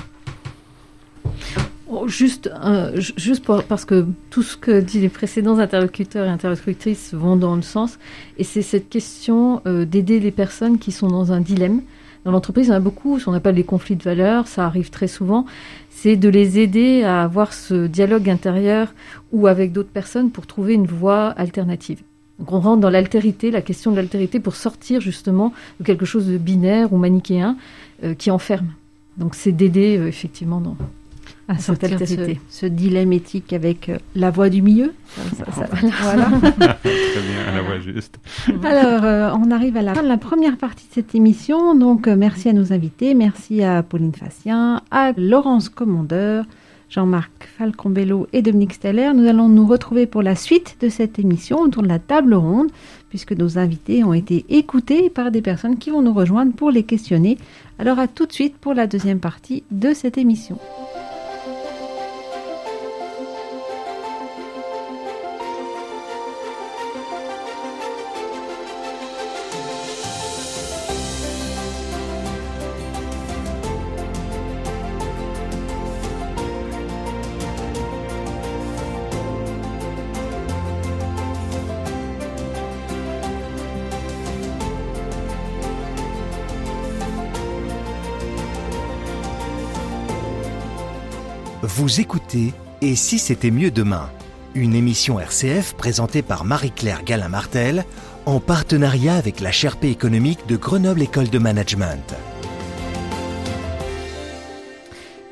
Oh, 1.93 2.07
juste, 2.07 2.49
euh, 2.63 3.01
juste 3.17 3.45
parce 3.67 3.83
que 3.83 4.05
tout 4.29 4.43
ce 4.43 4.55
que 4.55 4.79
disent 4.79 5.01
les 5.01 5.09
précédents 5.09 5.59
interlocuteurs 5.59 6.25
et 6.25 6.29
interlocutrices 6.29 7.13
vont 7.13 7.35
dans 7.35 7.57
le 7.57 7.61
sens, 7.61 7.99
et 8.37 8.45
c'est 8.45 8.61
cette 8.61 8.87
question 8.87 9.61
euh, 9.65 9.83
d'aider 9.83 10.21
les 10.21 10.31
personnes 10.31 10.79
qui 10.79 10.93
sont 10.93 11.09
dans 11.09 11.33
un 11.33 11.41
dilemme. 11.41 11.81
Dans 12.23 12.31
l'entreprise, 12.31 12.67
il 12.67 12.69
y 12.69 12.71
en 12.71 12.77
a 12.77 12.79
beaucoup, 12.79 13.19
ce 13.19 13.25
qu'on 13.25 13.33
appelle 13.33 13.55
les 13.55 13.65
conflits 13.65 13.97
de 13.97 14.03
valeurs, 14.03 14.47
ça 14.47 14.65
arrive 14.65 14.89
très 14.89 15.09
souvent. 15.09 15.45
C'est 15.89 16.15
de 16.15 16.29
les 16.29 16.59
aider 16.59 17.03
à 17.03 17.23
avoir 17.23 17.51
ce 17.51 17.87
dialogue 17.87 18.29
intérieur 18.29 18.93
ou 19.33 19.47
avec 19.47 19.73
d'autres 19.73 19.89
personnes 19.89 20.31
pour 20.31 20.47
trouver 20.47 20.75
une 20.75 20.87
voie 20.87 21.31
alternative. 21.31 21.99
Donc 22.39 22.53
on 22.53 22.61
rentre 22.61 22.79
dans 22.79 22.89
l'altérité, 22.89 23.51
la 23.51 23.61
question 23.61 23.91
de 23.91 23.97
l'altérité 23.97 24.39
pour 24.39 24.55
sortir 24.55 25.01
justement 25.01 25.51
de 25.81 25.83
quelque 25.83 26.05
chose 26.05 26.27
de 26.27 26.37
binaire 26.37 26.93
ou 26.93 26.97
manichéen 26.97 27.57
euh, 28.05 28.13
qui 28.13 28.31
enferme. 28.31 28.67
Donc 29.17 29.35
c'est 29.35 29.51
d'aider 29.51 30.01
effectivement 30.07 30.61
dans, 30.61 30.77
à 31.51 31.57
sortir 31.59 31.99
de 31.99 32.05
ce, 32.49 32.65
dilemme 32.65 33.11
éthique 33.11 33.51
avec 33.51 33.89
euh, 33.89 33.97
la 34.15 34.31
voix 34.31 34.49
du 34.49 34.61
milieu. 34.61 34.93
voilà. 35.17 36.25
Très 36.81 37.21
bien, 37.21 37.53
la 37.53 37.61
voix 37.61 37.79
juste. 37.79 38.19
Alors, 38.63 39.03
euh, 39.03 39.31
on 39.33 39.51
arrive 39.51 39.75
à 39.75 39.81
la 39.81 39.93
fin 39.93 40.03
de 40.03 40.07
la 40.07 40.17
première 40.17 40.57
partie 40.57 40.87
de 40.87 40.93
cette 40.93 41.13
émission. 41.13 41.75
Donc, 41.75 42.07
euh, 42.07 42.15
merci 42.15 42.47
à 42.47 42.53
nos 42.53 42.71
invités. 42.71 43.13
Merci 43.15 43.63
à 43.63 43.83
Pauline 43.83 44.13
Facien, 44.13 44.81
à 44.91 45.11
Laurence 45.17 45.67
Commandeur, 45.67 46.45
Jean-Marc 46.89 47.49
Falcombello 47.57 48.27
et 48.31 48.41
Dominique 48.41 48.73
Steller. 48.73 49.11
Nous 49.13 49.27
allons 49.27 49.49
nous 49.49 49.67
retrouver 49.67 50.05
pour 50.05 50.21
la 50.21 50.35
suite 50.35 50.77
de 50.79 50.87
cette 50.87 51.19
émission 51.19 51.59
autour 51.59 51.83
de 51.83 51.89
la 51.89 51.99
table 51.99 52.33
ronde, 52.33 52.69
puisque 53.09 53.33
nos 53.33 53.57
invités 53.57 54.05
ont 54.05 54.13
été 54.13 54.45
écoutés 54.47 55.09
par 55.09 55.31
des 55.31 55.41
personnes 55.41 55.77
qui 55.77 55.89
vont 55.89 56.01
nous 56.01 56.13
rejoindre 56.13 56.53
pour 56.53 56.71
les 56.71 56.83
questionner. 56.83 57.37
Alors, 57.77 57.99
à 57.99 58.07
tout 58.07 58.25
de 58.25 58.31
suite 58.31 58.55
pour 58.55 58.73
la 58.73 58.87
deuxième 58.87 59.19
partie 59.19 59.63
de 59.69 59.93
cette 59.93 60.17
émission. 60.17 60.57
Écoutez 91.99 92.53
Et 92.81 92.95
si 92.95 93.19
c'était 93.19 93.51
mieux 93.51 93.69
demain 93.69 94.09
Une 94.55 94.75
émission 94.75 95.19
RCF 95.19 95.73
présentée 95.73 96.21
par 96.21 96.45
Marie-Claire 96.45 97.03
Galin-Martel 97.03 97.83
en 98.25 98.39
partenariat 98.39 99.15
avec 99.15 99.41
la 99.41 99.51
Sherpa 99.51 99.87
économique 99.87 100.47
de 100.47 100.55
Grenoble 100.55 101.01
École 101.01 101.29
de 101.29 101.37
Management. 101.37 102.15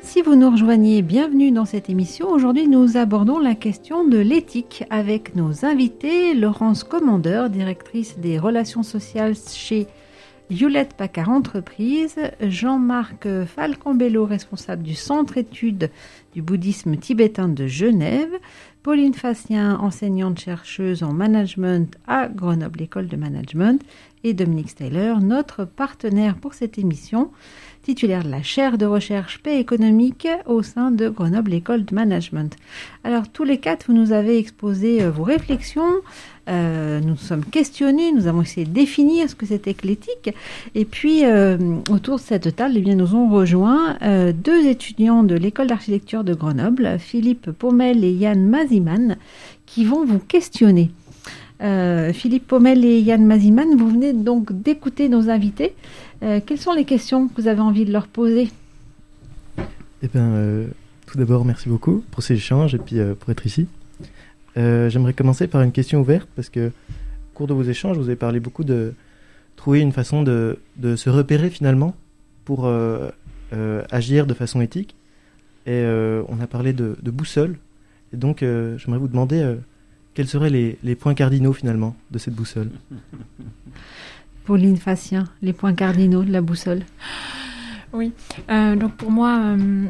Si 0.02 0.20
vous 0.20 0.34
nous 0.34 0.50
rejoignez, 0.50 1.00
bienvenue 1.00 1.50
dans 1.50 1.64
cette 1.64 1.88
émission. 1.88 2.28
Aujourd'hui, 2.30 2.68
nous 2.68 2.96
abordons 2.96 3.38
la 3.38 3.54
question 3.54 4.06
de 4.06 4.18
l'éthique 4.18 4.84
avec 4.90 5.36
nos 5.36 5.64
invités, 5.64 6.34
Laurence 6.34 6.84
Commandeur, 6.84 7.48
directrice 7.48 8.18
des 8.18 8.38
relations 8.38 8.82
sociales 8.82 9.34
chez 9.34 9.86
Hewlett 10.50 10.94
Packard 10.94 11.28
Entreprise, 11.28 12.16
Jean-Marc 12.40 13.28
Falcambello, 13.44 14.26
responsable 14.26 14.82
du 14.82 14.96
Centre 14.96 15.38
études 15.38 15.90
du 16.34 16.42
bouddhisme 16.42 16.96
tibétain 16.96 17.48
de 17.48 17.68
Genève, 17.68 18.32
Pauline 18.82 19.14
Facien, 19.14 19.78
enseignante-chercheuse 19.78 21.04
en 21.04 21.12
management 21.12 21.94
à 22.08 22.26
Grenoble 22.26 22.82
École 22.82 23.06
de 23.06 23.16
Management, 23.16 23.80
et 24.24 24.34
Dominique 24.34 24.70
Steyler, 24.70 25.14
notre 25.22 25.64
partenaire 25.64 26.36
pour 26.36 26.54
cette 26.54 26.78
émission 26.78 27.30
titulaire 27.82 28.24
de 28.24 28.30
la 28.30 28.42
chaire 28.42 28.76
de 28.76 28.84
recherche 28.84 29.38
paix 29.42 29.58
économique 29.58 30.28
au 30.46 30.62
sein 30.62 30.90
de 30.90 31.08
Grenoble 31.08 31.54
École 31.54 31.84
de 31.84 31.94
Management. 31.94 32.54
Alors 33.04 33.28
tous 33.28 33.44
les 33.44 33.58
quatre, 33.58 33.86
vous 33.86 33.94
nous 33.94 34.12
avez 34.12 34.38
exposé 34.38 35.02
euh, 35.02 35.10
vos 35.10 35.22
réflexions, 35.22 36.02
euh, 36.50 37.00
nous 37.00 37.16
sommes 37.16 37.44
questionnés, 37.44 38.12
nous 38.12 38.26
avons 38.26 38.42
essayé 38.42 38.66
de 38.66 38.72
définir 38.72 39.28
ce 39.28 39.34
que 39.34 39.46
c'était 39.46 39.74
que 39.74 39.86
l'éthique. 39.86 40.34
Et 40.74 40.84
puis, 40.84 41.24
euh, 41.24 41.56
autour 41.90 42.16
de 42.16 42.22
cette 42.22 42.56
table, 42.56 42.74
eh 42.76 42.80
bien, 42.80 42.94
nous 42.94 43.14
ont 43.14 43.30
rejoint 43.30 43.96
deux 44.34 44.66
étudiants 44.66 45.22
de 45.22 45.34
l'école 45.34 45.68
d'architecture 45.68 46.24
de 46.24 46.34
Grenoble, 46.34 46.98
Philippe 46.98 47.50
Pommel 47.52 48.04
et 48.04 48.12
Yann 48.12 48.48
Maziman, 48.48 49.16
qui 49.66 49.84
vont 49.84 50.04
vous 50.04 50.18
questionner. 50.18 50.90
Philippe 52.14 52.46
Pommel 52.46 52.84
et 52.86 53.00
Yann 53.00 53.24
Maziman, 53.24 53.76
vous 53.76 53.90
venez 53.90 54.14
donc 54.14 54.50
d'écouter 54.52 55.10
nos 55.10 55.28
invités. 55.28 55.74
Euh, 56.22 56.40
quelles 56.44 56.60
sont 56.60 56.72
les 56.72 56.84
questions 56.84 57.28
que 57.28 57.40
vous 57.40 57.48
avez 57.48 57.60
envie 57.60 57.84
de 57.84 57.92
leur 57.92 58.06
poser? 58.06 58.50
Eh 60.02 60.08
bien, 60.08 60.22
euh, 60.22 60.66
tout 61.06 61.18
d'abord, 61.18 61.44
merci 61.44 61.68
beaucoup 61.68 62.04
pour 62.10 62.22
ces 62.22 62.34
échanges 62.34 62.74
et 62.74 62.78
puis 62.78 62.98
euh, 62.98 63.14
pour 63.14 63.30
être 63.30 63.46
ici. 63.46 63.66
J'aimerais 64.56 65.12
commencer 65.12 65.46
par 65.46 65.62
une 65.62 65.72
question 65.72 66.00
ouverte 66.00 66.28
parce 66.36 66.48
que, 66.48 66.68
au 66.68 67.34
cours 67.34 67.46
de 67.46 67.54
vos 67.54 67.62
échanges, 67.62 67.96
vous 67.96 68.08
avez 68.08 68.16
parlé 68.16 68.40
beaucoup 68.40 68.64
de 68.64 68.94
trouver 69.56 69.80
une 69.80 69.92
façon 69.92 70.22
de, 70.22 70.58
de 70.76 70.96
se 70.96 71.08
repérer 71.08 71.50
finalement 71.50 71.94
pour 72.44 72.70
agir 73.90 74.26
de 74.26 74.34
façon 74.34 74.60
éthique. 74.60 74.96
Et 75.66 75.84
on 76.28 76.40
a 76.40 76.46
parlé 76.46 76.72
de, 76.72 76.96
de 77.00 77.10
boussole. 77.10 77.56
Et 78.12 78.16
donc, 78.16 78.40
j'aimerais 78.40 78.98
vous 78.98 79.08
demander 79.08 79.56
quels 80.14 80.28
seraient 80.28 80.50
les, 80.50 80.78
les 80.82 80.96
points 80.96 81.14
cardinaux 81.14 81.52
finalement 81.52 81.96
de 82.10 82.18
cette 82.18 82.34
boussole? 82.34 82.70
Pauline 84.44 84.76
Facien, 84.76 85.24
les 85.42 85.52
points 85.52 85.74
cardinaux 85.74 86.24
de 86.24 86.32
la 86.32 86.40
boussole. 86.40 86.82
Oui, 87.92 88.12
euh, 88.50 88.76
donc 88.76 88.94
pour 88.96 89.10
moi, 89.10 89.38
euh, 89.38 89.84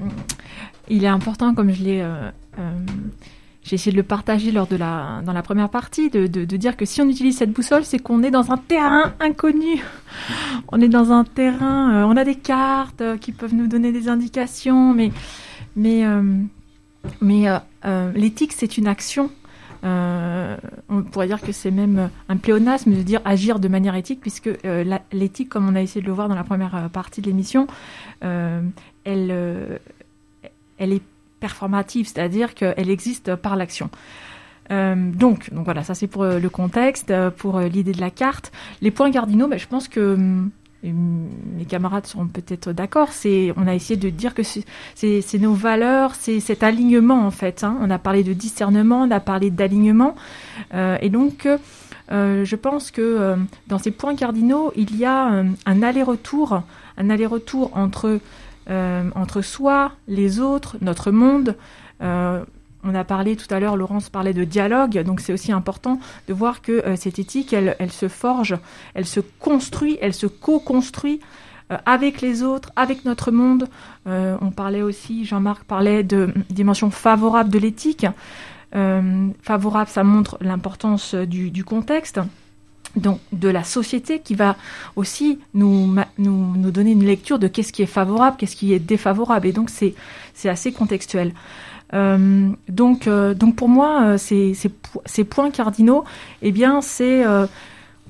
il 0.89 1.05
est 1.05 1.09
important, 1.09 1.55
comme 1.55 1.73
je 1.73 1.83
l'ai, 1.83 2.01
euh, 2.03 2.31
j'ai 3.63 3.75
essayé 3.75 3.93
de 3.93 3.97
le 3.97 4.03
partager 4.03 4.53
lors 4.53 4.67
de 4.67 4.77
la, 4.77 5.21
dans 5.25 5.33
la 5.33 5.43
première 5.43 5.69
partie, 5.69 6.09
de, 6.11 6.27
de, 6.27 6.57
dire 6.57 6.77
que 6.77 6.85
si 6.85 7.03
on 7.03 7.09
utilise 7.09 7.37
cette 7.37 7.53
boussole, 7.53 7.85
c'est 7.85 7.99
qu'on 7.99 8.23
est 8.23 8.31
dans 8.31 8.51
un 8.51 8.57
terrain 8.57 9.13
inconnu. 9.21 9.83
On 10.73 10.81
est 10.81 10.89
dans 10.89 11.13
un 11.13 11.25
terrain, 11.25 12.05
on 12.05 12.17
a 12.17 12.25
des 12.25 12.35
cartes 12.35 13.03
qui 13.21 13.33
peuvent 13.33 13.55
nous 13.55 13.67
donner 13.67 13.93
des 13.93 14.09
indications, 14.09 14.93
mais, 14.95 15.11
mais, 15.75 16.05
mais 17.21 17.47
l'éthique, 18.15 18.53
c'est 18.53 18.77
une 18.77 18.87
action 18.87 19.31
euh, 19.83 20.57
on 20.89 21.03
pourrait 21.03 21.27
dire 21.27 21.41
que 21.41 21.53
c'est 21.53 21.71
même 21.71 22.11
un 22.29 22.37
pléonasme 22.37 22.93
de 22.93 23.03
dire 23.03 23.21
agir 23.25 23.59
de 23.59 23.69
manière 23.69 23.95
éthique, 23.95 24.21
puisque 24.21 24.51
euh, 24.65 24.99
l'éthique, 25.13 25.49
comme 25.49 25.69
on 25.69 25.75
a 25.75 25.83
essayé 25.83 26.03
de 26.03 26.07
le 26.07 26.13
voir 26.13 26.29
dans 26.29 26.35
la 26.35 26.45
première 26.45 26.75
euh, 26.75 26.89
partie 26.89 27.21
de 27.21 27.27
l'émission, 27.27 27.67
elle, 28.21 29.81
elle 30.79 30.93
est 30.93 31.03
performative, 31.41 32.07
c'est-à-dire 32.07 32.55
qu'elle 32.55 32.91
existe 32.91 33.35
par 33.35 33.57
l'action. 33.57 33.91
donc, 34.71 35.53
donc 35.53 35.65
voilà, 35.65 35.83
ça 35.83 35.95
c'est 35.95 36.07
pour 36.07 36.25
le 36.25 36.49
contexte, 36.49 37.13
pour 37.39 37.59
l'idée 37.59 37.93
de 37.93 38.01
la 38.01 38.11
carte. 38.11 38.53
Les 38.83 38.93
points 38.93 39.11
cardinaux, 39.11 39.49
ben, 39.49 39.59
je 39.59 39.67
pense 39.67 39.89
que 39.89 40.15
hum, 40.15 40.51
mes 40.83 41.65
camarades 41.69 42.07
seront 42.07 42.27
peut-être 42.27 42.73
d'accord, 42.73 43.13
c'est, 43.13 43.53
on 43.57 43.67
a 43.67 43.75
essayé 43.75 43.99
de 43.99 44.09
dire 44.09 44.35
que 44.35 44.43
c'est, 44.43 45.39
nos 45.39 45.53
valeurs, 45.53 46.15
c'est 46.15 46.41
cet 46.41 46.63
alignement 46.63 47.27
en 47.27 47.31
fait. 47.31 47.65
Hein. 47.65 47.77
On 47.81 47.91
a 47.91 47.99
parlé 47.99 48.25
de 48.25 48.33
discernement, 48.33 49.03
on 49.03 49.11
a 49.11 49.21
parlé 49.21 49.51
d'alignement, 49.51 50.15
euh, 50.75 50.97
et 51.01 51.11
donc 51.11 51.47
euh, 52.11 52.45
je 52.45 52.57
pense 52.57 52.91
que 52.91 53.03
euh, 53.03 53.37
dans 53.67 53.79
ces 53.79 53.91
points 53.91 54.17
cardinaux, 54.17 54.73
il 54.75 54.97
y 54.97 55.05
a 55.05 55.45
un 55.67 55.83
aller-retour, 55.83 56.63
un 56.97 57.11
aller-retour 57.11 57.77
entre 57.77 58.19
entre 58.71 59.43
soi, 59.43 59.93
les 60.07 60.41
autres, 60.41 60.77
notre 60.81 61.11
monde. 61.11 61.57
On 62.83 62.95
a 62.95 63.05
parlé 63.05 63.37
tout 63.37 63.53
à 63.53 63.61
l'heure, 63.61 63.77
Laurence 63.77 64.09
parlait 64.09 64.33
de 64.33 64.45
dialogue, 64.45 65.03
donc 65.03 65.21
c'est 65.21 65.35
aussi 65.35 65.53
important 65.53 66.01
de 66.29 66.35
voir 66.35 66.63
que 66.63 66.73
euh, 66.73 66.97
cette 66.97 67.19
éthique, 67.19 67.53
elle, 67.53 67.93
se 67.93 68.09
forge, 68.09 68.57
elle 68.95 69.05
se 69.05 69.21
construit, 69.21 69.99
elle 70.01 70.15
se 70.15 70.27
co-construit 70.27 71.21
euh, 71.71 71.77
avec 71.85 72.23
les 72.23 72.43
autres, 72.43 72.73
avec 72.77 73.05
notre 73.05 73.33
monde. 73.33 73.69
Euh, 74.07 74.39
on 74.41 74.51
parlait 74.51 74.81
aussi, 74.81 75.27
Jean-Marc 75.27 75.65
parlait 75.65 76.03
de 76.03 76.33
dimension 76.49 76.91
favorable 76.91 77.51
de 77.51 77.59
l'éthique. 77.59 78.07
favorable, 79.43 79.91
ça 79.91 80.05
montre 80.05 80.39
l'importance 80.41 81.15
du, 81.15 81.65
contexte 81.65 82.21
donc 82.97 83.21
de 83.33 83.49
la 83.49 83.65
société 83.65 84.19
qui 84.19 84.35
va 84.35 84.57
aussi 84.97 85.39
nous, 85.55 85.95
nous, 86.19 86.57
nous 86.57 86.71
donner 86.71 86.93
une 86.93 87.05
lecture 87.05 87.39
de 87.39 87.49
qu'est-ce 87.49 87.73
qui 87.73 87.83
est 87.83 87.87
favorable, 87.87 88.37
qu'est-ce 88.39 88.57
qui 88.57 88.73
est 88.73 88.79
défavorable. 88.79 89.47
Et 89.47 89.53
donc 89.53 89.71
c'est 89.71 89.95
assez 90.49 90.73
contextuel. 90.73 91.33
Euh, 91.93 92.51
donc, 92.69 93.07
euh, 93.07 93.35
donc 93.35 93.57
pour 93.57 93.69
moi, 93.69 94.03
euh, 94.03 94.19
ces, 94.19 94.55
ces, 94.55 94.71
ces, 95.07 95.25
points 95.25 95.51
cardinaux, 95.51 96.05
eh 96.43 96.53
bien, 96.53 96.81
c'est 96.81 97.27
on 97.27 97.49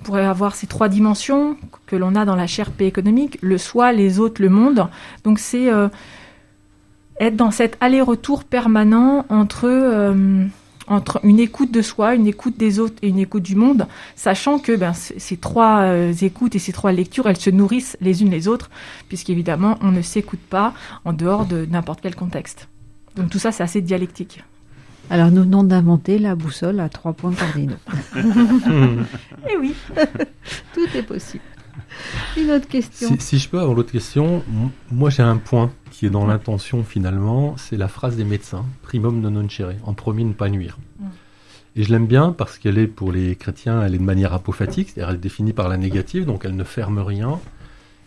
pourrait 0.02 0.24
avoir 0.24 0.54
ces 0.54 0.66
trois 0.66 0.88
dimensions 0.88 1.56
que 1.86 1.94
l'on 1.94 2.14
a 2.14 2.24
dans 2.24 2.36
la 2.36 2.46
chaire 2.46 2.70
P 2.70 2.86
économique, 2.86 3.38
le 3.42 3.58
soi, 3.58 3.92
les 3.92 4.18
autres, 4.18 4.40
le 4.40 4.48
monde. 4.48 4.88
Donc 5.24 5.38
c'est 5.38 5.68
être 7.20 7.36
dans 7.36 7.50
cet 7.50 7.76
aller-retour 7.82 8.44
permanent 8.44 9.26
entre 9.28 10.14
entre 10.90 11.20
une 11.24 11.40
écoute 11.40 11.70
de 11.70 11.80
soi, 11.80 12.14
une 12.14 12.26
écoute 12.26 12.58
des 12.58 12.78
autres 12.78 12.96
et 13.00 13.08
une 13.08 13.18
écoute 13.18 13.44
du 13.44 13.56
monde, 13.56 13.86
sachant 14.16 14.58
que 14.58 14.76
ben, 14.76 14.92
ces 14.92 15.36
trois 15.38 15.94
écoutes 16.20 16.56
et 16.56 16.58
ces 16.58 16.72
trois 16.72 16.92
lectures, 16.92 17.28
elles 17.28 17.38
se 17.38 17.48
nourrissent 17.48 17.96
les 18.00 18.22
unes 18.22 18.30
les 18.30 18.48
autres, 18.48 18.70
puisqu'évidemment, 19.08 19.78
on 19.80 19.92
ne 19.92 20.02
s'écoute 20.02 20.40
pas 20.40 20.74
en 21.04 21.12
dehors 21.12 21.46
de 21.46 21.64
n'importe 21.70 22.00
quel 22.02 22.14
contexte. 22.14 22.68
Donc 23.16 23.30
tout 23.30 23.38
ça, 23.38 23.52
c'est 23.52 23.62
assez 23.62 23.80
dialectique. 23.80 24.42
Alors 25.10 25.30
nous 25.32 25.42
venons 25.42 25.64
d'inventer 25.64 26.18
la 26.18 26.36
boussole 26.36 26.78
à 26.78 26.88
trois 26.88 27.12
points 27.12 27.32
cardinaux. 27.32 27.76
Eh 29.48 29.56
oui, 29.56 29.74
tout 30.74 30.86
est 30.94 31.02
possible. 31.02 31.42
Une 32.36 32.50
autre 32.50 32.68
question. 32.68 33.16
Si, 33.18 33.38
je 33.38 33.48
peux 33.48 33.58
avoir 33.58 33.74
l'autre 33.74 33.92
question, 33.92 34.42
moi 34.90 35.10
j'ai 35.10 35.22
un 35.22 35.36
point 35.36 35.70
qui 35.90 36.06
est 36.06 36.10
dans 36.10 36.26
l'intention 36.26 36.84
finalement, 36.84 37.54
c'est 37.56 37.76
la 37.76 37.88
phrase 37.88 38.16
des 38.16 38.24
médecins, 38.24 38.64
primum 38.82 39.20
non 39.20 39.30
nocere, 39.30 39.74
en 39.84 39.94
premier 39.94 40.24
ne 40.24 40.32
pas 40.32 40.48
nuire. 40.48 40.78
Mm. 40.98 41.06
Et 41.76 41.82
je 41.84 41.92
l'aime 41.92 42.06
bien 42.06 42.32
parce 42.32 42.58
qu'elle 42.58 42.78
est 42.78 42.86
pour 42.86 43.12
les 43.12 43.36
chrétiens, 43.36 43.82
elle 43.82 43.94
est 43.94 43.98
de 43.98 44.02
manière 44.02 44.32
apophatique, 44.32 44.90
c'est-à-dire 44.90 45.10
elle 45.10 45.16
est 45.16 45.18
définie 45.18 45.52
par 45.52 45.68
la 45.68 45.76
négative, 45.76 46.24
donc 46.24 46.44
elle 46.44 46.56
ne 46.56 46.64
ferme 46.64 46.98
rien. 46.98 47.38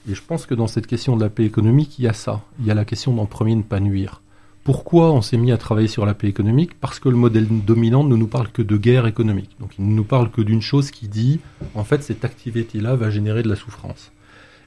Et 0.10 0.16
je 0.16 0.22
pense 0.22 0.46
que 0.46 0.54
dans 0.54 0.68
cette 0.68 0.88
question 0.88 1.16
de 1.16 1.24
la 1.24 1.30
paix 1.30 1.46
économique, 1.46 1.98
il 1.98 2.06
y 2.06 2.08
a 2.08 2.14
ça. 2.14 2.42
Il 2.60 2.66
y 2.66 2.72
a 2.72 2.74
la 2.74 2.84
question 2.84 3.14
d'en 3.14 3.26
premier 3.26 3.56
ne 3.56 3.62
pas 3.62 3.80
nuire. 3.80 4.22
Pourquoi 4.64 5.12
on 5.12 5.22
s'est 5.22 5.36
mis 5.36 5.52
à 5.52 5.58
travailler 5.58 5.90
sur 5.90 6.06
la 6.06 6.14
paix 6.14 6.28
économique 6.28 6.80
Parce 6.80 6.98
que 6.98 7.10
le 7.10 7.18
modèle 7.18 7.48
dominant 7.50 8.06
ne 8.06 8.16
nous 8.16 8.28
parle 8.28 8.48
que 8.48 8.62
de 8.62 8.78
guerre 8.78 9.08
économique. 9.08 9.58
Donc 9.60 9.72
il 9.78 9.86
ne 9.86 9.94
nous 9.94 10.06
parle 10.06 10.32
que 10.32 10.42
d'une 10.42 10.62
chose 10.62 10.90
qui 10.90 11.10
dit, 11.10 11.42
en 11.76 11.84
fait, 11.84 12.02
cette 12.02 12.24
activité-là 12.24 12.96
va 12.96 13.10
générer 13.10 13.44
de 13.44 13.50
la 13.50 13.58
souffrance. 13.58 14.14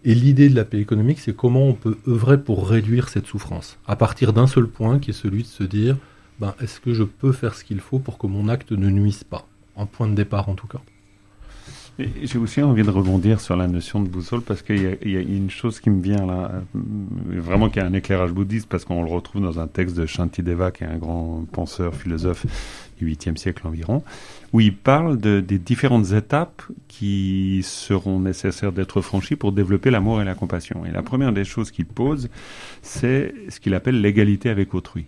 Et 0.05 0.15
l'idée 0.15 0.51
de 0.51 0.55
la 0.55 0.67
paix 0.67 0.81
économique, 0.81 1.19
c'est 1.19 1.35
comment 1.35 1.67
on 1.67 1.73
peut 1.73 1.97
œuvrer 2.07 2.39
pour 2.39 2.69
réduire 2.69 3.09
cette 3.09 3.27
souffrance, 3.27 3.79
à 3.87 3.97
partir 3.97 4.35
d'un 4.35 4.47
seul 4.47 4.67
point, 4.67 4.99
qui 4.99 5.11
est 5.11 5.15
celui 5.15 5.45
de 5.45 5.49
se 5.49 5.65
dire, 5.65 5.97
ben, 6.41 6.55
est-ce 6.61 6.79
que 6.79 6.93
je 6.93 7.03
peux 7.03 7.33
faire 7.33 7.55
ce 7.55 7.65
qu'il 7.65 7.81
faut 7.81 7.99
pour 7.99 8.19
que 8.19 8.27
mon 8.27 8.51
acte 8.51 8.73
ne 8.73 8.91
nuise 8.91 9.25
pas? 9.25 9.47
En 9.77 9.87
point 9.87 10.09
de 10.09 10.15
départ, 10.15 10.51
en 10.51 10.55
tout 10.55 10.67
cas. 10.67 10.83
J'ai 11.99 12.37
aussi 12.37 12.61
envie 12.61 12.83
de 12.83 12.91
rebondir 12.91 13.41
sur 13.41 13.57
la 13.57 13.67
notion 13.67 14.01
de 14.01 14.09
boussole 14.09 14.43
parce 14.43 14.61
qu'il 14.61 14.77
y, 14.77 15.13
y, 15.13 15.17
a 15.17 15.21
une 15.21 15.49
chose 15.49 15.81
qui 15.81 15.89
me 15.89 16.03
vient 16.03 16.27
là, 16.27 16.51
euh, 16.53 16.81
vraiment 17.41 17.71
qui 17.71 17.81
a 17.81 17.87
un 17.87 17.95
éclairage 17.95 18.33
bouddhiste 18.33 18.69
parce 18.69 18.85
qu'on 18.85 19.03
le 19.03 19.11
retrouve 19.11 19.41
dans 19.41 19.59
un 19.61 19.67
texte 19.67 19.97
de 19.97 20.05
Shantideva 20.05 20.73
qui 20.73 20.85
est 20.85 20.89
un 20.89 20.99
grand 20.99 21.47
penseur, 21.51 21.95
philosophe 21.95 22.45
du 22.99 23.11
8e 23.11 23.39
siècle 23.39 23.67
environ, 23.67 24.03
où 24.53 24.61
il 24.61 24.77
parle 24.77 25.19
de, 25.19 25.41
des 25.41 25.59
différentes 25.59 26.13
étapes 26.13 26.63
qui 26.87 27.63
seront 27.65 28.21
nécessaires 28.21 28.73
d'être 28.73 29.01
franchies 29.01 29.37
pour 29.37 29.53
développer 29.53 29.91
l'amour 29.91 30.21
et 30.21 30.27
la 30.27 30.35
compassion. 30.35 30.85
Et 30.85 30.91
la 30.91 31.03
première 31.03 31.33
des 31.33 31.45
choses 31.45 31.71
qu'il 31.71 31.87
pose, 31.87 32.29
c'est 32.83 33.33
ce 33.49 33.59
qu'il 33.59 33.73
appelle 33.73 34.03
l'égalité 34.03 34.51
avec 34.51 34.75
autrui. 34.75 35.07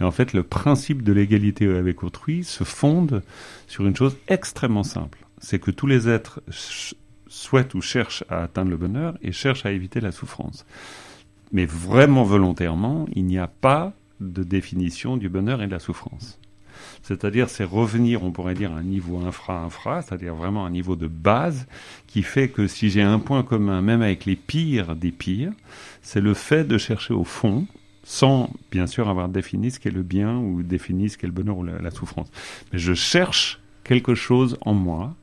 Et 0.00 0.04
en 0.04 0.12
fait, 0.12 0.32
le 0.34 0.44
principe 0.44 1.02
de 1.02 1.12
l'égalité 1.12 1.66
avec 1.66 2.04
autrui 2.04 2.44
se 2.44 2.62
fonde 2.62 3.22
sur 3.66 3.84
une 3.84 3.96
chose 3.96 4.16
extrêmement 4.28 4.84
simple. 4.84 5.18
C'est 5.42 5.58
que 5.58 5.70
tous 5.70 5.86
les 5.86 6.08
êtres 6.08 6.40
souhaitent 7.28 7.74
ou 7.74 7.82
cherchent 7.82 8.24
à 8.30 8.42
atteindre 8.42 8.70
le 8.70 8.76
bonheur 8.76 9.18
et 9.22 9.32
cherchent 9.32 9.66
à 9.66 9.72
éviter 9.72 10.00
la 10.00 10.12
souffrance. 10.12 10.64
Mais 11.52 11.66
vraiment 11.66 12.22
volontairement, 12.22 13.06
il 13.14 13.26
n'y 13.26 13.38
a 13.38 13.48
pas 13.48 13.92
de 14.20 14.42
définition 14.42 15.16
du 15.16 15.28
bonheur 15.28 15.62
et 15.62 15.66
de 15.66 15.72
la 15.72 15.78
souffrance. 15.78 16.38
C'est-à-dire, 17.02 17.48
c'est 17.48 17.64
revenir, 17.64 18.22
on 18.22 18.30
pourrait 18.30 18.54
dire, 18.54 18.72
à 18.72 18.76
un 18.76 18.82
niveau 18.82 19.18
infra-infra, 19.18 20.02
c'est-à-dire 20.02 20.34
vraiment 20.34 20.64
un 20.64 20.70
niveau 20.70 20.96
de 20.96 21.08
base 21.08 21.66
qui 22.06 22.22
fait 22.22 22.48
que 22.48 22.66
si 22.66 22.90
j'ai 22.90 23.02
un 23.02 23.18
point 23.18 23.42
commun, 23.42 23.82
même 23.82 24.02
avec 24.02 24.24
les 24.24 24.36
pires 24.36 24.96
des 24.96 25.10
pires, 25.10 25.52
c'est 26.00 26.20
le 26.20 26.34
fait 26.34 26.64
de 26.64 26.78
chercher 26.78 27.14
au 27.14 27.24
fond, 27.24 27.66
sans 28.04 28.50
bien 28.70 28.86
sûr 28.86 29.08
avoir 29.08 29.28
défini 29.28 29.70
ce 29.70 29.80
qu'est 29.80 29.90
le 29.90 30.02
bien 30.02 30.36
ou 30.36 30.62
défini 30.62 31.08
ce 31.08 31.18
qu'est 31.18 31.26
le 31.26 31.32
bonheur 31.32 31.58
ou 31.58 31.64
la, 31.64 31.90
souffrance. 31.90 32.30
Mais 32.72 32.78
je 32.78 32.94
cherche 32.94 33.60
quelque 33.84 34.14
chose 34.14 34.56
en 34.62 34.74
moi 34.74 35.14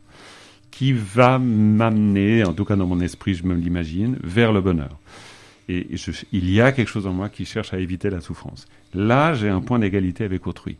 qui 0.71 0.93
va 0.93 1.39
m'amener, 1.39 2.43
en 2.43 2.53
tout 2.53 2.65
cas 2.65 2.75
dans 2.75 2.87
mon 2.87 2.99
esprit, 2.99 3.33
je 3.33 3.43
me 3.43 3.55
l'imagine, 3.55 4.17
vers 4.23 4.51
le 4.51 4.61
bonheur. 4.61 4.99
Et 5.67 5.87
il 6.31 6.49
y 6.49 6.61
a 6.61 6.71
quelque 6.71 6.87
chose 6.87 7.05
en 7.05 7.13
moi 7.13 7.29
qui 7.29 7.45
cherche 7.45 7.73
à 7.73 7.79
éviter 7.79 8.09
la 8.09 8.21
souffrance. 8.21 8.65
Là, 8.93 9.33
j'ai 9.35 9.49
un 9.49 9.61
point 9.61 9.77
d'égalité 9.77 10.23
avec 10.23 10.47
autrui. 10.47 10.77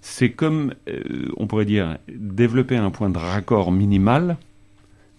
C'est 0.00 0.30
comme, 0.30 0.74
euh, 0.88 1.28
on 1.36 1.46
pourrait 1.46 1.66
dire, 1.66 1.98
développer 2.08 2.76
un 2.76 2.90
point 2.90 3.10
de 3.10 3.18
raccord 3.18 3.70
minimal, 3.70 4.38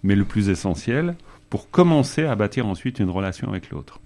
mais 0.04 0.16
le 0.16 0.24
plus 0.24 0.50
essentiel, 0.50 1.16
pour 1.50 1.70
commencer 1.70 2.24
à 2.24 2.36
bâtir 2.36 2.66
ensuite 2.68 3.00
une 3.00 3.10
relation 3.10 3.50
avec 3.50 3.70
l'autre. 3.70 4.00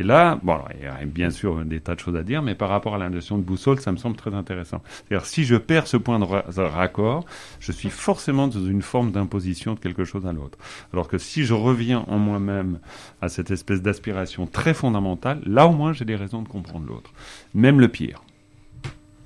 Et 0.00 0.02
là, 0.02 0.40
bon, 0.42 0.56
il 0.78 0.84
y 0.84 0.86
a 0.86 1.04
bien 1.04 1.28
sûr 1.28 1.62
des 1.66 1.78
tas 1.78 1.94
de 1.94 2.00
choses 2.00 2.16
à 2.16 2.22
dire, 2.22 2.40
mais 2.40 2.54
par 2.54 2.70
rapport 2.70 2.94
à 2.94 2.98
la 2.98 3.10
notion 3.10 3.36
de 3.36 3.42
boussole, 3.42 3.80
ça 3.80 3.92
me 3.92 3.98
semble 3.98 4.16
très 4.16 4.32
intéressant. 4.32 4.80
C'est-à-dire, 4.86 5.26
si 5.26 5.44
je 5.44 5.56
perds 5.56 5.86
ce 5.86 5.98
point 5.98 6.18
de 6.18 6.60
raccord, 6.62 7.26
je 7.58 7.70
suis 7.70 7.90
forcément 7.90 8.48
dans 8.48 8.64
une 8.64 8.80
forme 8.80 9.12
d'imposition 9.12 9.74
de 9.74 9.78
quelque 9.78 10.06
chose 10.06 10.24
à 10.24 10.32
l'autre. 10.32 10.56
Alors 10.94 11.06
que 11.06 11.18
si 11.18 11.44
je 11.44 11.52
reviens 11.52 12.06
en 12.08 12.16
moi-même 12.16 12.78
à 13.20 13.28
cette 13.28 13.50
espèce 13.50 13.82
d'aspiration 13.82 14.46
très 14.46 14.72
fondamentale, 14.72 15.42
là 15.44 15.66
au 15.66 15.72
moins 15.72 15.92
j'ai 15.92 16.06
des 16.06 16.16
raisons 16.16 16.40
de 16.40 16.48
comprendre 16.48 16.86
l'autre. 16.88 17.12
Même 17.52 17.78
le 17.78 17.88
pire. 17.88 18.22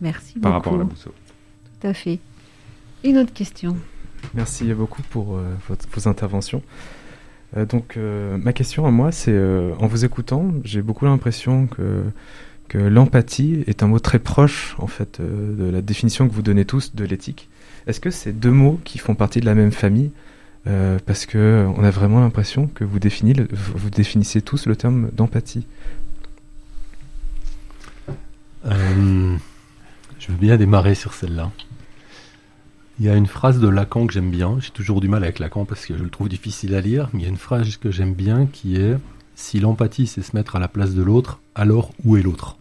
Merci 0.01 0.41
par 0.41 0.55
rapport 0.55 0.75
à 0.75 0.79
la 0.79 0.85
boussole. 0.85 1.13
Tout 1.81 1.87
à 1.87 1.95
fait. 1.95 2.19
Une 3.05 3.19
autre 3.19 3.33
question. 3.33 3.77
Merci 4.35 4.75
beaucoup 4.75 5.03
pour 5.03 5.37
euh, 5.37 5.55
vos 5.69 6.09
interventions. 6.09 6.65
Euh, 7.57 7.67
donc 7.67 7.97
euh, 7.97 8.37
ma 8.39 8.53
question 8.53 8.87
à 8.87 8.91
moi, 8.91 9.13
c'est 9.13 9.33
euh, 9.33 9.75
en 9.79 9.87
vous 9.87 10.05
écoutant, 10.05 10.53
j'ai 10.65 10.83
beaucoup 10.83 11.05
l'impression 11.05 11.67
que 11.67 12.13
l'empathie 12.77 13.63
est 13.69 13.85
un 13.85 13.87
mot 13.87 14.01
très 14.01 14.19
proche 14.19 14.75
en 14.79 14.89
fait 14.89 15.21
de 15.21 15.71
la 15.71 15.81
définition 15.81 16.27
que 16.29 16.35
vous 16.35 16.43
donnez 16.43 16.65
tous 16.65 16.95
de 16.95 17.05
l'éthique. 17.05 17.49
Est-ce 17.87 18.01
que 18.01 18.11
c'est 18.11 18.33
deux 18.33 18.51
mots 18.51 18.81
qui 18.83 18.99
font 18.99 19.15
partie 19.15 19.39
de 19.39 19.47
la 19.47 19.55
même 19.55 19.71
famille 19.71 20.11
Parce 21.07 21.25
que 21.25 21.69
on 21.77 21.85
a 21.85 21.91
vraiment 21.91 22.19
l'impression 22.19 22.67
que 22.67 22.83
vous 22.83 22.99
définissez, 22.99 23.47
vous 23.53 23.91
définissez 23.91 24.43
tous 24.43 24.67
le 24.67 24.75
terme 24.75 25.11
d'empathie? 25.13 25.67
je 28.65 30.29
veux 30.29 30.39
bien 30.39 30.57
démarrer 30.57 30.97
sur 30.97 31.15
celle-là. 31.15 31.53
Il 33.01 33.07
y 33.07 33.09
a 33.09 33.17
une 33.17 33.27
phrase 33.27 33.59
de 33.59 33.67
Lacan 33.67 34.07
que 34.07 34.13
j'aime 34.13 34.31
bien. 34.31 34.59
J'ai 34.61 34.71
toujours 34.71 35.01
du 35.01 35.09
mal 35.09 35.25
avec 35.25 35.41
Lacan 35.41 35.65
parce 35.65 35.85
que 35.85 35.97
je 35.97 36.05
le 36.05 36.11
trouve 36.11 36.29
difficile 36.29 36.77
à 36.77 36.81
lire. 36.81 37.09
Mais 37.13 37.21
il 37.21 37.23
y 37.25 37.27
a 37.27 37.31
une 37.31 37.37
phrase 37.37 37.77
que 37.77 37.91
j'aime 37.91 38.15
bien 38.15 38.47
qui 38.47 38.77
est 38.77 38.97
Si 39.35 39.59
l'empathie 39.59 40.07
c'est 40.07 40.23
se 40.23 40.37
mettre 40.37 40.55
à 40.55 40.61
la 40.61 40.69
place 40.69 40.95
de 40.95 41.03
l'autre, 41.03 41.41
alors 41.57 41.91
où 42.05 42.17
est 42.17 42.23
l'autre? 42.23 42.57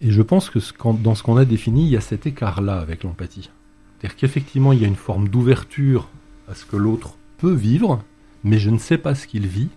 Et 0.00 0.10
je 0.10 0.22
pense 0.22 0.48
que 0.48 0.58
dans 1.02 1.14
ce 1.14 1.22
qu'on 1.22 1.36
a 1.36 1.44
défini, 1.44 1.84
il 1.84 1.90
y 1.90 1.96
a 1.98 2.00
cet 2.00 2.26
écart-là 2.26 2.78
avec 2.78 3.02
l'empathie. 3.02 3.50
C'est-à-dire 3.98 4.16
qu'effectivement, 4.16 4.72
il 4.72 4.80
y 4.80 4.84
a 4.84 4.88
une 4.88 4.96
forme 4.96 5.28
d'ouverture 5.28 6.08
à 6.48 6.54
ce 6.54 6.64
que 6.64 6.76
l'autre 6.76 7.16
peut 7.36 7.52
vivre, 7.52 8.02
mais 8.42 8.58
je 8.58 8.70
ne 8.70 8.78
sais 8.78 8.96
pas 8.96 9.14
ce 9.14 9.26
qu'il 9.26 9.46
vit 9.46 9.68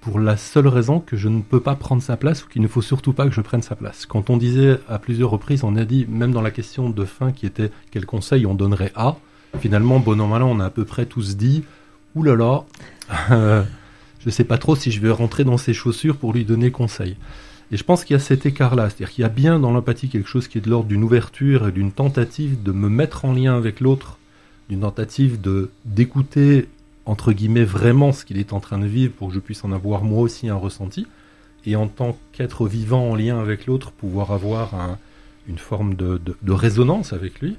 pour 0.00 0.20
la 0.20 0.36
seule 0.36 0.68
raison 0.68 1.00
que 1.00 1.16
je 1.16 1.28
ne 1.28 1.42
peux 1.42 1.60
pas 1.60 1.74
prendre 1.74 2.02
sa 2.02 2.16
place 2.16 2.44
ou 2.44 2.48
qu'il 2.48 2.62
ne 2.62 2.68
faut 2.68 2.82
surtout 2.82 3.12
pas 3.12 3.26
que 3.26 3.34
je 3.34 3.40
prenne 3.40 3.62
sa 3.62 3.74
place. 3.74 4.06
Quand 4.06 4.30
on 4.30 4.36
disait 4.36 4.78
à 4.88 4.98
plusieurs 4.98 5.30
reprises, 5.30 5.64
on 5.64 5.76
a 5.76 5.84
dit, 5.84 6.06
même 6.08 6.32
dans 6.32 6.42
la 6.42 6.50
question 6.50 6.90
de 6.90 7.04
fin 7.04 7.32
qui 7.32 7.46
était 7.46 7.70
quel 7.90 8.06
conseil 8.06 8.46
on 8.46 8.54
donnerait 8.54 8.92
à, 8.94 9.16
finalement, 9.58 9.98
bon 9.98 10.20
an, 10.20 10.28
mal 10.28 10.42
on 10.42 10.60
a 10.60 10.66
à 10.66 10.70
peu 10.70 10.84
près 10.84 11.06
tous 11.06 11.36
dit, 11.36 11.64
oulala, 12.14 12.64
euh, 13.30 13.62
je 14.20 14.26
ne 14.26 14.30
sais 14.30 14.44
pas 14.44 14.58
trop 14.58 14.76
si 14.76 14.90
je 14.90 15.00
vais 15.00 15.10
rentrer 15.10 15.44
dans 15.44 15.58
ses 15.58 15.74
chaussures 15.74 16.16
pour 16.16 16.32
lui 16.32 16.44
donner 16.44 16.70
conseil. 16.70 17.16
Et 17.70 17.76
je 17.76 17.84
pense 17.84 18.04
qu'il 18.04 18.14
y 18.14 18.16
a 18.16 18.20
cet 18.20 18.46
écart-là, 18.46 18.88
c'est-à-dire 18.88 19.10
qu'il 19.10 19.22
y 19.22 19.26
a 19.26 19.28
bien 19.28 19.58
dans 19.58 19.72
l'empathie 19.72 20.08
quelque 20.08 20.28
chose 20.28 20.48
qui 20.48 20.58
est 20.58 20.62
de 20.62 20.70
l'ordre 20.70 20.88
d'une 20.88 21.04
ouverture 21.04 21.68
et 21.68 21.72
d'une 21.72 21.92
tentative 21.92 22.62
de 22.62 22.72
me 22.72 22.88
mettre 22.88 23.24
en 23.24 23.32
lien 23.34 23.56
avec 23.56 23.80
l'autre, 23.80 24.18
d'une 24.70 24.80
tentative 24.80 25.40
de 25.40 25.70
d'écouter 25.84 26.68
entre 27.08 27.32
guillemets, 27.32 27.64
vraiment 27.64 28.12
ce 28.12 28.26
qu'il 28.26 28.36
est 28.36 28.52
en 28.52 28.60
train 28.60 28.78
de 28.78 28.86
vivre 28.86 29.14
pour 29.14 29.28
que 29.28 29.34
je 29.34 29.40
puisse 29.40 29.64
en 29.64 29.72
avoir 29.72 30.04
moi 30.04 30.20
aussi 30.20 30.48
un 30.48 30.56
ressenti. 30.56 31.06
Et 31.64 31.74
en 31.74 31.88
tant 31.88 32.18
qu'être 32.32 32.68
vivant 32.68 33.10
en 33.10 33.16
lien 33.16 33.40
avec 33.40 33.66
l'autre, 33.66 33.92
pouvoir 33.92 34.30
avoir 34.30 34.98
une 35.48 35.58
forme 35.58 35.94
de, 35.94 36.20
résonance 36.46 37.14
avec 37.14 37.40
lui. 37.40 37.56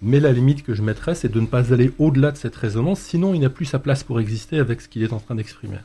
Mais 0.00 0.20
la 0.20 0.32
limite 0.32 0.62
que 0.62 0.74
je 0.74 0.82
mettrais, 0.82 1.16
c'est 1.16 1.30
de 1.30 1.40
ne 1.40 1.46
pas 1.46 1.72
aller 1.72 1.90
au-delà 1.98 2.30
de 2.30 2.36
cette 2.36 2.54
résonance, 2.54 3.00
sinon 3.00 3.34
il 3.34 3.40
n'a 3.40 3.50
plus 3.50 3.66
sa 3.66 3.80
place 3.80 4.04
pour 4.04 4.20
exister 4.20 4.58
avec 4.58 4.80
ce 4.80 4.88
qu'il 4.88 5.02
est 5.02 5.12
en 5.12 5.18
train 5.18 5.34
d'exprimer. 5.34 5.78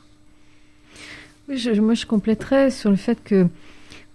Oui, 1.48 1.60
moi 1.80 1.94
je 1.94 2.06
compléterais 2.06 2.70
sur 2.70 2.90
le 2.90 2.96
fait 2.96 3.22
que 3.22 3.42
vous 3.42 3.48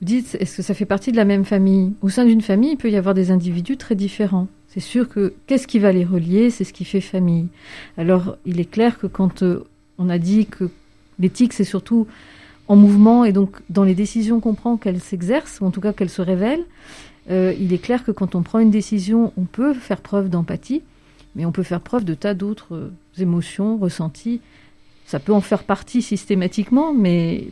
dites, 0.02 0.36
est-ce 0.40 0.58
que 0.58 0.64
ça 0.64 0.74
fait 0.74 0.86
partie 0.86 1.12
de 1.12 1.18
la 1.18 1.26
même 1.26 1.46
famille? 1.46 1.94
Au 2.02 2.10
sein 2.10 2.26
d'une 2.26 2.42
famille, 2.42 2.72
il 2.72 2.78
peut 2.78 2.92
y 2.92 2.98
avoir 2.98 3.14
des 3.14 3.32
individus 3.32 3.78
très 3.78 3.96
différents. 3.96 4.48
C'est 4.74 4.80
sûr 4.80 5.08
que 5.08 5.36
qu'est-ce 5.46 5.68
qui 5.68 5.78
va 5.78 5.92
les 5.92 6.04
relier? 6.04 6.50
C'est 6.50 6.64
ce 6.64 6.74
qui 6.74 6.84
fait 6.84 7.00
famille. 7.00 7.48
Alors, 7.96 8.38
il 8.44 8.60
est 8.60 8.66
clair 8.70 8.98
que 8.98 9.06
quand 9.06 9.44
euh, 9.44 9.64
on 10.00 10.10
a 10.10 10.18
dit 10.18 10.48
que 10.48 10.68
l'éthique, 11.20 11.54
c'est 11.54 11.64
surtout 11.64 12.08
en 12.68 12.76
mouvement 12.76 13.24
et 13.24 13.34
donc 13.34 13.58
dans 13.70 13.84
les 13.84 13.94
décisions 13.94 14.40
qu'on 14.40 14.56
prend, 14.56 14.78
qu'elle 14.78 15.00
s'exerce, 15.00 15.60
ou 15.62 15.66
en 15.66 15.70
tout 15.70 15.80
cas 15.80 15.94
qu'elle 15.94 16.10
se 16.10 16.24
révèle, 16.24 16.62
euh, 17.30 17.54
il 17.60 17.72
est 17.72 17.78
clair 17.78 18.04
que 18.04 18.10
quand 18.10 18.34
on 18.34 18.42
prend 18.42 18.58
une 18.58 18.72
décision, 18.72 19.32
on 19.38 19.44
peut 19.44 19.76
faire 19.76 20.02
preuve 20.02 20.28
d'empathie, 20.28 20.82
mais 21.36 21.46
on 21.46 21.52
peut 21.52 21.62
faire 21.62 21.82
preuve 21.82 22.04
de 22.04 22.16
tas 22.16 22.34
d'autres 22.34 22.74
euh, 22.74 22.92
émotions, 23.20 23.78
ressentis. 23.78 24.42
Ça 25.06 25.20
peut 25.20 25.34
en 25.34 25.42
faire 25.42 25.66
partie 25.66 26.02
systématiquement, 26.02 26.96
mais 26.96 27.50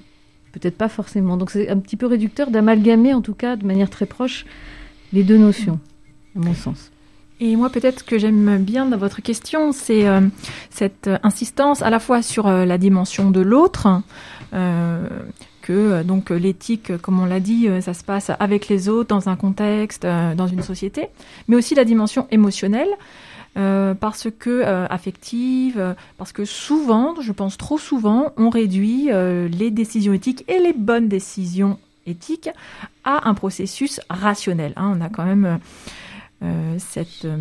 peut-être 0.54 0.76
pas 0.76 0.90
forcément. 0.90 1.38
Donc 1.38 1.52
c'est 1.52 1.70
un 1.70 1.78
petit 1.78 1.98
peu 1.98 2.08
réducteur 2.08 2.50
d'amalgamer, 2.50 3.14
en 3.14 3.22
tout 3.22 3.36
cas 3.36 3.58
de 3.58 3.66
manière 3.68 3.92
très 3.92 4.08
proche, 4.08 4.48
les 5.14 5.24
deux 5.24 5.38
notions, 5.38 5.80
à 6.36 6.40
mon 6.40 6.56
sens. 6.56 6.92
Et 7.44 7.56
moi, 7.56 7.72
peut-être 7.72 8.06
que 8.06 8.20
j'aime 8.20 8.60
bien 8.60 8.86
dans 8.86 8.98
votre 8.98 9.20
question, 9.20 9.72
c'est 9.72 10.08
euh, 10.08 10.22
cette 10.70 11.10
insistance 11.24 11.82
à 11.82 11.90
la 11.90 12.00
fois 12.00 12.22
sur 12.22 12.46
euh, 12.46 12.66
la 12.66 12.78
dimension 12.78 13.32
de 13.32 13.42
l'autre, 13.42 13.88
euh, 14.54 15.08
que 15.64 16.04
donc 16.04 16.30
l'éthique, 16.30 16.96
comme 16.98 17.20
on 17.20 17.26
l'a 17.26 17.40
dit, 17.40 17.68
ça 17.82 17.96
se 17.96 18.04
passe 18.04 18.32
avec 18.40 18.68
les 18.68 18.90
autres, 18.90 19.10
dans 19.10 19.28
un 19.28 19.36
contexte, 19.36 20.04
dans 20.04 20.48
une 20.48 20.62
société, 20.62 21.08
mais 21.48 21.56
aussi 21.56 21.76
la 21.76 21.86
dimension 21.86 22.28
émotionnelle. 22.32 22.90
parce 23.54 24.28
que 24.40 24.64
affective, 24.90 25.96
parce 26.18 26.32
que 26.32 26.46
souvent, 26.46 27.14
je 27.22 27.32
pense 27.32 27.58
trop 27.58 27.78
souvent, 27.78 28.34
on 28.38 28.50
réduit 28.50 29.10
les 29.12 29.70
décisions 29.70 30.14
éthiques 30.14 30.44
et 30.48 30.58
les 30.58 30.74
bonnes 30.74 31.08
décisions 31.08 31.78
éthiques 32.06 32.50
à 33.04 33.28
un 33.28 33.34
processus 33.34 34.00
rationnel. 34.10 34.74
Hein. 34.76 34.94
On 34.98 35.02
a 35.02 35.10
quand 35.10 35.26
même 35.26 35.46
euh, 35.46 35.56
cette 36.80 37.26
euh, 37.26 37.38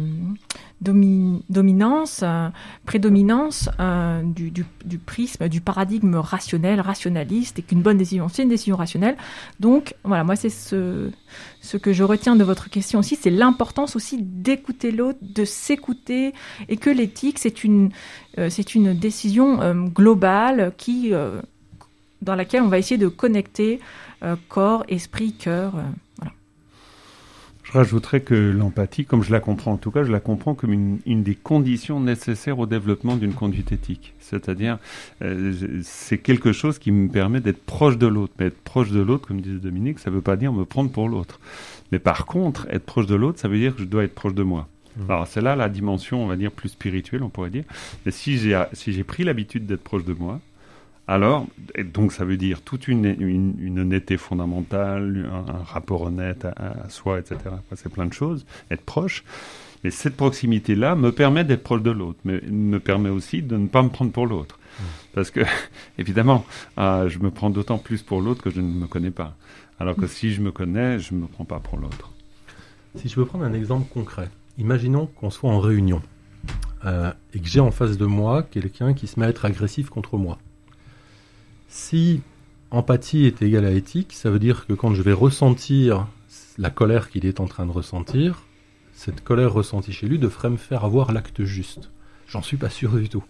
dominance, 0.81 2.21
euh, 2.23 2.49
prédominance 2.85 3.69
du, 4.25 4.99
prisme, 4.99 5.49
du 5.49 5.61
paradigme 5.61 6.17
rationnel, 6.17 6.81
rationaliste, 6.81 7.59
et 7.59 7.63
qu'une 7.63 7.83
bonne 7.83 7.97
décision, 7.97 8.29
c'est 8.29 8.43
une 8.43 8.49
décision 8.49 8.77
rationnelle. 8.77 9.17
Donc, 9.59 9.95
voilà, 10.05 10.25
moi, 10.25 10.37
c'est 10.37 10.51
ce, 10.51 11.11
ce 11.63 11.77
que 11.77 11.93
je 11.93 12.05
retiens 12.05 12.37
de 12.37 12.45
votre 12.45 12.69
question 12.69 12.99
aussi, 12.99 13.17
c'est 13.17 13.31
l'importance 13.31 13.97
aussi 13.97 14.19
d'écouter 14.21 14.91
l'autre, 14.91 15.19
de 15.23 15.45
s'écouter, 15.45 16.35
et 16.69 16.77
que 16.77 16.91
l'éthique, 16.91 17.39
c'est 17.39 17.65
une, 17.65 17.91
c'est 18.49 18.75
une 18.75 18.95
décision 18.95 19.75
globale 19.87 20.73
qui, 20.77 21.13
dans 22.23 22.35
laquelle 22.35 22.63
on 22.63 22.69
va 22.69 22.79
essayer 22.79 22.99
de 22.99 23.09
connecter 23.09 23.81
corps, 24.49 24.85
esprit, 24.89 25.33
cœur. 25.33 25.75
Je 27.71 27.79
rajouterais 27.79 28.21
que 28.21 28.35
l'empathie, 28.35 29.05
comme 29.05 29.23
je 29.23 29.31
la 29.31 29.39
comprends 29.39 29.73
en 29.73 29.77
tout 29.77 29.93
cas, 29.93 30.03
je 30.03 30.11
la 30.11 30.19
comprends 30.19 30.55
comme 30.55 30.99
une, 31.07 31.23
des 31.23 31.37
conditions 31.37 32.01
nécessaires 32.01 32.59
au 32.59 32.67
développement 32.67 33.17
d'une 33.17 33.33
conduite 33.33 33.71
éthique. 33.71 34.13
C'est-à-dire, 34.19 34.79
euh, 35.23 35.53
c'est 35.85 36.19
quelque 36.19 36.53
chose 36.53 36.81
qui 36.81 36.91
me 36.91 37.09
permet 37.09 37.41
d'être 37.41 37.65
proche 37.65 37.97
de 37.97 38.09
l'autre. 38.09 38.33
Mais 38.41 38.47
être 38.47 38.61
proche 38.61 38.91
de 38.91 38.99
l'autre, 38.99 39.29
comme 39.29 39.41
disait 39.41 39.61
Dominique, 39.61 40.01
ça 40.01 40.11
ne 40.11 40.17
veut 40.17 40.21
pas 40.21 40.37
dire 40.37 40.53
me 40.53 40.65
prendre 40.65 40.91
pour 40.91 41.09
l'autre. 41.09 41.39
Mais 41.93 42.01
par 42.01 42.27
contre, 42.27 42.67
être 42.71 42.85
proche 42.85 43.07
de 43.07 43.15
l'autre, 43.15 43.39
ça 43.39 43.47
veut 43.47 43.59
dire 43.59 43.77
que 43.77 43.83
je 43.83 43.87
dois 43.87 44.03
être 44.03 44.17
proche 44.17 44.35
de 44.35 44.43
moi. 44.43 44.67
Mmh. 44.97 45.03
Alors 45.09 45.29
c'est 45.29 45.41
là 45.41 45.55
la 45.55 45.69
dimension, 45.69 46.25
on 46.25 46.27
va 46.27 46.35
dire, 46.35 46.51
plus 46.51 46.71
spirituelle, 46.71 47.23
on 47.23 47.29
pourrait 47.29 47.51
dire. 47.51 47.65
Mais 48.05 48.11
si 48.11 48.37
j'ai 48.37 48.61
si 48.73 48.93
j'ai 48.93 49.05
pris 49.05 49.23
l'habitude 49.23 49.67
d'être 49.67 49.85
proche 49.85 50.05
de 50.05 50.13
moi, 50.13 50.41
Alors, 51.11 51.49
donc 51.93 52.13
ça 52.13 52.25
veut 52.25 52.37
dire 52.37 52.63
toute 52.63 52.87
une, 52.87 53.05
une, 53.05 53.81
honnêteté 53.81 54.17
fondamentale, 54.17 55.29
un, 55.29 55.65
rapport 55.65 56.03
honnête 56.03 56.45
à, 56.45 56.89
soi, 56.89 57.19
etc. 57.19 57.37
C'est 57.75 57.89
plein 57.89 58.07
de 58.07 58.13
choses, 58.13 58.47
être 58.71 58.85
proche. 58.85 59.25
Mais 59.83 59.91
cette 59.91 60.17
proximité-là 60.17 60.95
me 60.95 61.11
permet 61.11 61.43
d'être 61.43 61.65
proche 61.65 61.83
de 61.83 61.91
l'autre, 61.91 62.21
mais 62.25 62.41
me 62.49 62.79
permet 62.79 63.09
aussi 63.09 63.43
de 63.43 63.57
ne 63.57 63.67
pas 63.67 63.83
me 63.83 63.89
prendre 63.89 64.13
pour 64.13 64.29
l'autre. 64.29 64.61
Mmh. 64.61 64.85
Parce 65.13 65.33
que, 65.33 65.41
évidemment, 65.99 66.47
ah, 66.77 67.09
je 67.09 67.19
me 67.19 67.33
prends 67.33 67.51
d'autant 67.51 67.79
plus 67.79 68.05
pour 68.05 68.21
l'autre 68.21 68.41
que 68.41 68.51
je 68.51 68.61
ne 68.61 68.73
me 68.73 68.87
connais 68.87 69.11
pas. 69.11 69.35
Alors 69.81 69.97
que 69.97 70.05
mmh. 70.05 70.09
si 70.09 70.33
je 70.33 70.41
me 70.43 70.53
connais, 70.53 71.01
je 71.01 71.13
ne 71.13 71.23
me 71.23 71.27
prends 71.27 71.45
pas 71.45 71.59
pour 71.59 71.77
l'autre. 71.77 72.13
Si 72.95 73.09
je 73.09 73.17
veux 73.17 73.27
prendre 73.27 73.43
un 73.43 73.53
exemple 73.53 73.93
concret, 73.93 74.29
imaginons 74.59 75.07
qu'on 75.07 75.31
soit 75.31 75.51
en 75.51 75.59
réunion 75.59 76.03
euh, 76.85 77.11
et 77.35 77.41
que 77.41 77.49
j'ai 77.49 77.59
en 77.59 77.73
face 77.73 77.99
de 77.99 78.07
moi 78.07 78.45
quelqu'un 78.45 78.95
qui 78.95 79.09
se 79.09 79.19
met 79.19 79.27
à 79.27 79.31
être 79.31 79.45
agressif 79.45 79.91
contre 79.91 80.17
moi. 80.17 80.39
Si 81.73 82.21
empathie 82.73 83.27
est 83.27 83.43
égale 83.43 83.65
à 83.65 83.71
éthique, 83.71 84.13
ça 84.13 84.29
veut 84.29 84.41
dire 84.41 84.67
que 84.67 84.73
quand 84.73 84.93
je 84.93 85.03
vais 85.03 85.13
ressentir 85.13 86.09
la 86.59 86.69
colère 86.69 87.09
qu'il 87.09 87.25
est 87.25 87.39
en 87.39 87.47
train 87.47 87.65
de 87.65 87.71
ressentir, 87.71 88.43
cette 88.93 89.23
colère 89.23 89.53
ressentie 89.53 89.93
chez 89.93 90.09
lui 90.09 90.19
devrait 90.19 90.51
me 90.51 90.57
faire 90.57 90.85
avoir 90.85 91.13
l'acte 91.13 91.45
juste. 91.45 91.93
J'en 92.27 92.43
suis 92.43 92.57
pas 92.57 92.71
sûr 92.71 92.91
du 92.97 93.09
tout. 93.09 93.23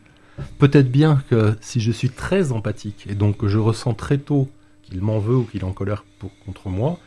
Peut-être 0.58 0.90
bien 0.90 1.22
que 1.28 1.54
si 1.60 1.80
je 1.80 1.92
suis 1.92 2.08
très 2.08 2.50
empathique 2.50 3.06
et 3.10 3.14
donc 3.14 3.36
que 3.36 3.46
je 3.46 3.58
ressens 3.58 3.92
très 3.92 4.16
tôt 4.16 4.48
qu'il 4.84 5.02
m'en 5.02 5.18
veut 5.18 5.36
ou 5.36 5.44
qu'il 5.44 5.60
est 5.60 5.64
en 5.64 5.72
colère 5.72 6.06
contre 6.46 6.70
moi, 6.70 6.98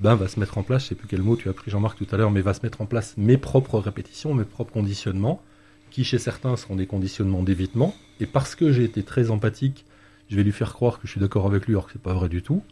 ben 0.00 0.14
va 0.14 0.28
se 0.28 0.38
mettre 0.38 0.58
en 0.58 0.62
place, 0.62 0.82
je 0.82 0.88
sais 0.88 0.94
plus 0.94 1.08
quel 1.08 1.22
mot 1.22 1.36
tu 1.36 1.48
as 1.48 1.54
pris 1.54 1.70
Jean-Marc 1.70 1.96
tout 1.96 2.06
à 2.12 2.18
l'heure, 2.18 2.30
mais 2.30 2.42
va 2.42 2.52
se 2.52 2.60
mettre 2.62 2.82
en 2.82 2.86
place 2.86 3.14
mes 3.16 3.38
propres 3.38 3.78
répétitions, 3.78 4.34
mes 4.34 4.44
propres 4.44 4.74
conditionnements, 4.74 5.42
qui 5.90 6.04
chez 6.04 6.18
certains 6.18 6.54
seront 6.56 6.76
des 6.76 6.86
conditionnements 6.86 7.42
d'évitement, 7.42 7.94
et 8.20 8.26
parce 8.26 8.54
que 8.54 8.72
j'ai 8.72 8.84
été 8.84 9.02
très 9.02 9.30
empathique, 9.30 9.86
je 10.32 10.36
vais 10.38 10.44
lui 10.44 10.52
faire 10.52 10.72
croire 10.72 10.98
que 10.98 11.06
je 11.06 11.12
suis 11.12 11.20
d'accord 11.20 11.44
avec 11.44 11.66
lui 11.66 11.74
alors 11.74 11.86
que 11.86 11.92
c'est 11.92 12.00
pas 12.00 12.14
vrai 12.14 12.30
du 12.30 12.40
tout, 12.40 12.62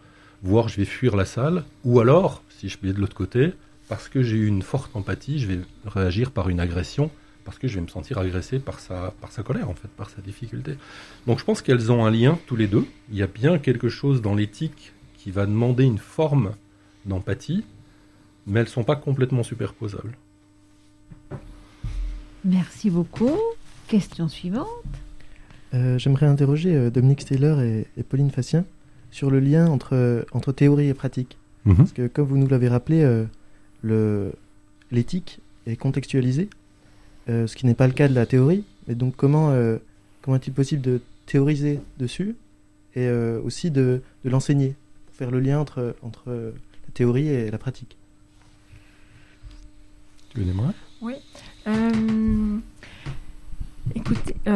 voire 0.43 0.69
je 0.69 0.77
vais 0.77 0.87
fuir 0.87 1.15
la 1.15 1.27
salle, 1.27 1.65
ou 1.85 2.01
alors, 2.01 2.43
si 2.49 2.71
je 2.71 2.79
peux 2.79 2.91
de 2.91 2.99
l'autre 2.99 3.15
côté, 3.15 3.53
parce 3.87 4.09
que 4.09 4.23
j'ai 4.23 4.39
eu 4.39 4.47
une 4.47 4.63
forte 4.63 4.97
empathie, 4.97 5.39
je 5.39 5.47
vais 5.47 5.61
réagir 5.85 6.31
par 6.31 6.49
une 6.49 6.59
agression, 6.59 7.11
parce 7.45 7.59
que 7.59 7.69
je 7.69 7.75
vais 7.75 7.83
me 7.83 7.89
sentir 7.89 8.17
agressé 8.17 8.61
par 8.61 8.81
sa, 8.81 9.13
par 9.21 9.31
sa 9.31 9.43
colère, 9.43 9.69
en 9.69 9.75
fait, 9.75 9.89
par 9.89 10.09
sa 10.09 10.23
difficulté. 10.23 10.77
Donc 11.27 11.39
je 11.39 11.45
pense 11.45 11.61
qu'elles 11.61 11.93
ont 11.93 12.03
un 12.03 12.11
lien, 12.11 12.39
tous 12.47 12.57
les 12.57 12.67
deux. 12.67 12.87
Il 13.11 13.19
y 13.19 13.23
a 13.23 13.27
bien 13.27 13.59
quelque 13.59 13.91
chose 13.91 14.23
dans 14.23 14.35
l'éthique 14.35 14.95
qui 15.19 15.31
va 15.31 15.45
demander 15.45 15.85
une 15.85 15.99
forme 15.99 16.53
d'empathie, 17.05 17.67
mais 18.47 18.61
elles 18.61 18.67
ne 18.67 18.71
sont 18.71 18.85
pas 18.85 18.97
complètement 18.97 19.43
superposables. 19.43 20.17
Merci 22.43 22.89
beaucoup. 22.89 23.39
Question 23.87 24.31
suivante. 24.31 24.67
Euh, 25.73 25.99
j'aimerais 25.99 26.27
interroger 26.27 26.75
euh, 26.75 26.91
Dominique 26.91 27.21
Steller 27.21 27.85
et, 27.97 28.03
Pauline 28.03 28.31
Facien 28.31 28.65
sur 29.11 29.31
le 29.31 29.41
lien 29.41 29.69
entre, 29.69 30.27
entre 30.33 30.53
théorie 30.53 30.89
et 30.89 30.95
pratique. 30.95 31.39
Mhm. 31.65 31.77
Parce 31.77 31.93
que 31.93 32.07
comme 32.07 32.27
vous 32.27 32.39
nous 32.39 32.49
l'avez 32.49 32.69
rappelé, 32.69 33.03
euh, 33.85 34.31
l'éthique 34.91 35.41
est 35.67 35.77
contextualisée, 35.77 36.49
ce 37.29 37.55
qui 37.55 37.67
n'est 37.67 37.75
pas 37.75 37.87
le 37.87 37.93
cas 37.93 38.09
de 38.09 38.15
la 38.15 38.27
théorie. 38.27 38.65
Et 38.89 38.95
donc 38.95 39.15
comment, 39.15 39.55
comment 40.23 40.37
est-il 40.37 40.53
possible 40.53 40.83
de 40.83 41.01
théoriser 41.27 41.81
dessus 41.99 42.35
et 42.97 43.09
aussi 43.11 43.71
de, 43.71 44.03
de 44.25 44.31
l'enseigner, 44.31 44.75
pour 45.07 45.15
faire 45.15 45.31
le 45.31 45.39
lien 45.39 45.61
entre, 45.61 45.95
entre 46.03 46.31
la 46.31 46.93
théorie 46.93 47.29
et 47.29 47.51
la 47.51 47.59
pratique? 47.59 47.97
Tu 50.31 50.39
veux 50.39 50.45
démarrer 50.45 50.75
Oui. 51.03 51.15
Écoutez, 53.95 54.37
euh, 54.47 54.55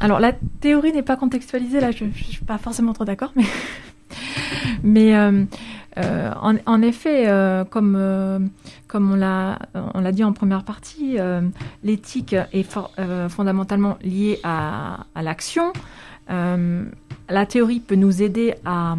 alors 0.00 0.20
la 0.20 0.32
théorie 0.60 0.92
n'est 0.92 1.02
pas 1.02 1.16
contextualisée, 1.16 1.80
là 1.80 1.90
je 1.90 2.04
ne 2.04 2.12
suis 2.12 2.44
pas 2.44 2.58
forcément 2.58 2.92
trop 2.92 3.04
d'accord, 3.04 3.32
mais, 4.82 5.16
euh, 5.16 5.44
euh, 5.98 6.32
en, 6.66 6.82
effet, 6.82 7.26
comme, 7.70 7.96
on 7.96 9.16
l'a 9.16 10.12
dit 10.12 10.24
en 10.24 10.32
première 10.32 10.64
partie, 10.64 11.16
l'éthique 11.82 12.36
est 12.52 12.66
fondamentalement 13.28 13.98
liée 14.02 14.38
à, 14.44 15.04
l'action. 15.20 15.72
la 16.28 17.46
théorie 17.46 17.80
peut 17.80 17.96
nous 17.96 18.22
aider 18.22 18.54
à, 18.64 18.96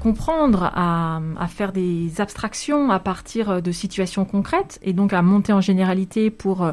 comprendre, 0.00 0.70
à, 0.74 1.20
faire 1.48 1.72
des 1.72 2.20
abstractions 2.20 2.90
à 2.90 2.98
partir 2.98 3.62
de 3.62 3.72
situations 3.72 4.24
concrètes 4.24 4.78
et 4.82 4.92
donc 4.92 5.12
à 5.12 5.22
monter 5.22 5.52
en 5.52 5.60
généralité 5.60 6.30
pour 6.30 6.72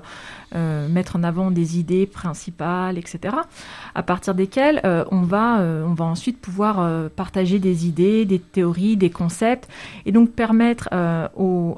euh, 0.55 0.87
mettre 0.87 1.15
en 1.15 1.23
avant 1.23 1.49
des 1.49 1.79
idées 1.79 2.05
principales, 2.05 2.99
etc. 2.99 3.35
À 3.95 4.03
partir 4.03 4.35
desquelles 4.35 4.81
euh, 4.85 5.03
on 5.09 5.21
va 5.21 5.61
euh, 5.61 5.83
on 5.83 5.95
va 5.95 6.05
ensuite 6.05 6.39
pouvoir 6.39 7.09
partager 7.11 7.57
des 7.57 7.87
idées, 7.87 8.25
des 8.25 8.39
théories, 8.39 8.97
des 8.97 9.09
concepts 9.09 9.67
et 10.05 10.11
donc 10.11 10.31
permettre 10.31 10.89
aux 11.35 11.77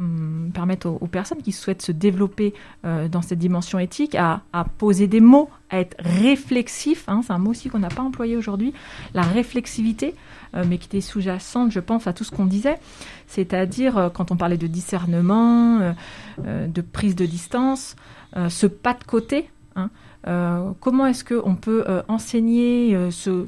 Hum, 0.00 0.52
permettre 0.54 0.86
aux, 0.88 1.08
personnes 1.08 1.42
qui 1.42 1.50
souhaitent 1.50 1.82
se 1.82 1.90
développer 1.90 2.54
euh, 2.84 3.08
dans 3.08 3.20
cette 3.20 3.40
dimension 3.40 3.80
éthique 3.80 4.14
à, 4.14 4.42
poser 4.78 5.08
des 5.08 5.18
mots, 5.18 5.50
à 5.70 5.80
être 5.80 5.96
réflexif. 5.98 7.08
Hein, 7.08 7.22
c'est 7.26 7.32
un 7.32 7.38
mot 7.38 7.50
aussi 7.50 7.68
qu'on 7.68 7.80
n'a 7.80 7.88
pas 7.88 8.02
employé 8.02 8.36
aujourd'hui, 8.36 8.72
la 9.12 9.22
réflexivité, 9.22 10.14
euh, 10.54 10.64
mais 10.68 10.78
qui 10.78 10.86
était 10.86 11.00
sous-jacente, 11.00 11.72
je 11.72 11.80
pense, 11.80 12.06
à 12.06 12.12
tout 12.12 12.22
ce 12.22 12.30
qu'on 12.30 12.46
disait. 12.46 12.78
C'est-à-dire, 13.26 13.98
euh, 13.98 14.08
quand 14.08 14.30
on 14.30 14.36
parlait 14.36 14.56
de 14.56 14.68
discernement, 14.68 15.92
de 16.38 16.80
prise 16.80 17.16
de 17.16 17.26
distance, 17.26 17.96
ce 18.48 18.68
pas 18.68 18.94
de 18.94 19.02
côté. 19.02 19.50
Hein, 19.74 19.90
comment 20.78 21.06
est-ce 21.06 21.24
qu'on 21.24 21.56
peut 21.56 21.84
enseigner, 22.06 23.10
se, 23.10 23.46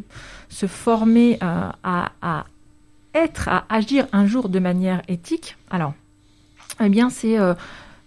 se, 0.49 0.67
former 0.67 1.39
à, 1.41 1.77
à 2.21 2.47
être, 3.15 3.49
à 3.49 3.67
agir 3.69 4.09
un 4.13 4.27
jour 4.27 4.49
de 4.49 4.59
manière 4.59 5.03
éthique? 5.07 5.57
Alors, 5.71 5.95
eh 6.87 6.89
bien, 6.89 7.11
c'est, 7.11 7.39
euh, 7.39 7.55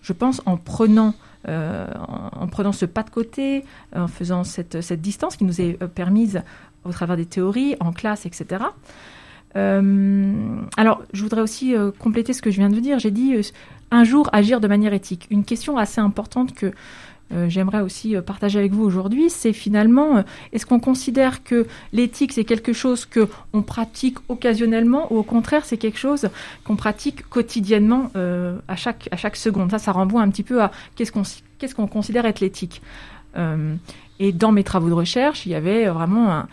je 0.02 0.14
pense, 0.14 0.42
en 0.46 0.58
prenant, 0.58 1.14
euh, 1.48 1.88
en, 2.32 2.48
prenant 2.48 2.72
ce 2.72 2.86
pas 2.86 3.04
de 3.04 3.10
côté, 3.10 3.66
en 3.96 4.08
faisant 4.08 4.44
cette, 4.44 4.82
cette 4.82 5.02
distance 5.02 5.36
qui 5.36 5.46
nous 5.46 5.62
est 5.62 5.82
euh, 5.82 5.88
permise 5.88 6.42
au 6.86 6.92
travers 6.92 7.18
des 7.18 7.26
théories, 7.26 7.76
en 7.80 7.94
classe, 7.94 8.26
etc. 8.26 8.66
alors, 9.56 11.04
je 11.14 11.22
voudrais 11.22 11.42
aussi 11.42 11.76
compléter 12.00 12.34
ce 12.34 12.42
que 12.42 12.50
je 12.50 12.58
viens 12.58 12.72
de 12.72 12.80
dire. 12.80 12.98
J'ai 12.98 13.12
dit 13.12 13.36
un 13.92 14.04
jour 14.04 14.28
agir 14.34 14.60
de 14.60 14.68
manière 14.68 14.94
éthique. 14.94 15.28
Une 15.30 15.46
question 15.46 15.78
assez 15.78 16.02
importante 16.02 16.56
que 16.56 16.74
j'aimerais 17.48 17.82
aussi 17.82 18.16
euh, 18.16 18.22
partager 18.22 18.60
avec 18.60 18.74
vous 18.74 18.84
aujourd'hui, 18.84 19.30
c'est 19.30 19.54
finalement, 19.54 20.18
euh, 20.18 20.22
est-ce 20.52 20.66
qu'on 20.66 20.80
considère 20.80 21.44
que 21.44 21.68
l'éthique, 21.92 22.34
c'est 22.34 22.44
quelque 22.44 22.74
chose 22.74 23.06
que 23.06 23.28
on 23.54 23.62
pratique 23.62 24.18
occasionnellement 24.30 25.12
ou 25.12 25.18
au 25.18 25.24
contraire, 25.24 25.66
c'est 25.66 25.78
quelque 25.78 25.98
chose 25.98 26.30
qu'on 26.64 26.76
pratique 26.76 27.28
quotidiennement 27.30 28.12
à, 28.68 28.76
chaque, 28.76 29.10
à 29.12 29.18
chaque 29.18 29.36
seconde? 29.36 29.72
Ça, 29.72 29.80
ça 29.80 29.92
renvoie 29.92 30.22
un 30.22 30.30
petit 30.30 30.44
peu 30.44 30.62
à 30.62 30.72
qu'est-ce 30.96 31.12
qu'on 31.12 31.24
qu'est-ce 31.58 31.76
qu'on 31.76 31.88
considère 31.88 32.26
être 32.26 32.40
l'éthique. 32.42 32.82
et 34.20 34.32
dans 34.32 34.52
mes 34.52 34.64
travaux 34.64 34.90
de 34.90 34.94
recherche, 34.94 35.46
il 35.46 35.52
y 35.52 35.56
avait 35.56 35.88
vraiment 35.88 36.44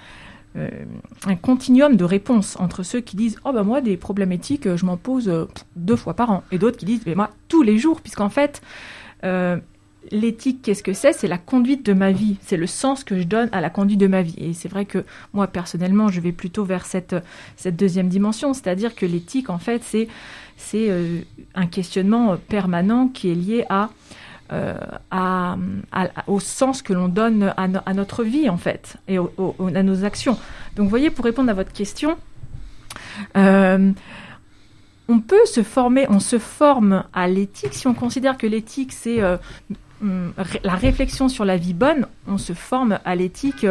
un 0.54 1.36
continuum 1.36 1.96
de 1.96 2.04
réponses 2.04 2.56
entre 2.58 2.82
ceux 2.82 3.00
qui 3.00 3.16
disent 3.16 3.36
oh 3.44 3.52
ben 3.52 3.62
moi 3.62 3.80
des 3.80 3.96
problèmes 3.96 4.32
éthiques 4.32 4.76
je 4.76 4.86
m'en 4.86 4.96
pose 4.96 5.48
deux 5.76 5.96
fois 5.96 6.14
par 6.14 6.30
an 6.30 6.42
et 6.52 6.58
d'autres 6.58 6.78
qui 6.78 6.86
disent 6.86 7.02
mais 7.06 7.14
moi 7.14 7.30
tous 7.48 7.62
les 7.62 7.78
jours 7.78 8.00
puisqu'en 8.00 8.30
fait 8.30 8.62
l'éthique, 10.10 10.62
qu'est-ce 10.62 10.82
que 10.82 10.92
c'est? 10.92 11.12
C'est 11.12 11.28
la 11.28 11.38
conduite 11.38 11.84
de 11.84 11.92
ma 11.92 12.12
vie. 12.12 12.36
C'est 12.42 12.56
le 12.56 12.66
sens 12.66 13.04
que 13.04 13.18
je 13.18 13.24
donne 13.24 13.48
à 13.52 13.60
la 13.60 13.70
conduite 13.70 14.00
de 14.00 14.06
ma 14.06 14.22
vie. 14.22 14.34
Et 14.38 14.52
c'est 14.54 14.68
vrai 14.68 14.84
que 14.84 15.04
moi, 15.32 15.46
personnellement, 15.46 16.08
je 16.08 16.20
vais 16.20 16.32
plutôt 16.32 16.64
vers 16.64 16.86
cette, 16.86 17.14
deuxième 17.66 18.08
dimension. 18.08 18.54
C'est-à-dire 18.54 18.94
que 18.94 19.06
l'éthique, 19.06 19.50
en 19.50 19.58
fait, 19.58 19.82
c'est, 19.84 20.08
euh, 20.74 21.20
un 21.54 21.66
questionnement 21.66 22.36
permanent 22.48 23.08
qui 23.08 23.30
est 23.30 23.34
lié 23.34 23.64
à, 23.68 23.90
euh, 24.52 24.74
à, 25.10 25.56
au 26.26 26.40
sens 26.40 26.82
que 26.82 26.92
l'on 26.92 27.08
donne 27.08 27.54
à, 27.56 27.94
notre 27.94 28.24
vie, 28.24 28.48
en 28.48 28.58
fait, 28.58 28.96
et 29.06 29.18
à 29.18 29.82
nos 29.82 30.04
actions. 30.04 30.38
Donc, 30.76 30.84
vous 30.84 30.90
voyez, 30.90 31.10
pour 31.10 31.24
répondre 31.24 31.50
à 31.50 31.54
votre 31.54 31.72
question, 31.72 32.16
euh, 33.36 33.92
on 35.08 35.20
peut 35.20 35.44
se 35.44 35.62
former, 35.62 36.06
on 36.08 36.20
se 36.20 36.38
forme 36.38 37.04
à 37.12 37.26
l'éthique 37.26 37.74
si 37.74 37.88
on 37.88 37.94
considère 37.94 38.38
que 38.38 38.46
l'éthique 38.46 38.92
c'est 38.92 39.20
la 40.02 40.74
réflexion 40.74 41.28
sur 41.28 41.44
la 41.44 41.56
vie 41.56 41.74
bonne, 41.74 42.06
on 42.26 42.38
se 42.38 42.52
forme 42.52 42.98
à 43.04 43.14
l'éthique 43.14 43.66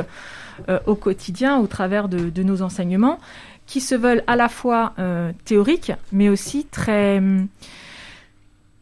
euh, 0.68 0.80
au 0.86 0.96
quotidien 0.96 1.58
au 1.58 1.68
travers 1.68 2.10
de, 2.10 2.44
nos 2.44 2.62
enseignements 2.62 3.20
qui 3.66 3.82
se 3.82 3.96
veulent 3.96 4.24
à 4.28 4.36
la 4.36 4.50
fois 4.50 4.94
euh, 5.00 5.32
théoriques 5.46 5.92
mais 6.12 6.28
aussi 6.30 6.66
très 6.66 7.22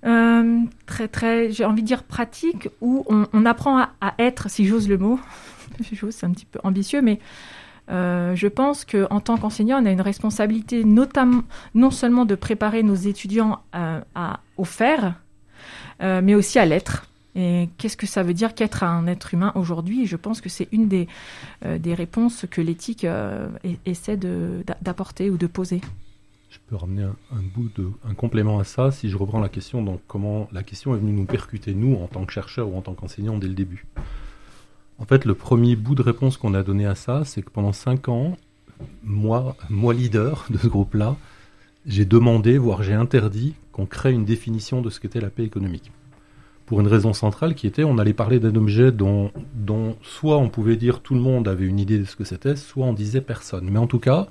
euh, 0.06 0.60
très 1.12 1.52
j'ai 1.52 1.66
envie 1.66 1.82
de 1.82 1.88
dire 1.88 2.04
pratiques 2.04 2.70
où 2.82 3.06
on, 3.10 3.45
apprend 3.45 3.80
à, 3.80 4.14
être 4.18 4.50
si 4.50 4.66
j'ose 4.66 4.88
le 4.88 4.98
mot 4.98 5.20
c'est 6.10 6.26
un 6.26 6.32
petit 6.32 6.45
peu 6.45 6.60
ambitieux 6.64 7.02
mais 7.02 7.20
je 7.89 8.48
pense 8.48 8.84
qu'en 8.84 9.22
tant 9.22 9.38
qu'enseignant, 9.38 9.82
on 9.82 9.86
a 9.86 9.91
une 9.91 10.02
responsabilité 10.02 10.84
notamment, 10.84 11.43
non 11.74 11.89
seulement 11.89 12.26
de 12.26 12.36
préparer 12.36 12.84
nos 12.84 12.95
étudiants 12.95 13.62
au 14.58 14.66
faire, 14.66 15.14
mais 16.02 16.36
aussi 16.36 16.60
à 16.60 16.66
l'être 16.66 17.08
Et 17.36 17.69
qu'est-ce 17.78 17.97
que 17.97 18.07
ça 18.07 18.23
veut 18.23 18.34
dire 18.34 18.55
qu'être 18.55 18.84
un 18.84 19.05
être 19.07 19.34
humain 19.34 19.51
aujourd'hui? 19.55 20.07
Je 20.07 20.15
pense 20.15 20.41
que 20.41 20.49
c'est 20.49 20.67
une 20.71 20.88
des, 20.88 21.07
euh, 21.65 21.78
des 21.78 21.93
réponses 21.93 22.45
que 22.49 22.61
l'éthique 22.61 23.05
euh, 23.05 23.47
essaie 23.86 24.17
d'apporter 24.82 25.30
ou 25.30 25.38
de 25.38 25.45
poser. 25.45 25.82
Je 26.49 26.57
peux 26.67 26.75
ramener 26.75 27.03
un, 27.03 27.41
bout 27.53 27.69
de, 27.75 27.91
un 28.07 28.13
complément 28.13 28.59
à 28.59 28.63
ça 28.63 28.91
si 28.91 29.09
je 29.09 29.17
reprends 29.17 29.39
la 29.39 29.49
question. 29.49 29.84
Donc, 29.84 30.01
comment 30.07 30.47
la 30.51 30.63
question 30.63 30.95
est 30.95 30.97
venue 30.97 31.11
nous 31.11 31.25
percuter 31.25 31.75
nous 31.75 31.95
en 31.95 32.07
tant 32.07 32.25
que 32.25 32.34
chercheurs 32.34 32.69
ou 32.69 32.78
en 32.78 32.82
tant 32.82 32.93
qu'enseignants 32.93 33.38
dès 33.38 33.47
le 33.47 33.53
début. 33.53 33.86
En 34.97 35.05
fait, 35.05 35.25
le 35.25 35.36
premier 35.36 35.75
bout 35.75 35.93
de 35.93 36.01
réponse 36.01 36.38
qu'on 36.38 36.55
a 36.55 36.63
donné 36.63 36.88
à 36.88 36.95
ça, 36.95 37.23
c'est 37.23 37.43
que 37.43 37.51
pendant 37.51 37.73
cinq 37.73 38.09
ans, 38.09 38.36
moi, 39.03 39.55
moi 39.69 39.93
leader 39.93 40.47
de 40.49 40.57
ce 40.57 40.67
groupe-là, 40.67 41.17
j'ai 41.86 42.05
demandé, 42.05 42.57
voire 42.57 42.82
j'ai 42.82 42.93
interdit 42.93 43.53
qu'on 43.71 43.86
crée 43.86 44.11
une 44.11 44.25
définition 44.25 44.82
de 44.82 44.89
ce 44.89 44.99
qu'était 44.99 45.21
la 45.21 45.30
paix 45.30 45.43
économique 45.43 45.91
pour 46.68 46.82
une 46.82 46.88
raison 46.88 47.13
centrale 47.13 47.55
qui 47.55 47.65
était 47.65 47.86
on 47.86 47.97
allait 47.97 48.13
parler 48.13 48.39
d'un 48.39 48.53
objet 48.55 48.91
dont, 48.91 49.32
dont 49.55 49.95
soit 50.03 50.38
on 50.38 50.49
pouvait 50.49 50.76
dire 50.76 50.99
tout 50.99 51.15
le 51.15 51.22
monde 51.22 51.47
avait 51.47 51.65
une 51.65 51.80
idée 51.80 51.97
de 51.97 52.03
ce 52.03 52.15
que 52.15 52.26
c'était, 52.26 52.57
soit 52.57 52.86
on 52.86 52.93
disait 52.93 53.22
personne. 53.22 53.70
Mais 53.72 53.80
en 53.80 53.88
tout 53.88 53.99
cas, 53.99 54.28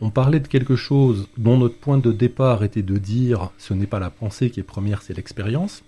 on 0.00 0.08
parlait 0.08 0.40
de 0.40 0.48
quelque 0.48 0.74
chose 0.74 1.28
dont 1.36 1.58
notre 1.58 1.76
point 1.76 1.98
de 1.98 2.12
départ 2.12 2.64
était 2.64 2.82
de 2.82 2.96
dire 2.96 3.50
ce 3.58 3.74
n'est 3.74 3.86
pas 3.86 4.00
la 4.00 4.08
pensée 4.08 4.50
qui 4.50 4.58
est 4.58 4.64
première, 4.64 5.02
c'est 5.02 5.14
l'expérience. 5.14 5.84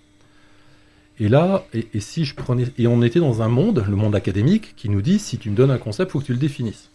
Et 1.19 1.27
là, 1.27 1.65
et, 1.73 1.99
si 1.99 2.23
je 2.23 2.35
prenais, 2.35 2.65
et 2.77 2.85
on 2.85 3.01
était 3.01 3.19
dans 3.19 3.41
un 3.41 3.47
monde, 3.47 3.83
le 3.87 3.95
monde 3.95 4.15
académique, 4.15 4.75
qui 4.75 4.89
nous 4.89 5.01
dit 5.01 5.17
si 5.17 5.39
tu 5.39 5.49
me 5.49 5.55
donnes 5.55 5.71
un 5.71 5.79
concept, 5.79 6.11
faut 6.11 6.19
que 6.19 6.25
tu 6.25 6.33
le 6.33 6.39
définisses. 6.39 6.91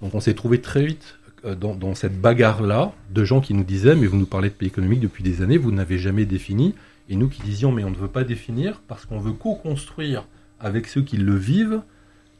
Donc 0.00 0.14
on 0.14 0.20
s'est 0.20 0.34
trouvé 0.34 0.60
très 0.60 0.86
vite 0.86 1.18
euh, 1.44 1.56
dans, 1.56 1.74
dans 1.74 1.96
cette 1.96 2.20
bagarre-là 2.20 2.92
de 3.10 3.24
gens 3.24 3.40
qui 3.40 3.52
nous 3.52 3.64
disaient 3.64 3.96
mais 3.96 4.06
vous 4.06 4.16
nous 4.16 4.26
parlez 4.26 4.48
de 4.48 4.54
pays 4.54 4.68
économique 4.68 5.00
depuis 5.00 5.24
des 5.24 5.42
années, 5.42 5.58
vous 5.58 5.72
n'avez 5.72 5.98
jamais 5.98 6.24
défini. 6.24 6.74
Et 7.08 7.16
nous 7.16 7.28
qui 7.28 7.42
disions, 7.42 7.72
mais 7.72 7.84
on 7.84 7.90
ne 7.90 7.96
veut 7.96 8.08
pas 8.08 8.24
définir 8.24 8.82
parce 8.88 9.04
qu'on 9.04 9.18
veut 9.18 9.32
co-construire 9.32 10.26
avec 10.58 10.86
ceux 10.86 11.02
qui 11.02 11.16
le 11.16 11.36
vivent, 11.36 11.82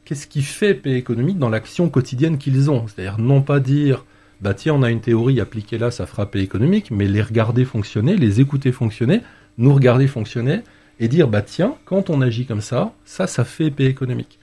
qu'est-ce 0.05 0.27
qui 0.27 0.43
fait 0.43 0.75
paix 0.75 0.95
économique 0.95 1.39
dans 1.39 1.49
l'action 1.49 1.89
quotidienne 1.89 2.39
qu'ils 2.39 2.71
ont? 2.71 2.87
C'est-à-dire 2.87 3.19
non 3.19 3.43
pas 3.43 3.61
dire, 3.61 4.05
bah 4.41 4.55
tiens, 4.55 4.75
on 4.75 4.83
a 4.83 4.91
une 4.91 5.01
théorie, 5.01 5.41
appliquée 5.41 5.79
là, 5.79 5.91
ça 5.91 6.07
fera 6.07 6.31
paix 6.31 6.41
économique, 6.41 6.91
mais 6.91 7.07
les 7.07 7.23
regarder 7.23 7.65
fonctionner, 7.65 8.17
les 8.17 8.41
écouter 8.41 8.73
fonctionner, 8.73 9.21
nous 9.59 9.73
regarder 9.73 10.07
fonctionner, 10.07 10.61
et 10.99 11.09
dire, 11.09 11.29
bah 11.29 11.43
tiens, 11.43 11.75
quand 11.85 12.11
on 12.11 12.21
agit 12.21 12.47
comme 12.47 12.61
ça, 12.61 12.95
ça, 13.05 13.27
ça 13.27 13.45
fait 13.45 13.71
paix 13.71 13.87
économique. 13.87 14.39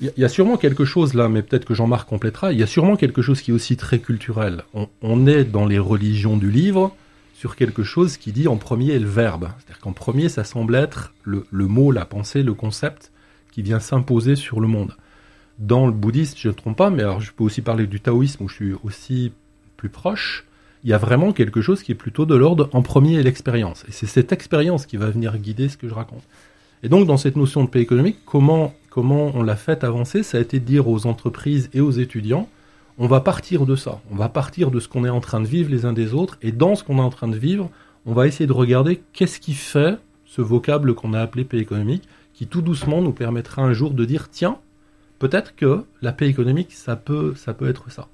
Il 0.00 0.12
y, 0.16 0.24
a 0.24 0.28
sûrement 0.28 0.56
quelque 0.56 0.84
chose 0.84 1.14
là, 1.14 1.28
mais 1.28 1.42
peut-être 1.42 1.64
que 1.64 1.74
Jean-Marc 1.74 2.08
complétera, 2.08 2.52
il 2.52 2.58
y 2.58 2.62
a 2.64 2.66
sûrement 2.66 2.96
quelque 2.96 3.22
chose 3.22 3.40
qui 3.40 3.52
est 3.52 3.54
aussi 3.54 3.76
très 3.76 4.00
culturel. 4.00 4.64
on 5.00 5.26
est 5.28 5.44
dans 5.44 5.64
les 5.64 5.78
religions 5.78 6.36
du 6.36 6.50
livre, 6.50 6.96
sur 7.42 7.56
quelque 7.56 7.82
chose 7.82 8.18
qui 8.18 8.30
dit 8.30 8.46
en 8.46 8.56
premier 8.56 9.00
le 9.00 9.08
verbe. 9.08 9.48
C'est-à-dire 9.58 9.80
qu'en 9.80 9.92
premier, 9.92 10.28
ça 10.28 10.44
semble 10.44 10.76
être 10.76 11.12
le, 11.24 11.44
mot, 11.50 11.90
la 11.90 12.04
pensée, 12.04 12.44
le 12.44 12.54
concept 12.54 13.10
qui 13.50 13.62
vient 13.62 13.80
s'imposer 13.80 14.36
sur 14.36 14.60
le 14.60 14.68
monde. 14.68 14.94
Dans 15.58 15.86
le 15.86 15.92
bouddhisme, 15.92 16.36
je 16.38 16.46
ne 16.46 16.52
trompe 16.52 16.76
pas, 16.76 16.90
mais 16.90 17.02
alors 17.02 17.20
je 17.20 17.32
peux 17.32 17.42
aussi 17.42 17.60
parler 17.60 17.88
du 17.88 17.98
taoïsme 17.98 18.44
où 18.44 18.48
je 18.48 18.54
suis 18.54 18.74
aussi 18.84 19.32
plus 19.76 19.88
proche. 19.88 20.46
Il 20.84 20.90
y 20.90 20.92
a 20.92 20.98
vraiment 20.98 21.32
quelque 21.32 21.62
chose 21.62 21.82
qui 21.82 21.90
est 21.90 21.96
plutôt 21.96 22.26
de 22.26 22.36
l'ordre 22.36 22.70
en 22.72 22.82
premier 22.82 23.20
l'expérience. 23.24 23.84
Et 23.88 23.90
c'est 23.90 24.06
cette 24.06 24.30
expérience 24.30 24.86
qui 24.86 24.96
va 24.96 25.10
venir 25.10 25.36
guider 25.36 25.68
ce 25.68 25.76
que 25.76 25.88
je 25.88 25.94
raconte. 25.94 26.22
Et 26.84 26.88
donc, 26.88 27.08
dans 27.08 27.16
cette 27.16 27.34
notion 27.34 27.64
de 27.64 27.68
paix 27.68 27.80
économique, 27.80 28.18
comment, 28.24 28.72
comment 28.88 29.32
on 29.34 29.42
l'a 29.42 29.56
fait 29.56 29.82
avancer? 29.82 30.22
Ça 30.22 30.38
a 30.38 30.40
été 30.40 30.60
de 30.60 30.64
dire 30.64 30.86
aux 30.86 31.06
entreprises 31.06 31.70
et 31.72 31.80
aux 31.80 31.90
étudiants, 31.90 32.48
on 32.98 33.06
va 33.06 33.20
partir 33.20 33.66
de 33.66 33.76
ça. 33.76 34.00
On 34.10 34.16
va 34.16 34.28
partir 34.28 34.70
de 34.70 34.80
ce 34.80 34.88
qu'on 34.88 35.04
est 35.04 35.10
en 35.10 35.20
train 35.20 35.40
de 35.40 35.46
vivre 35.46 35.70
les 35.70 35.84
uns 35.84 35.92
des 35.92 36.14
autres. 36.14 36.36
Et 36.42 36.52
dans 36.52 36.74
ce 36.74 36.84
qu'on 36.84 36.98
est 36.98 37.02
en 37.02 37.10
train 37.10 37.28
de 37.28 37.36
vivre, 37.36 37.70
on 38.06 38.12
va 38.12 38.26
essayer 38.26 38.46
de 38.46 38.52
regarder 38.52 39.02
qu'est-ce 39.12 39.40
qui 39.40 39.54
fait 39.54 39.98
ce 40.26 40.40
vocable 40.40 40.94
qu'on 40.94 41.12
a 41.12 41.20
appelé 41.20 41.44
paix 41.44 41.58
économique, 41.58 42.08
qui 42.32 42.46
tout 42.46 42.62
doucement 42.62 43.02
nous 43.02 43.12
permettra 43.12 43.62
un 43.62 43.72
jour 43.72 43.92
de 43.92 44.04
dire 44.04 44.28
tiens, 44.30 44.58
peut-être 45.18 45.54
que 45.54 45.84
la 46.00 46.12
paix 46.12 46.26
économique, 46.28 46.72
ça 46.72 46.96
peut, 46.96 47.34
être 47.60 47.90
ça. 47.90 48.08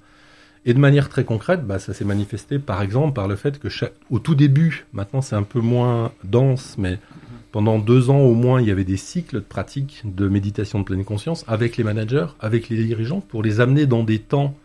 Et 0.65 0.73
de 0.73 0.79
manière 0.79 1.07
très 1.07 1.23
concrète, 1.23 1.65
bah, 1.65 1.79
ça 1.79 1.93
s'est 1.93 2.05
manifesté 2.05 2.59
par 2.59 2.81
exemple 2.81 3.13
par 3.13 3.27
le 3.29 3.37
fait 3.37 3.57
que 3.57 3.69
au 4.11 4.19
tout 4.19 4.35
début, 4.35 4.85
maintenant 4.91 5.21
c'est 5.21 5.35
un 5.35 5.43
peu 5.43 5.61
moins 5.61 6.11
dense, 6.25 6.75
mais 6.77 6.99
pendant 7.51 7.79
deux 7.79 8.09
ans 8.09 8.19
au 8.19 8.35
moins, 8.35 8.61
il 8.61 8.67
y 8.67 8.71
avait 8.71 8.83
des 8.83 8.97
cycles 8.97 9.37
de 9.37 9.39
pratiques 9.39 10.01
de 10.03 10.27
méditation 10.27 10.79
de 10.79 10.83
pleine 10.83 11.05
conscience 11.05 11.45
avec 11.47 11.77
les 11.77 11.83
managers, 11.83 12.27
avec 12.41 12.69
les 12.69 12.83
dirigeants, 12.83 13.21
pour 13.21 13.41
les 13.41 13.61
amener 13.61 13.85
dans 13.85 14.03
des 14.03 14.19
temps 14.19 14.55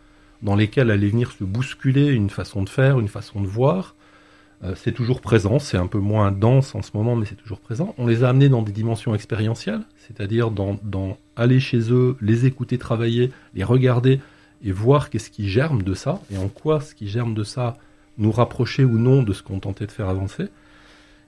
dans 0.41 0.55
lesquels 0.55 0.91
allait 0.91 1.09
venir 1.09 1.31
se 1.31 1.43
bousculer 1.43 2.07
une 2.07 2.29
façon 2.29 2.63
de 2.63 2.69
faire, 2.69 2.99
une 2.99 3.07
façon 3.07 3.41
de 3.41 3.47
voir. 3.47 3.95
Euh, 4.63 4.73
c'est 4.75 4.91
toujours 4.91 5.21
présent, 5.21 5.59
c'est 5.59 5.77
un 5.77 5.87
peu 5.87 5.99
moins 5.99 6.31
dense 6.31 6.75
en 6.75 6.81
ce 6.81 6.91
moment, 6.93 7.15
mais 7.15 7.25
c'est 7.25 7.35
toujours 7.35 7.59
présent. 7.59 7.93
On 7.97 8.07
les 8.07 8.23
a 8.23 8.29
amenés 8.29 8.49
dans 8.49 8.61
des 8.61 8.71
dimensions 8.71 9.13
expérientielles, 9.13 9.81
c'est-à-dire 9.97 10.51
dans, 10.51 10.77
aller 11.35 11.59
chez 11.59 11.91
eux, 11.91 12.17
les 12.21 12.45
écouter 12.45 12.77
travailler, 12.77 13.31
les 13.53 13.63
regarder 13.63 14.19
et 14.63 14.71
voir 14.71 15.09
qu'est-ce 15.09 15.29
qui 15.29 15.49
germe 15.49 15.83
de 15.83 15.93
ça, 15.93 16.21
et 16.31 16.37
en 16.37 16.47
quoi 16.47 16.79
ce 16.79 16.95
qui 16.95 17.07
germe 17.07 17.33
de 17.33 17.43
ça 17.43 17.75
nous 18.17 18.31
rapprochait 18.31 18.85
ou 18.85 18.97
non 18.97 19.23
de 19.23 19.33
ce 19.33 19.43
qu'on 19.43 19.59
tentait 19.59 19.85
de 19.85 19.91
faire 19.91 20.07
avancer. 20.07 20.45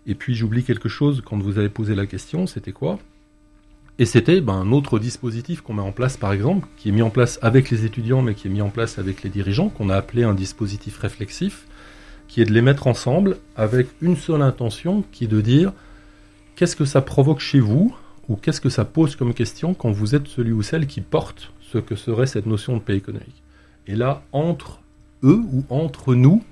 Et 0.05 0.15
puis 0.15 0.33
j'oublie 0.33 0.63
quelque 0.63 0.87
chose 0.87 1.21
quand 1.23 1.37
vous 1.37 1.57
avez 1.57 1.69
posé 1.69 1.95
la 1.95 2.05
question, 2.05 2.47
c'était 2.47 2.71
quoi? 2.71 2.97
Et 3.99 4.05
c'était 4.05 4.41
ben, 4.41 4.53
un 4.53 4.71
autre 4.71 4.99
dispositif 4.99 5.61
qu'on 5.61 5.73
met 5.73 5.81
en 5.81 5.91
place, 5.91 6.17
par 6.17 6.31
exemple, 6.31 6.67
qui 6.77 6.89
est 6.89 6.91
mis 6.91 7.01
en 7.01 7.09
place 7.09 7.39
avec 7.41 7.71
les 7.71 7.85
étudiants, 7.85 8.21
mais 8.21 8.35
qui 8.35 8.47
est 8.47 8.51
mis 8.51 8.61
en 8.61 8.69
place 8.69 8.99
avec 8.99 9.23
les 9.23 9.29
dirigeants, 9.29 9.69
qu'on 9.69 9.89
a 9.89 9.95
appelé 9.95 10.23
un 10.23 10.35
dispositif 10.35 10.99
réflexif, 10.99 11.65
qui 12.27 12.41
est 12.41 12.45
de 12.45 12.53
les 12.53 12.61
mettre 12.61 12.87
ensemble 12.87 13.37
avec 13.55 13.87
une 14.01 14.15
seule 14.15 14.41
intention, 14.41 15.03
qui 15.11 15.23
est 15.23 15.27
de 15.27 15.41
dire 15.41 15.73
qu'est-ce 16.55 16.75
que 16.75 16.85
ça 16.85 17.01
provoque 17.01 17.39
chez 17.39 17.59
vous, 17.59 17.95
ou 18.29 18.35
qu'est-ce 18.35 18.61
que 18.61 18.69
ça 18.69 18.85
pose 18.85 19.15
comme 19.15 19.33
question 19.33 19.73
quand 19.73 19.91
vous 19.91 20.13
êtes 20.13 20.27
celui 20.27 20.51
ou 20.51 20.61
celle 20.61 20.85
qui 20.85 21.01
porte 21.01 21.51
ce 21.61 21.77
que 21.77 21.95
serait 21.95 22.27
cette 22.27 22.45
notion 22.45 22.75
de 22.75 22.81
paix 22.81 22.95
économique. 22.95 23.43
Et 23.87 23.95
là, 23.95 24.21
entre 24.31 24.81
eux 25.23 25.41
ou 25.51 25.63
entre 25.69 26.13
nous, 26.13 26.43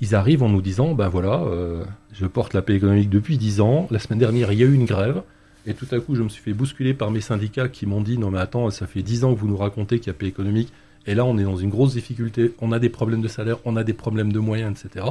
ils 0.00 0.14
arrivent 0.14 0.42
en 0.42 0.48
nous 0.48 0.62
disant, 0.62 0.94
ben 0.94 1.08
voilà, 1.08 1.42
euh, 1.42 1.84
je 2.12 2.26
porte 2.26 2.54
la 2.54 2.62
paix 2.62 2.74
économique 2.74 3.10
depuis 3.10 3.36
dix 3.36 3.60
ans, 3.60 3.86
la 3.90 3.98
semaine 3.98 4.18
dernière 4.18 4.50
il 4.52 4.58
y 4.58 4.62
a 4.62 4.66
eu 4.66 4.72
une 4.72 4.86
grève, 4.86 5.22
et 5.66 5.74
tout 5.74 5.86
à 5.90 6.00
coup, 6.00 6.14
je 6.14 6.22
me 6.22 6.28
suis 6.28 6.42
fait 6.42 6.52
bousculer 6.52 6.94
par 6.94 7.10
mes 7.10 7.20
syndicats 7.20 7.68
qui 7.68 7.86
m'ont 7.86 8.00
dit 8.00 8.18
non 8.18 8.30
mais 8.30 8.38
attends, 8.38 8.70
ça 8.70 8.86
fait 8.86 9.02
10 9.02 9.24
ans 9.24 9.34
que 9.34 9.40
vous 9.40 9.48
nous 9.48 9.56
racontez 9.56 9.98
qu'il 9.98 10.08
y 10.08 10.10
a 10.10 10.14
paix 10.14 10.26
économique, 10.26 10.72
et 11.06 11.14
là 11.14 11.24
on 11.24 11.38
est 11.38 11.44
dans 11.44 11.56
une 11.56 11.70
grosse 11.70 11.94
difficulté, 11.94 12.54
on 12.60 12.72
a 12.72 12.78
des 12.78 12.88
problèmes 12.88 13.22
de 13.22 13.28
salaire, 13.28 13.58
on 13.64 13.76
a 13.76 13.84
des 13.84 13.94
problèmes 13.94 14.32
de 14.32 14.38
moyens, 14.38 14.84
etc. 14.84 15.06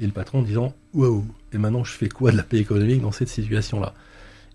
Et 0.00 0.06
le 0.06 0.12
patron 0.12 0.42
disant 0.42 0.74
waouh, 0.94 1.24
et 1.52 1.58
maintenant 1.58 1.84
je 1.84 1.92
fais 1.92 2.08
quoi 2.08 2.30
de 2.30 2.36
la 2.36 2.42
paix 2.42 2.58
économique 2.58 3.02
dans 3.02 3.12
cette 3.12 3.28
situation-là? 3.28 3.94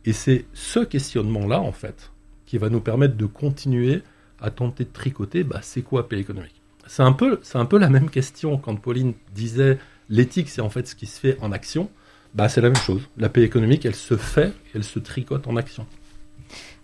Et 0.06 0.14
c'est 0.14 0.46
ce 0.54 0.80
questionnement-là 0.80 1.60
en 1.60 1.72
fait 1.72 2.12
qui 2.46 2.58
va 2.58 2.70
nous 2.70 2.82
permettre 2.82 3.16
de 3.16 3.26
continuer 3.26 4.02
à 4.40 4.52
tenter 4.52 4.84
de 4.84 4.90
tricoter, 4.92 5.44
bah, 5.44 5.60
c'est 5.62 5.82
quoi 5.82 6.08
paix 6.08 6.20
économique? 6.20 6.62
C'est 6.86 7.02
un 7.02 7.16
c'est 7.42 7.58
un 7.58 7.66
peu 7.66 7.78
la 7.78 7.90
même 7.90 8.10
question 8.10 8.58
quand 8.58 8.76
Pauline 8.76 9.14
disait 9.34 9.80
l'éthique, 10.10 10.50
c'est 10.50 10.62
en 10.62 10.70
fait 10.70 10.88
ce 10.88 10.96
qui 10.96 11.06
se 11.06 11.20
fait 11.20 11.38
en 11.42 11.52
action 11.52 11.90
bah, 12.34 12.50
c'est 12.50 12.62
la 12.62 12.70
même 12.70 12.76
chose. 12.78 13.02
La 13.18 13.30
paix 13.30 13.44
économique, 13.44 13.86
elle 13.86 13.96
se 13.96 14.18
fait, 14.18 14.54
elle 14.74 14.84
se 14.84 15.00
tricote 15.00 15.48
en 15.48 15.56
action. 15.56 15.86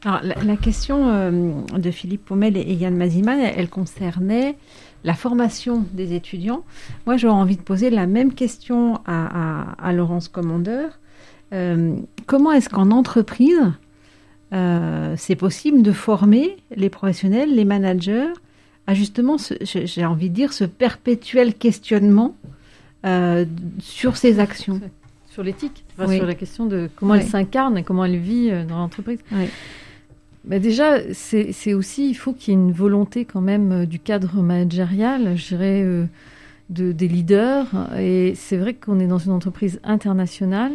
Alors, 0.06 0.22
la, 0.24 0.56
question 0.56 1.10
euh, 1.10 1.52
de 1.78 1.92
Philippe 1.92 2.26
Pommel 2.26 2.56
et 2.56 2.74
Yann 2.74 2.96
Maziman, 2.96 3.38
elle, 3.40 3.70
concernait 3.70 4.56
la 5.04 5.14
formation 5.14 5.86
des 5.92 6.14
étudiants. 6.14 6.64
Moi, 7.06 7.18
j'aurais 7.18 7.34
envie 7.36 7.58
de 7.58 7.62
poser 7.62 7.90
la 7.90 8.08
même 8.08 8.34
question 8.34 9.02
à, 9.06 9.92
Laurence 9.92 10.30
Commandeur. 10.30 11.00
Euh, 11.52 11.96
comment 12.28 12.54
est-ce 12.54 12.70
qu'en 12.70 12.92
entreprise, 12.92 13.60
euh, 14.54 15.16
c'est 15.18 15.36
possible 15.36 15.82
de 15.82 15.92
former 15.92 16.58
les 16.76 16.90
professionnels, 16.90 17.54
les 17.54 17.66
managers, 17.66 18.30
à 18.88 18.94
justement, 18.94 19.36
j'ai 19.62 20.06
envie 20.06 20.30
de 20.30 20.36
dire, 20.36 20.54
ce 20.54 20.64
perpétuel 20.64 21.54
questionnement 21.56 22.38
sur 23.80 24.16
ces 24.16 24.40
actions? 24.40 24.80
Sur 25.30 25.44
l'éthique, 25.44 25.86
sur 25.96 26.26
la 26.26 26.36
question 26.36 26.66
de 26.66 26.90
comment 26.96 27.16
elle 27.16 27.24
s'incarne 27.24 27.78
et 27.78 27.84
comment 27.84 28.04
elle 28.04 28.18
vit 28.18 28.50
euh, 28.50 28.66
dans 28.66 28.78
l'entreprise. 28.78 29.20
Bah, 30.46 30.58
déjà, 30.58 31.14
c'est 31.14 31.74
aussi, 31.74 32.10
il 32.10 32.16
faut 32.16 32.34
qu'il 32.34 32.54
y 32.54 32.58
ait 32.58 32.60
une 32.60 32.72
volonté 32.72 33.26
quand 33.26 33.42
même 33.42 33.72
euh, 33.72 33.86
du 33.86 34.00
cadre 34.00 34.42
managérial, 34.42 35.38
je 35.38 35.48
dirais, 35.50 35.84
euh, 35.84 36.06
de, 36.70 36.92
des 36.92 37.08
leaders. 37.08 37.68
Et 38.00 38.34
c'est 38.36 38.58
vrai 38.58 38.74
qu'on 38.74 39.00
est 39.00 39.08
dans 39.08 39.20
une 39.20 39.32
entreprise 39.32 39.80
internationale 39.84 40.74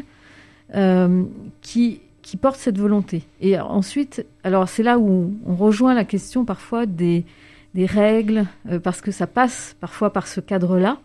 qui, 1.61 2.01
qui 2.23 2.37
porte 2.37 2.57
cette 2.57 2.79
volonté. 2.79 3.23
Et 3.41 3.61
ensuite, 3.61 4.27
alors 4.43 4.69
c'est 4.69 4.83
là 4.83 4.99
où 4.99 5.33
on 5.47 5.55
rejoint 5.55 5.95
la 5.95 6.05
question 6.05 6.45
parfois 6.45 6.85
des, 6.85 7.25
des 7.75 7.87
règles, 7.87 8.47
parce 8.83 9.01
que 9.01 9.13
ça 9.13 9.29
passe 9.29 9.77
parfois 9.79 10.13
par 10.13 10.27
ce 10.27 10.41
cadre-là. 10.41 10.99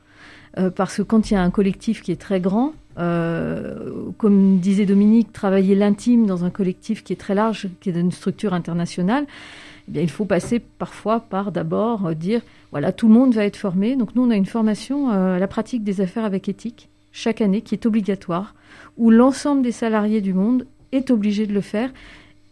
Parce 0.76 0.98
que 0.98 1.02
quand 1.04 1.30
il 1.30 1.36
y 1.36 1.38
a 1.38 1.42
un 1.42 1.52
collectif 1.52 2.02
qui 2.02 2.12
est 2.12 2.20
très 2.20 2.42
grand, 2.42 2.74
euh, 3.00 4.12
comme 4.18 4.58
disait 4.58 4.86
Dominique, 4.86 5.32
travailler 5.32 5.74
l'intime 5.74 6.26
dans 6.26 6.44
un 6.44 6.50
collectif 6.50 7.04
qui 7.04 7.14
est 7.14 7.18
très 7.18 7.34
large, 7.34 7.70
qui 7.80 7.90
est 7.90 7.94
d'une 7.94 8.12
structure 8.12 8.54
internationale, 8.54 9.26
eh 9.88 9.92
bien, 9.92 10.02
il 10.02 10.10
faut 10.10 10.26
passer 10.26 10.60
parfois 10.60 11.22
par 11.22 11.52
d'abord 11.52 12.08
euh, 12.08 12.14
dire, 12.14 12.42
voilà, 12.72 12.92
tout 12.92 13.08
le 13.08 13.14
monde 13.14 13.34
va 13.34 13.46
être 13.46 13.56
formé. 13.56 13.96
Donc 13.96 14.16
nous, 14.16 14.24
on 14.24 14.30
a 14.30 14.36
une 14.36 14.46
formation 14.46 15.12
euh, 15.12 15.38
à 15.38 15.40
la 15.40 15.48
pratique 15.48 15.84
des 15.84 16.02
affaires 16.02 16.26
avec 16.26 16.50
éthique 16.50 16.90
chaque 17.12 17.42
année 17.42 17.62
qui 17.62 17.74
est 17.74 17.86
obligatoire, 17.86 18.54
où 18.98 19.10
l'ensemble 19.10 19.62
des 19.62 19.72
salariés 19.72 20.22
du 20.22 20.34
monde 20.34 20.68
est 20.92 21.10
obligé 21.10 21.48
de 21.48 21.54
le 21.54 21.62
faire 21.62 21.92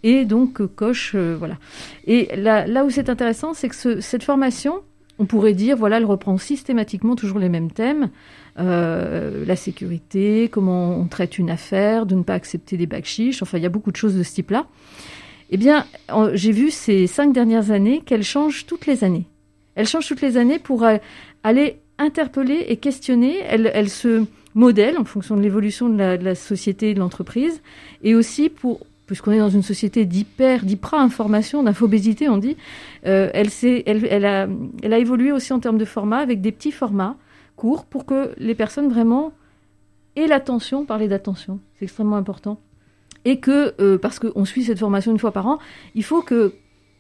et 0.04 0.26
donc 0.26 0.66
coche 0.76 1.16
voilà. 1.16 1.58
Et 2.06 2.30
là 2.36 2.84
où 2.84 2.90
c'est 2.90 3.10
intéressant, 3.10 3.54
c'est 3.54 3.70
que 3.70 4.02
cette 4.02 4.24
formation, 4.24 4.82
on 5.20 5.26
pourrait 5.26 5.54
dire 5.54 5.78
voilà, 5.78 5.98
elle 5.98 6.06
reprend 6.06 6.38
systématiquement 6.38 7.16
toujours 7.16 7.40
les 7.40 7.50
mêmes 7.50 7.72
thèmes. 7.72 8.10
la 8.58 9.56
sécurité, 9.56 10.50
comment 10.52 10.98
on 10.98 11.08
traite 11.08 11.38
une 11.38 11.50
affaire, 11.50 12.06
de 12.06 12.16
ne 12.16 12.24
pas 12.24 12.34
accepter 12.34 12.78
des 12.78 12.88
bacs 12.88 13.08
enfin 13.42 13.58
il 13.58 13.64
y 13.64 13.66
a 13.66 13.70
beaucoup 13.70 13.92
de 13.92 13.96
choses 13.96 14.16
de 14.16 14.24
ce 14.24 14.34
type-là. 14.34 14.66
Eh 15.50 15.58
bien, 15.58 15.86
j'ai 16.34 16.52
vu 16.52 16.72
ces 16.72 17.08
cinq 17.08 17.32
dernières 17.32 17.72
années 17.72 18.02
qu'elle 18.06 18.24
change 18.24 18.66
toutes 18.66 18.86
les 18.86 19.04
années. 19.04 19.26
Elle 19.76 19.88
change 19.88 20.08
toutes 20.08 20.22
les 20.22 20.38
années 20.38 20.60
pour 20.60 20.86
aller 21.44 21.80
interpeller 21.98 22.66
et 22.68 22.78
questionner. 22.78 23.40
Elle, 23.48 23.90
se 23.90 24.26
modèle 24.56 24.98
en 24.98 25.06
fonction 25.06 25.38
de 25.38 25.42
l'évolution 25.42 25.90
de, 25.90 25.98
la, 25.98 26.36
société 26.36 26.90
et 26.90 26.94
de 26.94 27.00
l'entreprise, 27.00 27.62
et 28.04 28.16
aussi 28.16 28.50
pour 28.50 28.80
puisqu'on 29.08 29.32
est 29.32 29.40
dans 29.40 29.50
une 29.50 29.64
société 29.64 30.06
d'hyper, 30.06 30.64
d'hyper-information, 30.64 31.64
d'infobésité, 31.64 32.30
on 32.30 32.38
dit, 32.38 32.58
euh, 33.06 33.32
elle, 33.34 33.50
elle, 33.86 34.26
a, 34.26 34.48
elle 34.84 34.94
a 34.94 35.00
évolué 35.00 35.32
aussi 35.32 35.54
en 35.54 35.60
termes 35.60 35.78
de 35.78 35.86
format, 35.86 36.20
avec 36.20 36.42
des 36.42 36.52
petits 36.52 36.74
formats 36.74 37.16
courts, 37.56 37.86
pour 37.86 38.06
que 38.06 38.34
les 38.38 38.54
personnes 38.54 38.90
vraiment 38.90 39.32
aient 40.18 40.28
l'attention, 40.28 40.86
parler 40.86 41.08
d'attention, 41.08 41.60
c'est 41.76 41.86
extrêmement 41.86 42.18
important. 42.18 42.60
Et 43.26 43.40
que, 43.40 43.74
euh, 43.82 43.98
parce 43.98 44.20
qu'on 44.20 44.46
suit 44.46 44.64
cette 44.64 44.80
formation 44.80 45.12
une 45.12 45.20
fois 45.20 45.32
par 45.32 45.48
an, 45.48 45.58
il 45.96 46.04
faut 46.04 46.22
que 46.22 46.54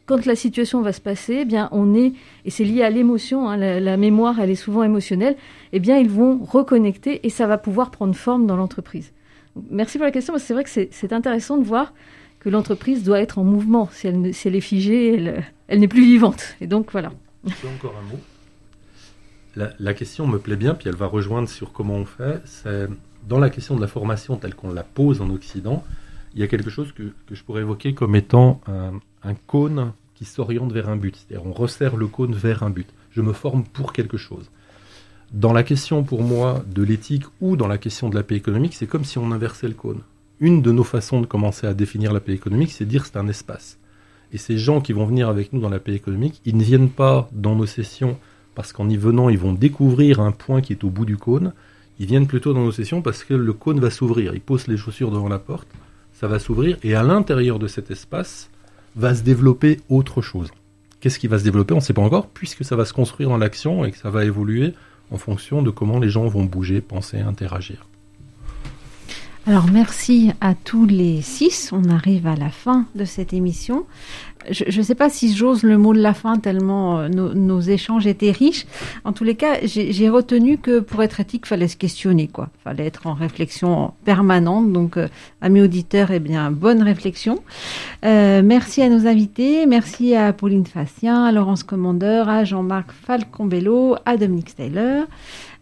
quand 0.06 0.26
la 0.26 0.36
situation 0.36 0.82
va 0.82 0.94
se 0.94 1.02
passer, 1.02 1.40
eh 1.42 1.46
bien 1.46 1.68
on 1.74 1.94
est, 1.94 2.14
et 2.46 2.50
c'est 2.50 2.64
lié 2.64 2.82
à 2.82 2.90
l'émotion, 2.90 3.50
hein, 3.50 3.58
la, 3.58 3.98
mémoire 3.98 4.40
elle 4.40 4.50
est 4.50 4.56
souvent 4.56 4.84
émotionnelle, 4.84 5.36
eh 5.74 5.80
bien 5.80 5.98
ils 5.98 6.10
vont 6.10 6.40
reconnecter 6.42 7.26
et 7.28 7.30
ça 7.30 7.46
va 7.46 7.58
pouvoir 7.58 7.92
prendre 7.92 8.16
forme 8.16 8.48
dans 8.48 8.56
l'entreprise. 8.56 9.12
Merci 9.70 9.98
pour 9.98 10.06
la 10.06 10.12
question, 10.12 10.34
parce 10.34 10.44
que 10.44 10.48
c'est 10.48 10.54
vrai 10.54 10.64
que 10.64 10.70
c'est 10.92 11.14
intéressant 11.14 11.58
de 11.58 11.64
voir 11.64 11.94
que 12.40 12.50
l'entreprise 12.50 13.04
doit 13.04 13.20
être 13.20 13.40
en 13.40 13.44
mouvement. 13.44 13.90
Si 13.92 14.08
elle, 14.08 14.34
si 14.34 14.48
elle 14.48 14.56
est 14.56 14.62
figée, 14.62 15.16
elle, 15.16 15.44
elle 15.68 15.80
n'est 15.80 15.88
plus 15.88 16.04
vivante. 16.04 16.56
Et 16.62 16.68
donc 16.68 16.92
voilà. 16.92 17.12
encore 17.76 17.96
un 17.98 18.12
mot. 18.12 18.20
La, 19.80 19.94
question 19.96 20.28
me 20.28 20.38
plaît 20.38 20.56
bien, 20.56 20.76
puis 20.76 20.88
elle 20.88 20.96
va 20.96 21.08
rejoindre 21.08 21.50
sur 21.50 21.74
comment 21.74 21.96
on 21.96 22.06
fait. 22.06 22.42
C'est 22.46 22.88
dans 23.28 23.40
la 23.40 23.50
question 23.50 23.76
de 23.76 23.82
la 23.82 23.88
formation 23.88 24.36
telle 24.38 24.54
qu'on 24.54 24.72
la 24.72 24.84
pose 24.84 25.20
en 25.20 25.30
Occident, 25.32 25.84
il 26.36 26.42
y 26.42 26.44
a 26.44 26.48
quelque 26.48 26.70
chose 26.70 26.92
que, 26.92 27.12
que 27.26 27.34
je 27.34 27.44
pourrais 27.44 27.62
évoquer 27.62 27.96
comme 27.96 28.16
étant 28.16 28.62
un, 28.68 29.00
un 29.24 29.34
cône 29.34 29.94
qui 30.14 30.26
s'oriente 30.26 30.72
vers 30.72 30.90
un 30.90 30.96
but. 30.96 31.16
C'est-à-dire 31.16 31.48
on 31.48 31.54
resserre 31.54 31.98
le 31.98 32.08
cône 32.08 32.34
vers 32.34 32.62
un 32.62 32.70
but. 32.70 32.88
Je 33.12 33.22
me 33.22 33.34
forme 33.34 33.64
pour 33.64 33.94
quelque 33.94 34.18
chose. 34.18 34.50
Dans 35.34 35.52
la 35.52 35.64
question 35.64 36.04
pour 36.04 36.24
moi 36.24 36.64
de 36.74 36.84
l'éthique 36.84 37.26
ou 37.42 37.58
dans 37.58 37.68
la 37.68 37.78
question 37.78 38.08
de 38.08 38.16
la 38.16 38.24
paix 38.24 38.36
économique, 38.36 38.76
c'est 38.76 38.88
comme 38.88 39.04
si 39.04 39.18
on 39.18 39.34
inversait 39.34 39.68
le 39.68 39.74
cône. 39.74 40.00
Une 40.40 40.62
de 40.62 40.72
nos 40.72 40.86
façons 40.86 41.20
de 41.20 41.26
commencer 41.26 41.68
à 41.68 41.74
définir 41.74 42.14
la 42.14 42.22
paix 42.22 42.32
économique, 42.32 42.72
c'est 42.72 42.86
dire 42.86 43.06
c'est 43.06 43.18
un 43.18 43.28
espace. 43.28 43.78
Et 44.32 44.38
ces 44.38 44.58
gens 44.58 44.80
qui 44.80 44.94
vont 44.94 45.06
venir 45.06 45.28
avec 45.28 45.52
nous 45.52 45.60
dans 45.60 45.70
la 45.70 45.80
paix 45.80 45.94
économique, 45.94 46.42
ils 46.46 46.56
ne 46.56 46.64
viennent 46.64 46.90
pas 46.90 47.28
dans 47.34 47.56
nos 47.56 47.66
sessions 47.66 48.18
parce 48.56 48.72
qu'en 48.72 48.88
y 48.90 48.96
venant, 48.96 49.28
ils 49.28 49.38
vont 49.38 49.52
découvrir 49.52 50.22
un 50.22 50.32
point 50.32 50.62
qui 50.62 50.72
est 50.72 50.86
au 50.86 50.90
bout 50.90 51.06
du 51.06 51.18
cône. 51.18 51.54
Ils 52.00 52.06
viennent 52.06 52.28
plutôt 52.28 52.54
dans 52.54 52.64
nos 52.64 52.72
sessions 52.72 53.02
parce 53.02 53.26
que 53.26 53.34
le 53.34 53.54
cône 53.54 53.82
va 53.82 53.90
s'ouvrir. 53.90 54.34
Ils 54.34 54.42
posent 54.42 54.68
les 54.68 54.78
chaussures 54.78 55.12
devant 55.12 55.28
la 55.28 55.40
porte, 55.40 55.68
ça 56.14 56.28
va 56.28 56.40
s'ouvrir, 56.40 56.78
et 56.84 56.96
à 56.96 57.04
l'intérieur 57.04 57.60
de 57.60 57.68
cet 57.68 57.92
espace, 57.92 58.50
va 58.96 59.14
se 59.14 59.24
développer 59.24 59.82
autre 59.90 60.22
chose. 60.22 60.50
Qu'est-ce 61.02 61.20
qui 61.20 61.28
va 61.28 61.38
se 61.38 61.44
développer? 61.44 61.74
On 61.74 61.78
ne 61.78 61.82
sait 61.82 61.94
pas 61.94 62.02
encore, 62.02 62.28
puisque 62.28 62.64
ça 62.64 62.76
va 62.76 62.86
se 62.86 62.94
construire 62.94 63.30
dans 63.30 63.38
l'action 63.38 63.84
et 63.84 63.92
que 63.92 63.98
ça 63.98 64.10
va 64.10 64.26
évoluer 64.26 64.74
en 65.12 65.18
fonction 65.18 65.62
de 65.62 65.70
comment 65.70 66.00
les 66.00 66.10
gens 66.10 66.28
vont 66.28 66.44
bouger, 66.44 66.82
penser, 66.82 67.20
interagir. 67.20 67.88
Alors 69.46 69.68
merci 69.72 70.34
à 70.42 70.56
tous 70.56 70.86
les 70.86 71.22
six. 71.22 71.72
On 71.72 71.90
arrive 71.90 72.28
à 72.28 72.36
la 72.36 72.50
fin 72.50 72.86
de 72.96 73.06
cette 73.06 73.32
émission 73.32 73.86
je 74.52 74.78
ne 74.78 74.84
sais 74.84 74.96
pas 74.96 75.10
si 75.10 75.34
j'ose 75.36 75.64
le 75.64 75.78
mot 75.78 75.94
de 75.94 76.02
la 76.02 76.14
fin 76.14 76.38
tellement 76.38 77.00
euh, 77.00 77.08
nos, 77.10 77.60
échanges 77.62 78.08
étaient 78.08 78.32
riches. 78.32 78.66
En 79.04 79.14
tous 79.14 79.24
les 79.24 79.36
cas, 79.36 79.58
j'ai 79.64 80.10
retenu 80.10 80.58
que 80.58 80.80
pour 80.80 81.04
être 81.04 81.20
éthique, 81.20 81.46
fallait 81.46 81.68
se 81.68 81.78
questionner, 81.78 82.28
quoi. 82.28 82.50
Fallait 82.64 82.86
être 82.86 83.08
en 83.08 83.14
réflexion 83.14 83.94
permanente. 84.06 84.72
Donc, 84.72 84.98
euh, 84.98 85.08
amis 85.42 85.62
auditeurs, 85.62 86.12
eh 86.12 86.20
bien, 86.20 86.52
bonne 86.52 86.82
réflexion. 86.82 87.40
Euh, 88.06 88.42
merci 88.44 88.82
à 88.82 88.90
nos 88.90 89.08
invités. 89.08 89.66
Merci 89.66 90.16
à 90.16 90.34
Pauline 90.34 90.66
Facien, 90.66 91.26
à 91.26 91.32
Laurence 91.32 91.64
Commandeur, 91.64 92.30
à 92.30 92.44
Jean-Marc 92.44 92.92
Falcombello, 92.92 93.96
à 94.06 94.18
Dominique 94.18 94.50
Steyler. 94.50 95.04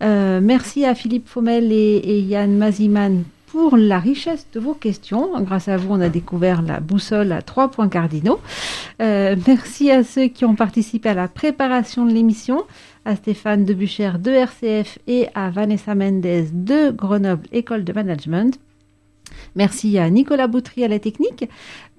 merci 0.02 0.86
à 0.86 0.96
Philippe 0.96 1.28
Fomel 1.28 1.72
et, 1.72 1.98
et 1.98 2.20
Yann 2.20 2.58
Maziman 2.58 3.24
pour 3.56 3.78
la 3.78 4.00
richesse 4.00 4.48
de 4.52 4.60
vos 4.60 4.74
questions. 4.74 5.42
Grâce 5.42 5.70
à 5.70 5.78
vous, 5.78 5.94
on 5.94 6.02
a 6.02 6.10
découvert 6.10 6.62
la 6.62 6.82
boussole 6.82 7.32
à 7.32 7.42
trois 7.42 7.72
points 7.72 7.88
cardinaux. 7.88 8.42
Euh, 9.02 9.38
merci 9.48 9.90
à 9.90 10.04
ceux 10.04 10.28
qui 10.28 10.44
ont 10.44 10.56
participé 10.56 11.08
à 11.08 11.14
la 11.14 11.30
préparation 11.30 12.06
de 12.06 12.12
l'émission, 12.12 12.66
à 13.06 13.16
Stéphane 13.16 13.64
Debucher 13.64 14.12
de 14.20 14.32
RCF 14.32 15.00
et 15.08 15.28
à 15.36 15.52
Vanessa 15.52 15.96
Mendez 15.96 16.50
de 16.52 16.92
Grenoble 16.92 17.48
École 17.54 17.86
de 17.86 17.94
Management. 17.94 18.60
Merci 19.56 19.98
à 20.00 20.10
Nicolas 20.10 20.48
Boutry 20.48 20.84
à 20.84 20.90
la 20.90 21.00
technique. 21.00 21.50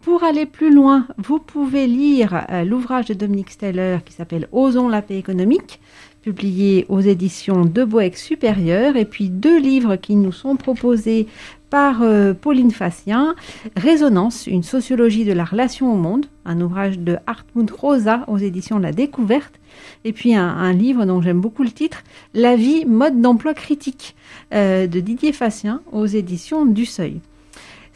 Pour 0.03 0.25
aller 0.25 0.45
plus 0.45 0.71
loin, 0.71 1.07
vous 1.17 1.39
pouvez 1.39 1.87
lire 1.87 2.45
euh, 2.51 2.65
l'ouvrage 2.65 3.07
de 3.07 3.15
Dominique 3.15 3.51
Steller 3.51 4.01
qui 4.05 4.13
s'appelle 4.13 4.47
Osons 4.53 4.91
la 4.91 5.01
paix 5.01 5.17
économique 5.17 5.81
publié 6.27 6.87
aux 6.89 6.99
éditions 6.99 7.65
de 7.65 7.85
Boeck 7.85 8.17
Supérieur, 8.17 8.97
et 8.97 9.05
puis 9.05 9.29
deux 9.29 9.61
livres 9.61 9.95
qui 9.95 10.17
nous 10.17 10.33
sont 10.33 10.57
proposés 10.57 11.29
par 11.71 12.03
euh, 12.03 12.35
Pauline 12.35 12.73
Facien, 12.73 13.37
Résonance, 13.77 14.49
une 14.49 14.65
sociologie 14.65 15.25
de 15.25 15.33
la 15.33 15.45
relation 15.45 15.93
au 15.93 15.95
monde, 15.95 16.27
un 16.45 16.61
ouvrage 16.61 16.99
de 16.99 17.17
Hartmut 17.29 17.71
Rosa 17.71 18.25
aux 18.27 18.39
éditions 18.39 18.81
La 18.81 18.91
Découverte, 18.91 19.55
et 20.05 20.13
puis 20.13 20.35
un, 20.35 20.73
livre 20.73 21.05
dont 21.05 21.23
j'aime 21.23 21.41
beaucoup 21.41 21.63
le 21.63 21.71
titre, 21.71 22.03
La 22.35 22.57
vie, 22.57 22.87
mode 22.87 23.21
d'emploi 23.21 23.55
critique, 23.55 24.17
euh, 24.53 24.89
de 24.89 24.99
Didier 24.99 25.33
Facien 25.33 25.81
aux 25.93 26.07
éditions 26.07 26.67
du 26.67 26.87
Seuil. 26.87 27.21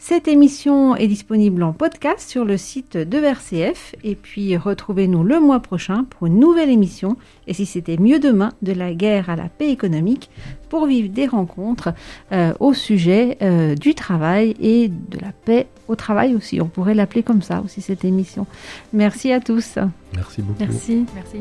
Cette 0.03 0.27
émission 0.27 0.95
est 0.95 1.07
disponible 1.07 1.61
en 1.61 1.73
podcast 1.73 2.27
sur 2.27 2.43
le 2.43 2.57
site 2.57 2.97
de 2.97 3.19
RCF 3.19 3.95
et 4.03 4.15
puis 4.15 4.57
retrouvez-nous 4.57 5.23
le 5.23 5.39
mois 5.39 5.59
prochain 5.59 6.05
pour 6.05 6.25
une 6.25 6.39
nouvelle 6.39 6.71
émission 6.71 7.17
et 7.45 7.53
si 7.53 7.67
c'était 7.67 7.97
mieux 7.97 8.19
demain 8.19 8.51
de 8.63 8.71
la 8.71 8.95
guerre 8.95 9.29
à 9.29 9.35
la 9.35 9.47
paix 9.47 9.69
économique 9.69 10.31
pour 10.69 10.87
vivre 10.87 11.09
des 11.09 11.27
rencontres 11.27 11.93
euh, 12.31 12.51
au 12.59 12.73
sujet 12.73 13.37
euh, 13.43 13.75
du 13.75 13.93
travail 13.93 14.55
et 14.59 14.87
de 14.87 15.19
la 15.21 15.33
paix 15.33 15.67
au 15.87 15.95
travail 15.95 16.33
aussi. 16.33 16.59
On 16.59 16.67
pourrait 16.67 16.95
l'appeler 16.95 17.21
comme 17.21 17.43
ça 17.43 17.61
aussi 17.63 17.83
cette 17.83 18.03
émission. 18.03 18.47
Merci 18.93 19.31
à 19.31 19.39
tous. 19.39 19.77
Merci 20.15 20.41
beaucoup. 20.41 20.63
Merci. 20.63 21.05
Merci. 21.13 21.37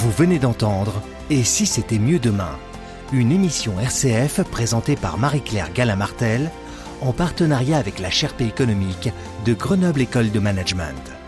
Vous 0.00 0.10
venez 0.12 0.38
d'entendre 0.38 1.02
Et 1.28 1.44
si 1.44 1.66
c'était 1.66 1.98
mieux 1.98 2.18
demain 2.18 2.58
Une 3.12 3.30
émission 3.30 3.78
RCF 3.78 4.40
présentée 4.44 4.96
par 4.96 5.18
Marie-Claire 5.18 5.74
Galamartel 5.74 6.50
en 7.02 7.12
partenariat 7.12 7.76
avec 7.76 7.98
la 7.98 8.08
Sherpa 8.08 8.44
économique 8.44 9.10
de 9.44 9.52
Grenoble 9.52 10.00
École 10.00 10.30
de 10.30 10.40
Management. 10.40 11.19